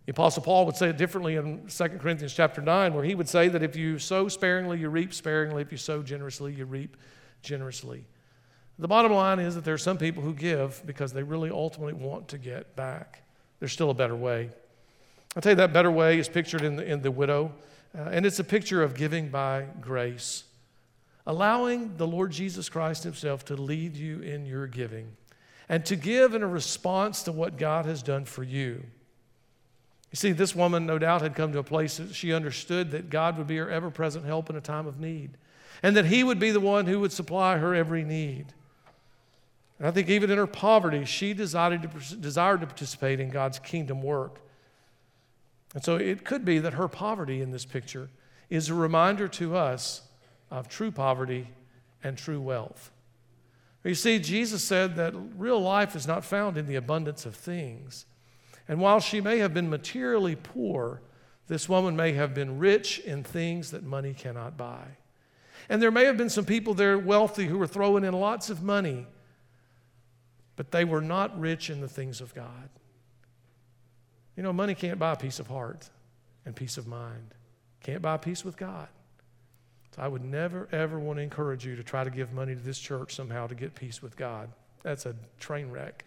The 0.05 0.11
Apostle 0.11 0.43
Paul 0.43 0.67
would 0.67 0.75
say 0.75 0.89
it 0.89 0.97
differently 0.97 1.36
in 1.36 1.67
2 1.67 1.88
Corinthians 1.99 2.33
chapter 2.33 2.61
9, 2.61 2.93
where 2.93 3.03
he 3.03 3.15
would 3.15 3.27
say 3.27 3.47
that 3.47 3.63
if 3.63 3.75
you 3.75 3.97
sow 3.97 4.27
sparingly, 4.27 4.79
you 4.79 4.89
reap 4.89 5.13
sparingly. 5.13 5.63
If 5.63 5.71
you 5.71 5.79
sow 5.79 6.03
generously, 6.03 6.53
you 6.53 6.65
reap 6.65 6.95
generously. 7.41 8.05
The 8.77 8.88
bottom 8.88 9.13
line 9.13 9.39
is 9.39 9.55
that 9.55 9.63
there 9.63 9.73
are 9.73 9.79
some 9.79 9.97
people 9.97 10.21
who 10.21 10.33
give 10.33 10.83
because 10.86 11.11
they 11.13 11.23
really 11.23 11.49
ultimately 11.49 11.93
want 11.93 12.27
to 12.29 12.38
get 12.38 12.75
back. 12.75 13.23
There's 13.59 13.71
still 13.71 13.89
a 13.89 13.95
better 13.95 14.15
way. 14.15 14.49
I'll 15.36 15.41
tell 15.41 15.53
you 15.53 15.57
that 15.57 15.73
better 15.73 15.91
way 15.91 16.19
is 16.19 16.29
pictured 16.29 16.61
in 16.61 16.75
the, 16.75 16.86
in 16.86 17.01
the 17.01 17.09
widow. 17.09 17.51
Uh, 17.97 18.09
and 18.11 18.25
it's 18.25 18.39
a 18.39 18.43
picture 18.43 18.83
of 18.83 18.95
giving 18.95 19.29
by 19.29 19.65
grace, 19.79 20.43
allowing 21.25 21.95
the 21.97 22.07
Lord 22.07 22.31
Jesus 22.31 22.67
Christ 22.67 23.03
Himself 23.03 23.45
to 23.45 23.55
lead 23.55 23.95
you 23.95 24.19
in 24.21 24.45
your 24.45 24.67
giving 24.67 25.15
and 25.69 25.85
to 25.85 25.95
give 25.95 26.33
in 26.33 26.43
a 26.43 26.47
response 26.47 27.23
to 27.23 27.31
what 27.31 27.57
God 27.57 27.85
has 27.85 28.03
done 28.03 28.25
for 28.25 28.43
you. 28.43 28.83
You 30.11 30.15
see, 30.15 30.31
this 30.31 30.55
woman, 30.55 30.85
no 30.85 30.99
doubt, 30.99 31.21
had 31.21 31.35
come 31.35 31.51
to 31.53 31.59
a 31.59 31.63
place 31.63 31.97
that 31.97 32.13
she 32.13 32.33
understood 32.33 32.91
that 32.91 33.09
God 33.09 33.37
would 33.37 33.47
be 33.47 33.57
her 33.57 33.69
ever 33.69 33.89
present 33.89 34.25
help 34.25 34.49
in 34.49 34.55
a 34.55 34.61
time 34.61 34.87
of 34.87 34.99
need 34.99 35.37
and 35.83 35.95
that 35.95 36.05
He 36.05 36.23
would 36.23 36.39
be 36.39 36.51
the 36.51 36.59
one 36.59 36.85
who 36.85 36.99
would 36.99 37.11
supply 37.11 37.57
her 37.57 37.73
every 37.73 38.03
need. 38.03 38.47
And 39.77 39.87
I 39.87 39.91
think 39.91 40.09
even 40.09 40.31
in 40.31 40.37
her 40.37 40.47
poverty, 40.47 41.05
she 41.05 41.33
desired 41.33 41.81
to, 41.81 42.15
desired 42.15 42.61
to 42.61 42.67
participate 42.67 43.19
in 43.19 43.29
God's 43.29 43.59
kingdom 43.59 44.01
work. 44.01 44.39
And 45.76 45.84
so 45.84 45.97
it 45.97 46.23
could 46.23 46.45
be 46.45 46.57
that 46.59 46.73
her 46.73 46.88
poverty 46.88 47.41
in 47.41 47.51
this 47.51 47.65
picture 47.65 48.09
is 48.49 48.69
a 48.69 48.73
reminder 48.73 49.28
to 49.28 49.57
us 49.57 50.01
of 50.49 50.69
true 50.69 50.89
poverty 50.89 51.49
and 52.01 52.17
true 52.17 52.39
wealth. 52.39 52.91
You 53.84 53.93
see, 53.93 54.17
Jesus 54.17 54.63
said 54.63 54.95
that 54.95 55.13
real 55.38 55.61
life 55.61 55.95
is 55.95 56.07
not 56.07 56.26
found 56.26 56.57
in 56.57 56.65
the 56.65 56.76
abundance 56.76 57.26
of 57.26 57.36
things. 57.36 58.05
And 58.67 58.80
while 58.80 58.99
she 58.99 59.21
may 59.21 59.39
have 59.39 59.53
been 59.53 59.69
materially 59.69 60.36
poor, 60.36 61.01
this 61.47 61.69
woman 61.69 61.95
may 61.95 62.13
have 62.13 62.34
been 62.34 62.57
rich 62.57 62.99
in 62.99 63.23
things 63.23 63.69
that 63.71 63.84
money 63.84 64.13
cannot 64.13 64.57
buy. 64.57 64.86
And 65.69 65.82
there 65.82 65.91
may 65.91 66.05
have 66.05 66.17
been 66.17 66.30
some 66.30 66.45
people 66.45 66.73
there 66.73 66.97
wealthy 66.97 67.45
who 67.45 67.57
were 67.57 67.67
throwing 67.67 68.05
in 68.05 68.13
lots 68.13 68.49
of 68.49 68.63
money, 68.63 69.05
but 70.55 70.71
they 70.71 70.86
were 70.86 71.01
not 71.01 71.38
rich 71.39 71.69
in 71.69 71.82
the 71.82 71.89
things 71.89 72.21
of 72.21 72.34
God. 72.34 72.69
You 74.36 74.43
know, 74.43 74.53
money 74.53 74.75
can't 74.75 74.99
buy 74.99 75.15
peace 75.15 75.39
of 75.39 75.47
heart 75.47 75.89
and 76.45 76.55
peace 76.55 76.77
of 76.77 76.88
mind, 76.88 77.33
can't 77.81 78.01
buy 78.01 78.17
peace 78.17 78.43
with 78.43 78.57
God. 78.57 78.88
So 79.95 80.01
I 80.01 80.07
would 80.07 80.25
never, 80.25 80.67
ever 80.71 80.99
want 80.99 81.19
to 81.19 81.23
encourage 81.23 81.65
you 81.65 81.75
to 81.77 81.83
try 81.83 82.03
to 82.03 82.09
give 82.09 82.33
money 82.33 82.53
to 82.53 82.61
this 82.61 82.79
church 82.79 83.15
somehow 83.15 83.47
to 83.47 83.55
get 83.55 83.75
peace 83.75 84.01
with 84.01 84.17
God. 84.17 84.49
That's 84.83 85.05
a 85.05 85.15
train 85.39 85.69
wreck, 85.71 86.03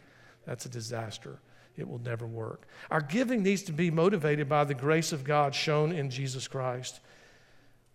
that's 0.47 0.66
a 0.66 0.68
disaster. 0.68 1.39
It 1.76 1.89
will 1.89 2.01
never 2.01 2.26
work. 2.26 2.66
Our 2.91 3.01
giving 3.01 3.45
needs 3.45 3.62
to 3.62 3.72
be 3.72 3.91
motivated 3.91 4.49
by 4.49 4.64
the 4.64 4.74
grace 4.74 5.12
of 5.12 5.22
God 5.22 5.55
shown 5.55 5.93
in 5.93 6.11
Jesus 6.11 6.49
Christ. 6.49 7.01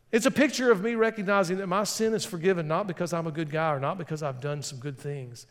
It's 0.09 0.25
a 0.25 0.31
picture 0.31 0.71
of 0.71 0.81
me 0.81 0.95
recognizing 0.95 1.57
that 1.57 1.67
my 1.67 1.83
sin 1.83 2.13
is 2.13 2.23
forgiven 2.23 2.67
not 2.67 2.87
because 2.87 3.13
I'm 3.13 3.27
a 3.27 3.31
good 3.31 3.49
guy 3.49 3.73
or 3.73 3.79
not 3.79 3.97
because 3.97 4.23
I've 4.23 4.39
done 4.39 4.61
some 4.61 4.79
good 4.79 4.97
things, 4.97 5.47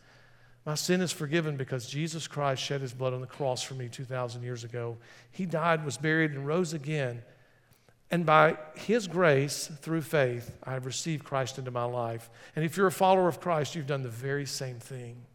my 0.65 0.75
sin 0.75 1.01
is 1.01 1.11
forgiven 1.11 1.57
because 1.57 1.87
Jesus 1.87 2.27
Christ 2.27 2.61
shed 2.61 2.81
his 2.81 2.93
blood 2.93 3.13
on 3.13 3.21
the 3.21 3.27
cross 3.27 3.61
for 3.61 3.73
me 3.73 3.89
2,000 3.89 4.43
years 4.43 4.63
ago. 4.63 4.97
He 5.31 5.45
died, 5.45 5.83
was 5.83 5.97
buried, 5.97 6.31
and 6.31 6.47
rose 6.47 6.73
again. 6.73 7.21
And 8.09 8.25
by 8.25 8.57
his 8.75 9.07
grace, 9.07 9.69
through 9.81 10.01
faith, 10.01 10.55
I 10.63 10.73
have 10.73 10.85
received 10.85 11.25
Christ 11.25 11.57
into 11.57 11.71
my 11.71 11.83
life. 11.83 12.29
And 12.55 12.63
if 12.63 12.77
you're 12.77 12.87
a 12.87 12.91
follower 12.91 13.27
of 13.27 13.41
Christ, 13.41 13.75
you've 13.75 13.87
done 13.87 14.03
the 14.03 14.09
very 14.09 14.45
same 14.45 14.79
thing. 14.79 15.25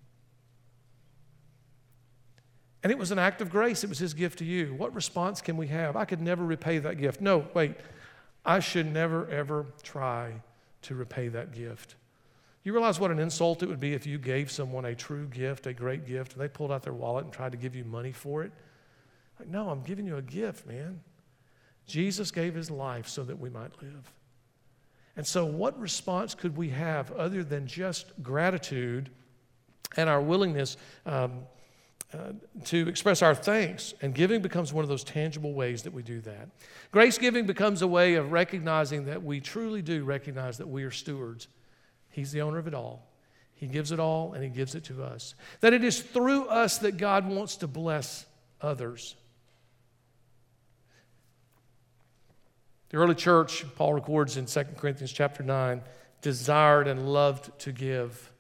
And 2.83 2.93
it 2.93 2.99
was 2.99 3.11
an 3.11 3.19
act 3.19 3.43
of 3.43 3.51
grace, 3.51 3.83
it 3.83 3.89
was 3.89 3.99
his 3.99 4.15
gift 4.15 4.39
to 4.39 4.45
you. 4.45 4.75
What 4.75 4.95
response 4.95 5.41
can 5.41 5.57
we 5.57 5.67
have? 5.67 5.97
I 5.97 6.05
could 6.05 6.23
never 6.23 6.45
repay 6.45 6.79
that 6.79 6.97
gift. 6.99 7.21
No, 7.21 7.47
wait, 7.53 7.75
I 8.47 8.61
should 8.61 8.87
never, 8.87 9.29
ever 9.29 9.67
try 9.83 10.41
to 10.83 10.95
repay 10.95 11.29
that 11.29 11.53
gift. 11.53 11.97
You 12.69 12.75
realize 12.75 13.01
what 13.01 13.11
an 13.11 13.19
insult 13.19 13.63
it 13.63 13.67
would 13.67 13.81
be 13.81 13.95
if 13.95 14.07
you 14.07 14.19
gave 14.19 14.51
someone 14.51 14.85
a 14.85 14.95
true 14.95 15.27
gift, 15.29 15.67
a 15.67 15.73
great 15.73 16.07
gift, 16.07 16.35
and 16.35 16.43
they 16.43 16.49
pulled 16.49 16.71
out 16.71 16.83
their 16.83 16.93
wallet 16.93 17.25
and 17.25 17.33
tried 17.33 17.53
to 17.53 17.57
give 17.57 17.75
you 17.75 17.83
money 17.83 18.13
for 18.13 18.43
it? 18.43 18.53
Like, 19.39 19.49
no, 19.49 19.71
I'm 19.71 19.81
giving 19.81 20.07
you 20.07 20.19
a 20.19 20.23
gift, 20.23 20.67
man. 20.67 21.01
Jesus 21.87 22.31
gave 22.31 22.55
his 22.55 22.71
life 22.71 23.09
so 23.09 23.25
that 23.25 23.39
we 23.39 23.49
might 23.49 23.71
live. 23.81 24.13
And 25.17 25.27
so, 25.27 25.47
what 25.47 25.81
response 25.81 26.35
could 26.35 26.59
we 26.59 26.69
have 26.69 27.11
other 27.13 27.43
than 27.43 27.67
just 27.67 28.13
gratitude 28.23 29.09
and 29.97 30.11
our 30.11 30.21
willingness 30.21 30.77
um, 31.07 31.47
uh, 32.13 32.33
to 32.67 32.87
express 32.87 33.23
our 33.23 33.35
thanks? 33.35 33.95
And 34.03 34.15
giving 34.15 34.43
becomes 34.43 34.75
one 34.75 34.85
of 34.85 34.91
those 34.91 35.05
tangible 35.05 35.55
ways 35.55 35.85
that 35.85 35.95
we 35.95 36.03
do 36.03 36.21
that. 36.21 36.51
Grace 36.91 37.17
giving 37.17 37.47
becomes 37.47 37.81
a 37.81 37.89
way 37.89 38.17
of 38.17 38.31
recognizing 38.31 39.07
that 39.07 39.23
we 39.23 39.41
truly 39.41 39.81
do 39.81 40.05
recognize 40.05 40.59
that 40.59 40.69
we 40.69 40.85
are 40.85 40.91
stewards 40.91 41.49
He's 42.11 42.33
the 42.33 42.43
owner 42.43 42.59
of 42.59 42.67
it 42.67 42.75
all. 42.75 43.09
He 43.55 43.67
gives 43.67 43.91
it 43.93 43.99
all 43.99 44.35
and 44.35 44.43
He 44.43 44.49
gives 44.49 44.75
it 44.75 44.85
to 44.85 45.03
us. 45.03 45.35
That 45.61 45.73
it 45.73 45.83
is 45.83 46.01
through 46.01 46.47
us 46.47 46.79
that 46.79 46.97
God 46.97 47.29
wants 47.29 47.57
to 47.57 47.67
bless 47.67 48.25
others. 48.61 49.17
The 52.91 52.97
early 52.97 53.15
church, 53.15 53.65
Paul 53.77 53.95
records 53.95 54.37
in 54.37 54.47
2 54.47 54.65
Corinthians 54.77 55.13
chapter 55.13 55.43
9, 55.43 55.83
desired 56.23 56.89
and 56.89 57.13
loved 57.13 57.57
to 57.61 57.73
give. 57.73 58.33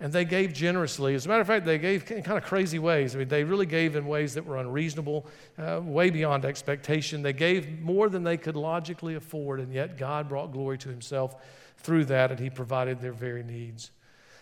And 0.00 0.12
they 0.12 0.24
gave 0.24 0.52
generously. 0.52 1.14
As 1.14 1.26
a 1.26 1.28
matter 1.28 1.40
of 1.40 1.46
fact, 1.46 1.66
they 1.66 1.78
gave 1.78 2.08
in 2.10 2.22
kind 2.22 2.38
of 2.38 2.44
crazy 2.44 2.78
ways. 2.78 3.14
I 3.14 3.18
mean, 3.18 3.28
they 3.28 3.44
really 3.44 3.66
gave 3.66 3.96
in 3.96 4.06
ways 4.06 4.34
that 4.34 4.46
were 4.46 4.56
unreasonable, 4.56 5.26
uh, 5.58 5.80
way 5.82 6.10
beyond 6.10 6.44
expectation. 6.44 7.22
They 7.22 7.32
gave 7.32 7.80
more 7.80 8.08
than 8.08 8.22
they 8.22 8.36
could 8.36 8.56
logically 8.56 9.16
afford, 9.16 9.60
and 9.60 9.72
yet 9.72 9.98
God 9.98 10.28
brought 10.28 10.52
glory 10.52 10.78
to 10.78 10.88
Himself 10.88 11.34
through 11.78 12.06
that, 12.06 12.30
and 12.30 12.40
He 12.40 12.50
provided 12.50 13.00
their 13.00 13.12
very 13.12 13.42
needs. 13.42 13.90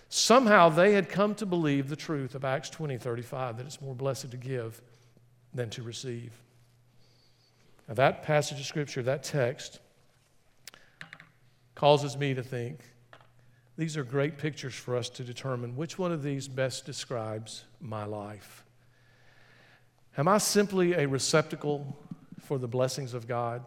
Somehow 0.09 0.68
they 0.68 0.93
had 0.93 1.09
come 1.09 1.34
to 1.37 1.47
believe 1.47 1.89
the 1.89 1.97
truth 1.97 2.34
of 2.34 2.45
Acts 2.45 2.70
20 2.70 2.99
35, 2.99 3.59
that 3.59 3.66
it's 3.66 3.80
more 3.80 3.95
blessed 3.95 4.30
to 4.30 4.37
give 4.37 4.80
than 5.53 5.70
to 5.70 5.82
receive. 5.82 6.32
Now, 7.89 7.95
that 7.95 8.22
passage 8.22 8.61
of 8.61 8.66
Scripture, 8.66 9.03
that 9.05 9.22
text, 9.22 9.80
causes 11.74 12.16
me 12.16 12.34
to 12.34 12.43
think 12.43 12.80
these 13.76 13.97
are 13.97 14.05
great 14.05 14.39
pictures 14.39 14.74
for 14.74 14.97
us 14.97 15.09
to 15.11 15.24
determine 15.24 15.76
which 15.76 15.99
one 15.99 16.11
of 16.11 16.22
these 16.22 16.49
best 16.49 16.87
describes 16.87 17.64
my 17.80 18.05
life. 18.05 18.64
Am 20.16 20.28
I 20.28 20.39
simply 20.39 20.95
a 20.95 21.07
receptacle 21.07 21.95
for 22.41 22.59
the 22.59 22.68
blessings 22.68 23.12
of 23.12 23.28
God? 23.28 23.64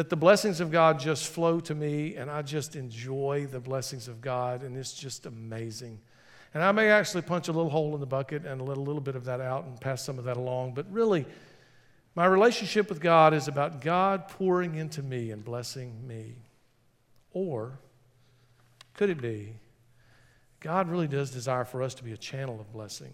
That 0.00 0.08
the 0.08 0.16
blessings 0.16 0.60
of 0.60 0.70
God 0.70 0.98
just 0.98 1.28
flow 1.28 1.60
to 1.60 1.74
me 1.74 2.16
and 2.16 2.30
I 2.30 2.40
just 2.40 2.74
enjoy 2.74 3.46
the 3.50 3.60
blessings 3.60 4.08
of 4.08 4.22
God 4.22 4.62
and 4.62 4.74
it's 4.74 4.94
just 4.94 5.26
amazing. 5.26 6.00
And 6.54 6.62
I 6.62 6.72
may 6.72 6.88
actually 6.88 7.20
punch 7.20 7.48
a 7.48 7.52
little 7.52 7.68
hole 7.68 7.92
in 7.92 8.00
the 8.00 8.06
bucket 8.06 8.46
and 8.46 8.66
let 8.66 8.78
a 8.78 8.80
little 8.80 9.02
bit 9.02 9.14
of 9.14 9.26
that 9.26 9.42
out 9.42 9.66
and 9.66 9.78
pass 9.78 10.02
some 10.02 10.18
of 10.18 10.24
that 10.24 10.38
along, 10.38 10.72
but 10.72 10.90
really, 10.90 11.26
my 12.14 12.24
relationship 12.24 12.88
with 12.88 12.98
God 12.98 13.34
is 13.34 13.46
about 13.46 13.82
God 13.82 14.26
pouring 14.28 14.74
into 14.76 15.02
me 15.02 15.32
and 15.32 15.44
blessing 15.44 15.92
me. 16.08 16.32
Or 17.34 17.78
could 18.94 19.10
it 19.10 19.20
be 19.20 19.52
God 20.60 20.88
really 20.88 21.08
does 21.08 21.30
desire 21.30 21.66
for 21.66 21.82
us 21.82 21.92
to 21.96 22.04
be 22.04 22.12
a 22.12 22.16
channel 22.16 22.58
of 22.58 22.72
blessing? 22.72 23.12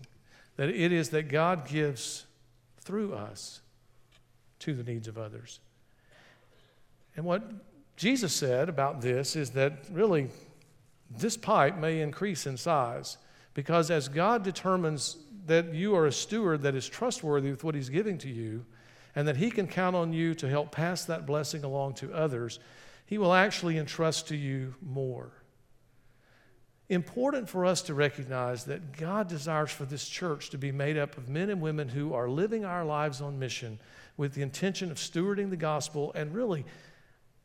That 0.54 0.68
it 0.68 0.92
is 0.92 1.10
that 1.10 1.26
God 1.26 1.66
gives 1.66 2.26
through 2.78 3.14
us 3.14 3.60
to 4.60 4.72
the 4.72 4.84
needs 4.84 5.08
of 5.08 5.18
others. 5.18 5.58
And 7.16 7.24
what 7.24 7.42
Jesus 7.96 8.32
said 8.32 8.68
about 8.68 9.00
this 9.00 9.36
is 9.36 9.50
that 9.50 9.84
really 9.90 10.28
this 11.10 11.36
pipe 11.36 11.78
may 11.78 12.00
increase 12.00 12.46
in 12.46 12.56
size 12.56 13.16
because 13.54 13.90
as 13.90 14.08
God 14.08 14.42
determines 14.42 15.16
that 15.46 15.74
you 15.74 15.94
are 15.96 16.06
a 16.06 16.12
steward 16.12 16.62
that 16.62 16.74
is 16.74 16.88
trustworthy 16.88 17.50
with 17.50 17.64
what 17.64 17.74
He's 17.74 17.88
giving 17.88 18.18
to 18.18 18.28
you 18.28 18.64
and 19.14 19.26
that 19.26 19.36
He 19.36 19.50
can 19.50 19.66
count 19.66 19.96
on 19.96 20.12
you 20.12 20.34
to 20.34 20.48
help 20.48 20.72
pass 20.72 21.04
that 21.06 21.24
blessing 21.24 21.64
along 21.64 21.94
to 21.94 22.12
others, 22.12 22.58
He 23.06 23.16
will 23.16 23.32
actually 23.32 23.78
entrust 23.78 24.28
to 24.28 24.36
you 24.36 24.74
more. 24.82 25.32
Important 26.88 27.48
for 27.48 27.64
us 27.64 27.82
to 27.82 27.94
recognize 27.94 28.64
that 28.64 28.96
God 28.96 29.26
desires 29.26 29.72
for 29.72 29.84
this 29.84 30.08
church 30.08 30.50
to 30.50 30.58
be 30.58 30.70
made 30.70 30.96
up 30.96 31.16
of 31.16 31.28
men 31.28 31.50
and 31.50 31.60
women 31.60 31.88
who 31.88 32.14
are 32.14 32.28
living 32.28 32.64
our 32.64 32.84
lives 32.84 33.20
on 33.20 33.38
mission 33.38 33.80
with 34.16 34.34
the 34.34 34.42
intention 34.42 34.90
of 34.90 34.98
stewarding 34.98 35.50
the 35.50 35.56
gospel 35.56 36.12
and 36.14 36.32
really 36.32 36.64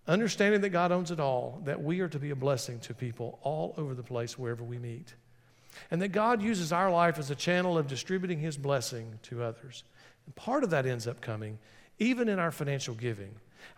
Understanding 0.08 0.62
that 0.62 0.70
God 0.70 0.92
owns 0.92 1.12
it 1.12 1.20
all, 1.20 1.62
that 1.66 1.82
we 1.82 2.00
are 2.00 2.10
to 2.10 2.20
be 2.20 2.32
a 2.32 2.36
blessing 2.36 2.80
to 2.82 2.94
people 2.94 3.40
all 3.44 3.74
over 3.78 3.94
the 3.94 4.04
place 4.04 4.38
wherever 4.38 4.64
we 4.64 4.78
meet. 4.78 5.14
And 5.90 6.02
that 6.02 6.10
God 6.10 6.42
uses 6.42 6.72
our 6.72 6.92
life 6.92 7.18
as 7.18 7.32
a 7.32 7.36
channel 7.36 7.78
of 7.78 7.88
distributing 7.88 8.40
His 8.40 8.58
blessing 8.58 9.20
to 9.24 9.44
others. 9.44 9.84
And 10.26 10.36
part 10.36 10.64
of 10.64 10.72
that 10.72 10.86
ends 10.86 11.08
up 11.08 11.22
coming 11.22 11.60
even 12.00 12.28
in 12.30 12.40
our 12.40 12.52
financial 12.52 12.96
giving. 12.96 13.30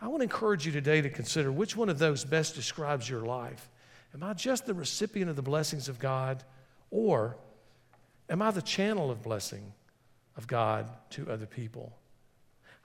I 0.01 0.07
want 0.07 0.19
to 0.19 0.23
encourage 0.23 0.65
you 0.65 0.71
today 0.71 1.01
to 1.01 1.09
consider 1.09 1.51
which 1.51 1.75
one 1.75 1.89
of 1.89 1.99
those 1.99 2.23
best 2.23 2.55
describes 2.55 3.09
your 3.09 3.25
life. 3.25 3.69
Am 4.13 4.23
I 4.23 4.33
just 4.33 4.65
the 4.65 4.73
recipient 4.73 5.29
of 5.29 5.35
the 5.35 5.41
blessings 5.41 5.89
of 5.89 5.99
God, 5.99 6.41
or 6.89 7.35
am 8.29 8.41
I 8.41 8.51
the 8.51 8.61
channel 8.61 9.11
of 9.11 9.21
blessing 9.23 9.73
of 10.37 10.47
God 10.47 10.89
to 11.11 11.29
other 11.29 11.45
people? 11.45 11.91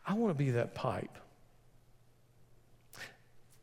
I 0.04 0.14
want 0.14 0.36
to 0.36 0.44
be 0.44 0.50
that 0.52 0.74
pipe. 0.74 1.16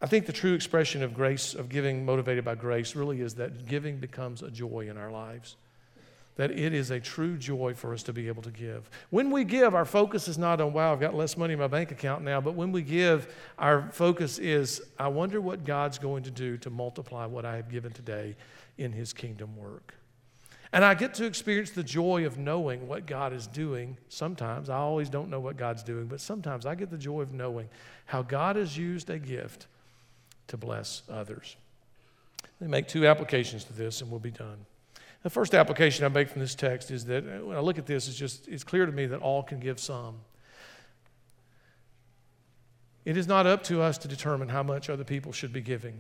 I 0.02 0.08
think 0.08 0.26
the 0.26 0.34
true 0.34 0.54
expression 0.54 1.02
of 1.04 1.14
grace, 1.14 1.54
of 1.54 1.70
giving 1.70 2.06
motivated 2.06 2.44
by 2.46 2.56
grace, 2.56 2.96
really 2.96 3.22
is 3.22 3.36
that 3.36 3.66
giving 3.66 3.98
becomes 3.98 4.42
a 4.42 4.52
joy 4.52 4.88
in 4.90 4.98
our 4.98 5.12
lives. 5.12 5.56
that 6.36 6.52
it 6.52 6.74
is 6.74 6.92
a 6.92 7.00
true 7.00 7.38
joy 7.38 7.74
for 7.74 7.94
us 7.94 8.04
to 8.04 8.14
be 8.14 8.28
able 8.28 8.44
to 8.44 8.52
give. 8.52 8.90
When 9.10 9.32
we 9.32 9.44
give, 9.46 9.74
our 9.74 9.86
focus 9.86 10.28
is 10.28 10.38
not 10.38 10.60
on, 10.60 10.74
wow, 10.74 10.92
I've 10.92 11.00
got 11.00 11.16
less 11.16 11.38
money 11.38 11.54
in 11.54 11.60
my 11.60 11.68
bank 11.68 11.92
account 11.92 12.24
now, 12.24 12.42
but 12.42 12.56
when 12.56 12.72
we 12.72 12.82
give, 12.82 13.34
our 13.58 13.90
focus 13.92 14.38
is, 14.38 14.82
I 15.00 15.08
wonder 15.08 15.40
what 15.40 15.64
God's 15.64 15.98
going 15.98 16.24
to 16.24 16.32
do 16.32 16.58
to 16.58 16.70
multiply 16.70 17.26
what 17.26 17.46
I 17.46 17.56
have 17.56 17.70
given 17.70 17.92
today 17.92 18.36
in 18.78 18.92
His 18.92 19.14
kingdom 19.14 19.56
work. 19.56 19.96
And 20.74 20.84
I 20.84 20.94
get 20.94 21.14
to 21.16 21.26
experience 21.26 21.72
the 21.72 21.84
joy 21.84 22.26
of 22.26 22.38
knowing 22.38 22.86
what 22.86 23.06
God 23.06 23.32
is 23.32 23.48
doing 23.48 23.96
sometimes. 24.10 24.70
I 24.70 24.76
always 24.76 25.10
don't 25.10 25.30
know 25.30 25.40
what 25.40 25.56
God's 25.56 25.84
doing, 25.84 26.08
but 26.08 26.20
sometimes 26.20 26.66
I 26.66 26.76
get 26.76 26.92
the 26.92 26.98
joy 26.98 27.22
of 27.22 27.32
knowing 27.32 27.70
how 28.04 28.24
God 28.24 28.58
has 28.58 28.78
used 28.78 29.10
a 29.10 29.18
gift 29.18 29.68
to 30.48 30.58
bless 30.58 31.04
others. 31.10 31.56
Me 32.60 32.68
make 32.68 32.88
two 32.88 33.06
applications 33.06 33.64
to 33.66 33.74
this 33.74 34.02
and 34.02 34.10
we'll 34.10 34.20
be 34.20 34.32
done. 34.32 34.66
The 35.24 35.30
first 35.30 35.56
application 35.56 36.06
I 36.06 36.10
make 36.10 36.30
from 36.30 36.40
this 36.40 36.56
text 36.56 36.92
is 36.92 37.06
that 37.06 37.24
uh, 37.24 37.46
when 37.46 37.58
I 37.58 37.60
look 37.60 37.78
at 37.78 37.86
this, 37.86 38.08
it's 38.08 38.18
just 38.18 38.48
it's 38.48 38.64
clear 38.64 38.86
to 38.86 38.92
me 38.92 39.08
that 39.08 39.22
all 39.22 39.42
can 39.42 39.60
give 39.60 39.80
some. 39.80 40.18
It 43.06 43.18
is 43.18 43.28
not 43.28 43.46
up 43.46 43.64
to 43.64 43.82
us 43.82 43.98
to 44.00 44.08
determine 44.08 44.50
how 44.50 44.64
much 44.64 44.90
other 44.90 45.04
people 45.04 45.32
should 45.32 45.52
be 45.52 45.62
giving. 45.62 46.00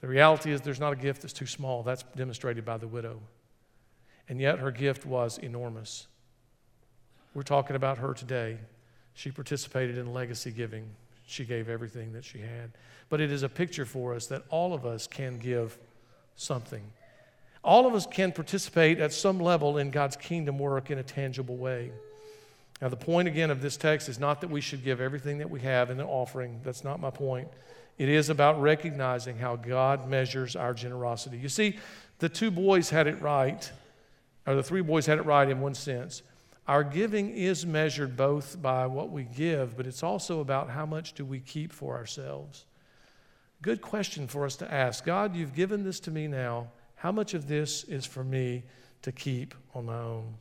The 0.00 0.08
reality 0.08 0.52
is 0.52 0.60
there's 0.60 0.80
not 0.80 0.92
a 0.92 0.96
gift 0.96 1.22
that's 1.22 1.32
too 1.32 1.46
small. 1.46 1.82
That's 1.82 2.02
demonstrated 2.16 2.64
by 2.64 2.78
the 2.78 2.86
widow. 2.86 3.20
And 4.28 4.40
yet 4.40 4.58
her 4.58 4.70
gift 4.70 5.06
was 5.06 5.38
enormous. 5.38 6.06
We're 7.34 7.42
talking 7.42 7.76
about 7.76 7.98
her 7.98 8.14
today. 8.14 8.58
She 9.14 9.30
participated 9.30 9.98
in 9.98 10.12
legacy 10.12 10.50
giving. 10.50 10.88
She 11.28 11.44
gave 11.44 11.68
everything 11.68 12.14
that 12.14 12.24
she 12.24 12.38
had. 12.38 12.72
But 13.10 13.20
it 13.20 13.30
is 13.30 13.42
a 13.42 13.48
picture 13.48 13.84
for 13.84 14.14
us 14.14 14.26
that 14.28 14.42
all 14.48 14.74
of 14.74 14.86
us 14.86 15.06
can 15.06 15.38
give 15.38 15.78
something. 16.36 16.82
All 17.62 17.86
of 17.86 17.94
us 17.94 18.06
can 18.06 18.32
participate 18.32 18.98
at 18.98 19.12
some 19.12 19.38
level 19.38 19.78
in 19.78 19.90
God's 19.90 20.16
kingdom 20.16 20.58
work 20.58 20.90
in 20.90 20.98
a 20.98 21.02
tangible 21.02 21.56
way. 21.56 21.90
Now, 22.80 22.88
the 22.88 22.96
point 22.96 23.28
again 23.28 23.50
of 23.50 23.60
this 23.60 23.76
text 23.76 24.08
is 24.08 24.18
not 24.18 24.40
that 24.40 24.48
we 24.48 24.60
should 24.60 24.84
give 24.84 25.00
everything 25.00 25.38
that 25.38 25.50
we 25.50 25.60
have 25.60 25.90
in 25.90 25.98
the 25.98 26.04
offering. 26.04 26.60
That's 26.64 26.84
not 26.84 27.00
my 27.00 27.10
point. 27.10 27.48
It 27.98 28.08
is 28.08 28.30
about 28.30 28.60
recognizing 28.62 29.36
how 29.36 29.56
God 29.56 30.08
measures 30.08 30.54
our 30.54 30.72
generosity. 30.72 31.36
You 31.38 31.48
see, 31.48 31.78
the 32.20 32.28
two 32.28 32.50
boys 32.50 32.90
had 32.90 33.06
it 33.06 33.20
right, 33.20 33.70
or 34.46 34.54
the 34.54 34.62
three 34.62 34.82
boys 34.82 35.06
had 35.06 35.18
it 35.18 35.26
right 35.26 35.48
in 35.48 35.60
one 35.60 35.74
sense. 35.74 36.22
Our 36.68 36.84
giving 36.84 37.30
is 37.30 37.64
measured 37.64 38.14
both 38.14 38.60
by 38.60 38.86
what 38.86 39.10
we 39.10 39.24
give, 39.24 39.74
but 39.74 39.86
it's 39.86 40.02
also 40.02 40.40
about 40.40 40.68
how 40.68 40.84
much 40.84 41.14
do 41.14 41.24
we 41.24 41.40
keep 41.40 41.72
for 41.72 41.96
ourselves. 41.96 42.66
Good 43.62 43.80
question 43.80 44.28
for 44.28 44.44
us 44.44 44.54
to 44.56 44.72
ask 44.72 45.02
God, 45.02 45.34
you've 45.34 45.54
given 45.54 45.82
this 45.82 45.98
to 46.00 46.10
me 46.10 46.28
now. 46.28 46.68
How 46.96 47.10
much 47.10 47.32
of 47.32 47.48
this 47.48 47.84
is 47.84 48.04
for 48.04 48.22
me 48.22 48.64
to 49.00 49.10
keep 49.12 49.54
on 49.74 49.86
my 49.86 49.96
own? 49.96 50.34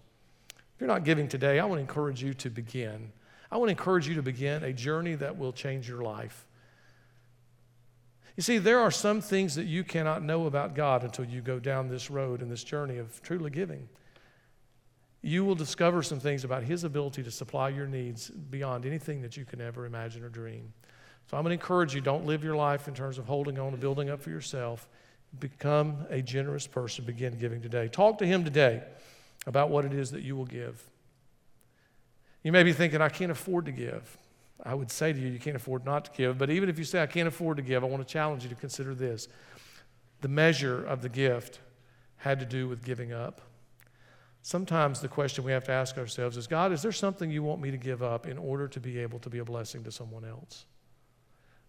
If 0.50 0.82
you're 0.82 0.90
not 0.90 1.06
giving 1.06 1.30
today, 1.30 1.60
I 1.60 1.66
want 1.66 1.78
to 1.78 1.82
encourage 1.82 2.22
you 2.22 2.34
to 2.36 2.50
begin. 2.50 3.14
I 3.50 3.56
want 3.56 3.70
to 3.70 3.72
encourage 3.72 4.08
you 4.08 4.16
to 4.16 4.22
begin 4.22 4.64
a 4.64 4.74
journey 4.74 5.16
that 5.16 5.38
will 5.38 5.54
change 5.54 5.88
your 5.88 6.02
life. 6.02 6.46
You 8.36 8.44
see, 8.44 8.58
there 8.58 8.80
are 8.80 8.92
some 8.92 9.22
things 9.22 9.56
that 9.56 9.66
you 9.66 9.84
cannot 9.84 10.22
know 10.22 10.46
about 10.46 10.76
God 10.76 11.04
until 11.04 11.26
you 11.26 11.42
go 11.42 11.58
down 11.58 11.88
this 11.88 12.12
road 12.12 12.42
and 12.42 12.52
this 12.52 12.66
journey 12.66 12.98
of 12.98 13.22
truly 13.24 13.50
giving. 13.50 13.88
You 15.22 15.44
will 15.44 15.56
discover 15.56 16.04
some 16.04 16.20
things 16.20 16.44
about 16.44 16.64
His 16.64 16.84
ability 16.84 17.24
to 17.24 17.32
supply 17.32 17.70
your 17.70 17.88
needs 17.88 18.30
beyond 18.30 18.86
anything 18.86 19.22
that 19.24 19.36
you 19.36 19.46
can 19.46 19.62
ever 19.62 19.86
imagine 19.86 20.24
or 20.24 20.30
dream. 20.30 20.74
So 21.30 21.38
I'm 21.38 21.44
going 21.44 21.58
to 21.58 21.62
encourage 21.62 21.94
you 21.94 22.02
don't 22.02 22.26
live 22.26 22.44
your 22.44 22.56
life 22.56 22.88
in 22.88 22.94
terms 22.94 23.18
of 23.18 23.26
holding 23.26 23.60
on 23.60 23.70
and 23.70 23.80
building 23.80 24.10
up 24.10 24.22
for 24.22 24.30
yourself. 24.30 24.88
Become 25.40 26.06
a 26.10 26.22
generous 26.22 26.68
person. 26.68 27.04
Begin 27.04 27.38
giving 27.38 27.62
today. 27.62 27.90
Talk 27.90 28.20
to 28.20 28.26
Him 28.26 28.46
today 28.46 28.84
about 29.46 29.70
what 29.70 29.86
it 29.86 29.94
is 29.94 30.12
that 30.12 30.22
you 30.22 30.36
will 30.36 30.46
give. 30.46 30.82
You 32.44 32.52
may 32.52 32.64
be 32.64 32.72
thinking, 32.72 33.02
I 33.02 33.10
can't 33.10 33.32
afford 33.32 33.66
to 33.66 33.72
give. 33.72 34.18
I 34.64 34.74
would 34.74 34.90
say 34.90 35.14
to 35.14 35.20
you, 35.20 35.28
you 35.28 35.40
can't 35.40 35.56
afford 35.56 35.86
not 35.86 36.06
to 36.06 36.12
give. 36.12 36.38
But 36.38 36.50
even 36.50 36.70
if 36.70 36.78
you 36.78 36.86
say, 36.86 37.02
I 37.02 37.08
can't 37.08 37.28
afford 37.28 37.58
to 37.58 37.64
give, 37.64 37.84
I 37.84 37.88
want 37.88 38.08
to 38.08 38.12
challenge 38.12 38.44
you 38.44 38.50
to 38.50 38.56
consider 38.56 38.96
this. 38.96 39.28
The 40.22 40.28
measure 40.28 40.84
of 40.86 41.02
the 41.02 41.10
gift 41.10 41.60
had 42.18 42.40
to 42.40 42.46
do 42.46 42.68
with 42.68 42.84
giving 42.84 43.12
up. 43.12 43.42
Sometimes 44.48 45.02
the 45.02 45.10
question 45.10 45.44
we 45.44 45.52
have 45.52 45.66
to 45.66 45.74
ask 45.74 45.98
ourselves 45.98 46.38
is 46.38 46.48
God, 46.48 46.72
is 46.72 46.82
there 46.82 46.94
something 46.94 47.30
you 47.30 47.44
want 47.44 47.60
me 47.60 47.70
to 47.70 47.76
give 47.76 48.02
up 48.02 48.26
in 48.26 48.38
order 48.38 48.70
to 48.70 48.80
be 48.80 48.98
able 49.00 49.20
to 49.20 49.30
be 49.30 49.40
a 49.40 49.44
blessing 49.44 49.84
to 49.84 49.92
someone 49.92 50.24
else? 50.24 50.66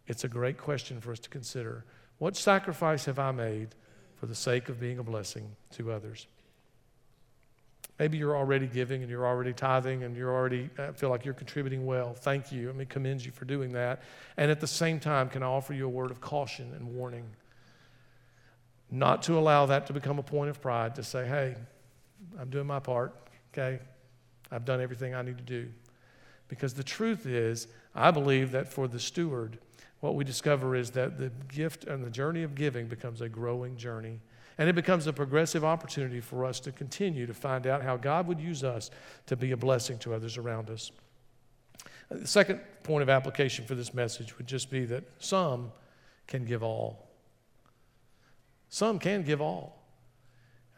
It's 0.07 0.23
a 0.23 0.29
great 0.29 0.59
question 0.59 1.01
for 1.01 1.11
us 1.11 1.19
to 1.19 1.29
consider. 1.29 1.85
What 2.19 2.37
sacrifice 2.37 3.07
have 3.07 3.19
I 3.19 3.33
made 3.33 3.71
for 4.15 4.27
the 4.27 4.35
sake 4.37 4.69
of 4.69 4.79
being 4.79 5.01
a 5.01 5.03
blessing 5.03 5.57
to 5.73 5.91
others? 5.91 6.29
Maybe 7.99 8.17
you're 8.17 8.37
already 8.37 8.69
giving 8.69 9.03
and 9.03 9.11
you're 9.11 9.27
already 9.27 9.55
tithing 9.55 10.05
and 10.05 10.17
you're 10.17 10.33
already 10.33 10.71
uh, 10.79 10.93
feel 10.93 11.11
like 11.11 11.25
you're 11.25 11.35
contributing 11.35 11.85
well. 11.85 12.15
Thank 12.15 12.53
you. 12.53 12.69
Let 12.69 12.77
me 12.77 12.85
commend 12.85 13.25
you 13.25 13.33
for 13.33 13.45
doing 13.45 13.73
that. 13.73 14.03
And 14.37 14.53
at 14.53 14.61
the 14.61 14.69
same 14.69 15.01
time, 15.01 15.31
can 15.31 15.43
I 15.43 15.47
offer 15.47 15.75
you 15.75 15.87
a 15.87 15.91
word 15.91 16.13
of 16.13 16.21
caution 16.21 16.73
and 16.75 16.95
warning? 16.95 17.25
Not 18.89 19.25
to 19.25 19.37
allow 19.37 19.67
that 19.67 19.89
to 19.89 19.93
become 19.93 20.21
a 20.21 20.23
point 20.23 20.51
of 20.51 20.61
pride 20.61 20.95
to 20.95 21.03
say, 21.03 21.27
hey, 21.27 21.57
I'm 22.39 22.51
doing 22.51 22.67
my 22.67 22.81
part, 22.81 23.15
okay? 23.53 23.81
I've 24.51 24.65
done 24.65 24.81
everything 24.81 25.15
I 25.15 25.23
need 25.23 25.39
to 25.39 25.45
do. 25.45 25.69
Because 26.49 26.75
the 26.75 26.83
truth 26.83 27.27
is, 27.27 27.69
I 27.95 28.11
believe 28.11 28.53
that 28.53 28.69
for 28.69 28.89
the 28.89 28.99
steward, 28.99 29.59
what 30.01 30.15
we 30.15 30.25
discover 30.25 30.75
is 30.75 30.91
that 30.93 31.19
the 31.19 31.31
gift 31.49 31.85
and 31.85 32.05
the 32.05 32.11
journey 32.11 32.43
of 32.43 32.55
giving 32.55 32.87
becomes 32.87 33.21
a 33.21 33.29
growing 33.29 33.77
journey. 33.77 34.21
And 34.57 34.69
it 34.69 34.75
becomes 34.75 35.07
a 35.07 35.13
progressive 35.13 35.65
opportunity 35.65 36.21
for 36.21 36.45
us 36.45 36.59
to 36.61 36.73
continue 36.73 37.27
to 37.27 37.35
find 37.35 37.67
out 37.67 37.83
how 37.83 37.97
God 37.97 38.27
would 38.27 38.41
use 38.41 38.65
us 38.65 38.91
to 39.27 39.37
be 39.37 39.53
a 39.53 39.57
blessing 39.57 39.99
to 39.99 40.15
others 40.15 40.37
around 40.37 40.71
us. 40.71 40.91
The 42.11 42.27
second 42.27 42.61
point 42.83 43.03
of 43.03 43.09
application 43.09 43.67
for 43.67 43.75
this 43.75 43.93
message 43.93 44.37
would 44.39 44.47
just 44.47 44.71
be 44.71 44.85
that 44.87 45.05
some 45.19 45.71
can 46.27 46.45
give 46.45 46.63
all. 46.63 47.09
Some 48.69 48.99
can 48.99 49.23
give 49.23 49.41
all. 49.41 49.78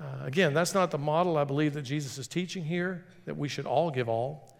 Uh, 0.00 0.24
again, 0.24 0.54
that's 0.54 0.72
not 0.72 0.90
the 0.90 0.98
model 0.98 1.36
I 1.36 1.44
believe 1.44 1.74
that 1.74 1.82
Jesus 1.82 2.16
is 2.16 2.26
teaching 2.26 2.64
here, 2.64 3.04
that 3.26 3.36
we 3.36 3.48
should 3.48 3.66
all 3.66 3.90
give 3.90 4.08
all. 4.08 4.56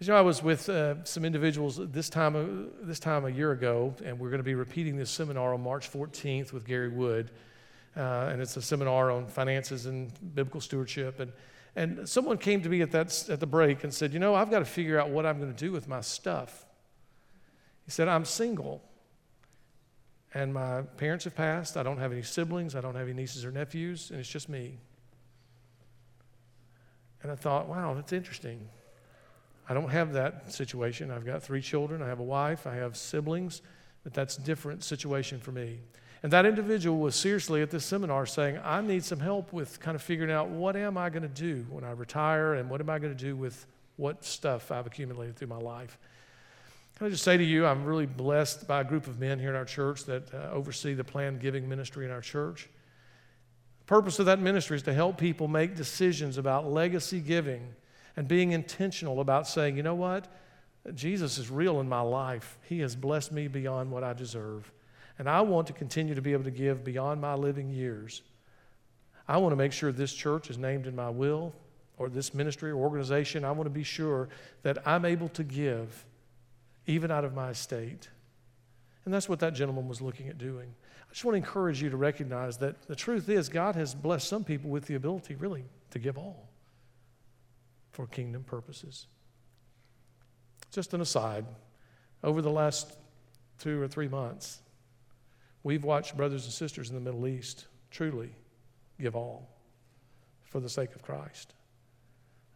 You 0.00 0.08
know, 0.08 0.16
I 0.16 0.22
was 0.22 0.42
with 0.42 0.68
uh, 0.68 1.04
some 1.04 1.24
individuals 1.24 1.78
this 1.90 2.08
time, 2.08 2.34
uh, 2.34 2.86
this 2.86 2.98
time 2.98 3.24
a 3.26 3.30
year 3.30 3.52
ago, 3.52 3.94
and 4.04 4.18
we're 4.18 4.30
going 4.30 4.40
to 4.40 4.44
be 4.44 4.54
repeating 4.54 4.96
this 4.96 5.10
seminar 5.10 5.54
on 5.54 5.62
March 5.62 5.92
14th 5.92 6.52
with 6.52 6.66
Gary 6.66 6.88
Wood. 6.88 7.30
Uh, 7.96 8.30
and 8.32 8.40
it's 8.40 8.56
a 8.56 8.62
seminar 8.62 9.10
on 9.10 9.26
finances 9.26 9.86
and 9.86 10.10
biblical 10.34 10.60
stewardship. 10.60 11.20
And, 11.20 11.32
and 11.76 12.08
someone 12.08 12.38
came 12.38 12.62
to 12.62 12.68
me 12.68 12.80
at, 12.80 12.90
that, 12.92 13.28
at 13.28 13.38
the 13.38 13.46
break 13.46 13.84
and 13.84 13.92
said, 13.92 14.14
You 14.14 14.18
know, 14.18 14.34
I've 14.34 14.50
got 14.50 14.60
to 14.60 14.64
figure 14.64 14.98
out 14.98 15.10
what 15.10 15.26
I'm 15.26 15.38
going 15.38 15.52
to 15.52 15.58
do 15.58 15.70
with 15.70 15.86
my 15.86 16.00
stuff. 16.00 16.64
He 17.84 17.90
said, 17.90 18.08
I'm 18.08 18.24
single. 18.24 18.82
And 20.34 20.54
my 20.54 20.82
parents 20.96 21.24
have 21.24 21.34
passed. 21.34 21.76
I 21.76 21.82
don't 21.82 21.98
have 21.98 22.12
any 22.12 22.22
siblings. 22.22 22.74
I 22.74 22.80
don't 22.80 22.94
have 22.94 23.06
any 23.06 23.14
nieces 23.14 23.44
or 23.44 23.50
nephews. 23.50 24.10
And 24.10 24.20
it's 24.20 24.28
just 24.28 24.48
me. 24.48 24.78
And 27.22 27.30
I 27.30 27.34
thought, 27.34 27.68
wow, 27.68 27.94
that's 27.94 28.12
interesting. 28.12 28.68
I 29.68 29.74
don't 29.74 29.90
have 29.90 30.12
that 30.14 30.52
situation. 30.52 31.10
I've 31.10 31.24
got 31.24 31.42
three 31.42 31.62
children, 31.62 32.02
I 32.02 32.08
have 32.08 32.18
a 32.18 32.24
wife, 32.24 32.66
I 32.66 32.74
have 32.74 32.96
siblings, 32.96 33.62
but 34.02 34.12
that's 34.12 34.36
a 34.36 34.42
different 34.42 34.82
situation 34.82 35.38
for 35.38 35.52
me. 35.52 35.80
And 36.22 36.32
that 36.32 36.46
individual 36.46 36.98
was 36.98 37.14
seriously 37.16 37.62
at 37.62 37.70
this 37.70 37.84
seminar 37.84 38.26
saying, 38.26 38.58
I 38.62 38.80
need 38.80 39.04
some 39.04 39.18
help 39.18 39.52
with 39.52 39.80
kind 39.80 39.94
of 39.94 40.02
figuring 40.02 40.30
out 40.30 40.48
what 40.48 40.76
am 40.76 40.96
I 40.96 41.10
going 41.10 41.22
to 41.22 41.28
do 41.28 41.66
when 41.68 41.84
I 41.84 41.92
retire 41.92 42.54
and 42.54 42.70
what 42.70 42.80
am 42.80 42.90
I 42.90 42.98
going 42.98 43.16
to 43.16 43.24
do 43.24 43.34
with 43.34 43.66
what 43.96 44.24
stuff 44.24 44.70
I've 44.70 44.86
accumulated 44.86 45.36
through 45.36 45.48
my 45.48 45.58
life. 45.58 45.98
Can 47.02 47.08
I 47.08 47.10
just 47.10 47.24
say 47.24 47.36
to 47.36 47.42
you, 47.42 47.66
I'm 47.66 47.84
really 47.84 48.06
blessed 48.06 48.68
by 48.68 48.82
a 48.82 48.84
group 48.84 49.08
of 49.08 49.18
men 49.18 49.40
here 49.40 49.48
in 49.48 49.56
our 49.56 49.64
church 49.64 50.04
that 50.04 50.32
uh, 50.32 50.52
oversee 50.52 50.94
the 50.94 51.02
planned 51.02 51.40
giving 51.40 51.68
ministry 51.68 52.04
in 52.04 52.12
our 52.12 52.20
church. 52.20 52.68
The 53.80 53.84
purpose 53.86 54.20
of 54.20 54.26
that 54.26 54.38
ministry 54.38 54.76
is 54.76 54.84
to 54.84 54.94
help 54.94 55.18
people 55.18 55.48
make 55.48 55.74
decisions 55.74 56.38
about 56.38 56.70
legacy 56.70 57.18
giving 57.18 57.74
and 58.16 58.28
being 58.28 58.52
intentional 58.52 59.18
about 59.18 59.48
saying, 59.48 59.76
you 59.76 59.82
know 59.82 59.96
what? 59.96 60.28
Jesus 60.94 61.38
is 61.38 61.50
real 61.50 61.80
in 61.80 61.88
my 61.88 62.02
life. 62.02 62.56
He 62.68 62.78
has 62.82 62.94
blessed 62.94 63.32
me 63.32 63.48
beyond 63.48 63.90
what 63.90 64.04
I 64.04 64.12
deserve. 64.12 64.70
And 65.18 65.28
I 65.28 65.40
want 65.40 65.66
to 65.66 65.72
continue 65.72 66.14
to 66.14 66.22
be 66.22 66.32
able 66.32 66.44
to 66.44 66.52
give 66.52 66.84
beyond 66.84 67.20
my 67.20 67.34
living 67.34 67.68
years. 67.68 68.22
I 69.26 69.38
want 69.38 69.50
to 69.50 69.56
make 69.56 69.72
sure 69.72 69.90
this 69.90 70.14
church 70.14 70.50
is 70.50 70.56
named 70.56 70.86
in 70.86 70.94
my 70.94 71.10
will 71.10 71.52
or 71.98 72.08
this 72.08 72.32
ministry 72.32 72.70
or 72.70 72.76
organization. 72.76 73.44
I 73.44 73.50
want 73.50 73.66
to 73.66 73.70
be 73.70 73.82
sure 73.82 74.28
that 74.62 74.86
I'm 74.86 75.04
able 75.04 75.30
to 75.30 75.42
give 75.42 76.04
even 76.86 77.10
out 77.10 77.24
of 77.24 77.34
my 77.34 77.50
estate. 77.50 78.08
And 79.04 79.12
that's 79.12 79.28
what 79.28 79.40
that 79.40 79.54
gentleman 79.54 79.88
was 79.88 80.00
looking 80.00 80.28
at 80.28 80.38
doing. 80.38 80.74
I 81.08 81.12
just 81.12 81.24
want 81.24 81.34
to 81.34 81.38
encourage 81.38 81.82
you 81.82 81.90
to 81.90 81.96
recognize 81.96 82.56
that 82.58 82.86
the 82.88 82.96
truth 82.96 83.28
is, 83.28 83.48
God 83.48 83.74
has 83.74 83.94
blessed 83.94 84.28
some 84.28 84.44
people 84.44 84.70
with 84.70 84.86
the 84.86 84.94
ability, 84.94 85.34
really, 85.34 85.64
to 85.90 85.98
give 85.98 86.16
all 86.16 86.48
for 87.90 88.06
kingdom 88.06 88.44
purposes. 88.44 89.06
Just 90.70 90.94
an 90.94 91.00
aside, 91.00 91.44
over 92.24 92.40
the 92.40 92.50
last 92.50 92.96
two 93.58 93.80
or 93.80 93.88
three 93.88 94.08
months, 94.08 94.60
we've 95.62 95.84
watched 95.84 96.16
brothers 96.16 96.44
and 96.44 96.52
sisters 96.52 96.88
in 96.88 96.94
the 96.94 97.00
Middle 97.00 97.26
East 97.26 97.66
truly 97.90 98.30
give 99.00 99.14
all 99.14 99.48
for 100.44 100.60
the 100.60 100.68
sake 100.68 100.94
of 100.94 101.02
Christ. 101.02 101.54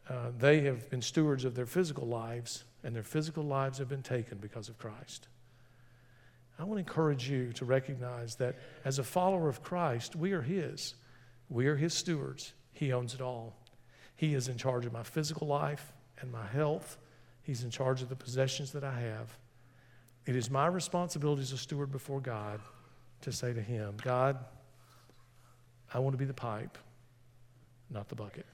Uh, 0.09 0.31
they 0.39 0.61
have 0.61 0.89
been 0.89 1.03
stewards 1.03 1.45
of 1.45 1.55
their 1.55 1.67
physical 1.67 2.07
lives, 2.07 2.65
and 2.87 2.95
their 2.95 3.03
physical 3.03 3.43
lives 3.43 3.79
have 3.79 3.89
been 3.89 4.05
taken 4.05 4.39
because 4.39 4.69
of 4.69 4.79
Christ. 4.79 5.27
I 6.57 6.63
want 6.63 6.77
to 6.77 6.89
encourage 6.89 7.29
you 7.29 7.53
to 7.55 7.65
recognize 7.65 8.37
that 8.37 8.55
as 8.85 9.01
a 9.01 9.03
follower 9.03 9.49
of 9.49 9.61
Christ, 9.61 10.15
we 10.15 10.33
are 10.33 10.41
His. 10.41 10.95
We 11.49 11.67
are 11.67 11.75
His 11.75 11.93
stewards. 11.93 12.53
He 12.73 12.93
owns 12.93 13.13
it 13.13 13.21
all. 13.21 13.57
He 14.15 14.35
is 14.35 14.47
in 14.47 14.57
charge 14.57 14.87
of 14.87 14.93
my 14.93 15.03
physical 15.03 15.49
life 15.49 15.93
and 16.21 16.31
my 16.31 16.47
health. 16.47 16.97
He's 17.43 17.65
in 17.65 17.71
charge 17.71 18.03
of 18.03 18.09
the 18.09 18.15
possessions 18.15 18.71
that 18.71 18.85
I 18.85 19.01
have. 19.01 19.37
It 20.25 20.37
is 20.37 20.49
my 20.49 20.69
responsibility 20.69 21.43
as 21.43 21.51
a 21.51 21.59
steward 21.59 21.91
before 21.91 22.21
God 22.21 22.61
to 23.23 23.33
say 23.33 23.53
to 23.53 23.61
Him, 23.61 23.97
God, 24.01 24.39
I 25.93 25.99
want 25.99 26.15
to 26.15 26.19
be 26.19 26.25
the 26.25 26.33
pipe, 26.33 26.79
not 27.91 28.09
the 28.09 28.15
bucket. 28.15 28.47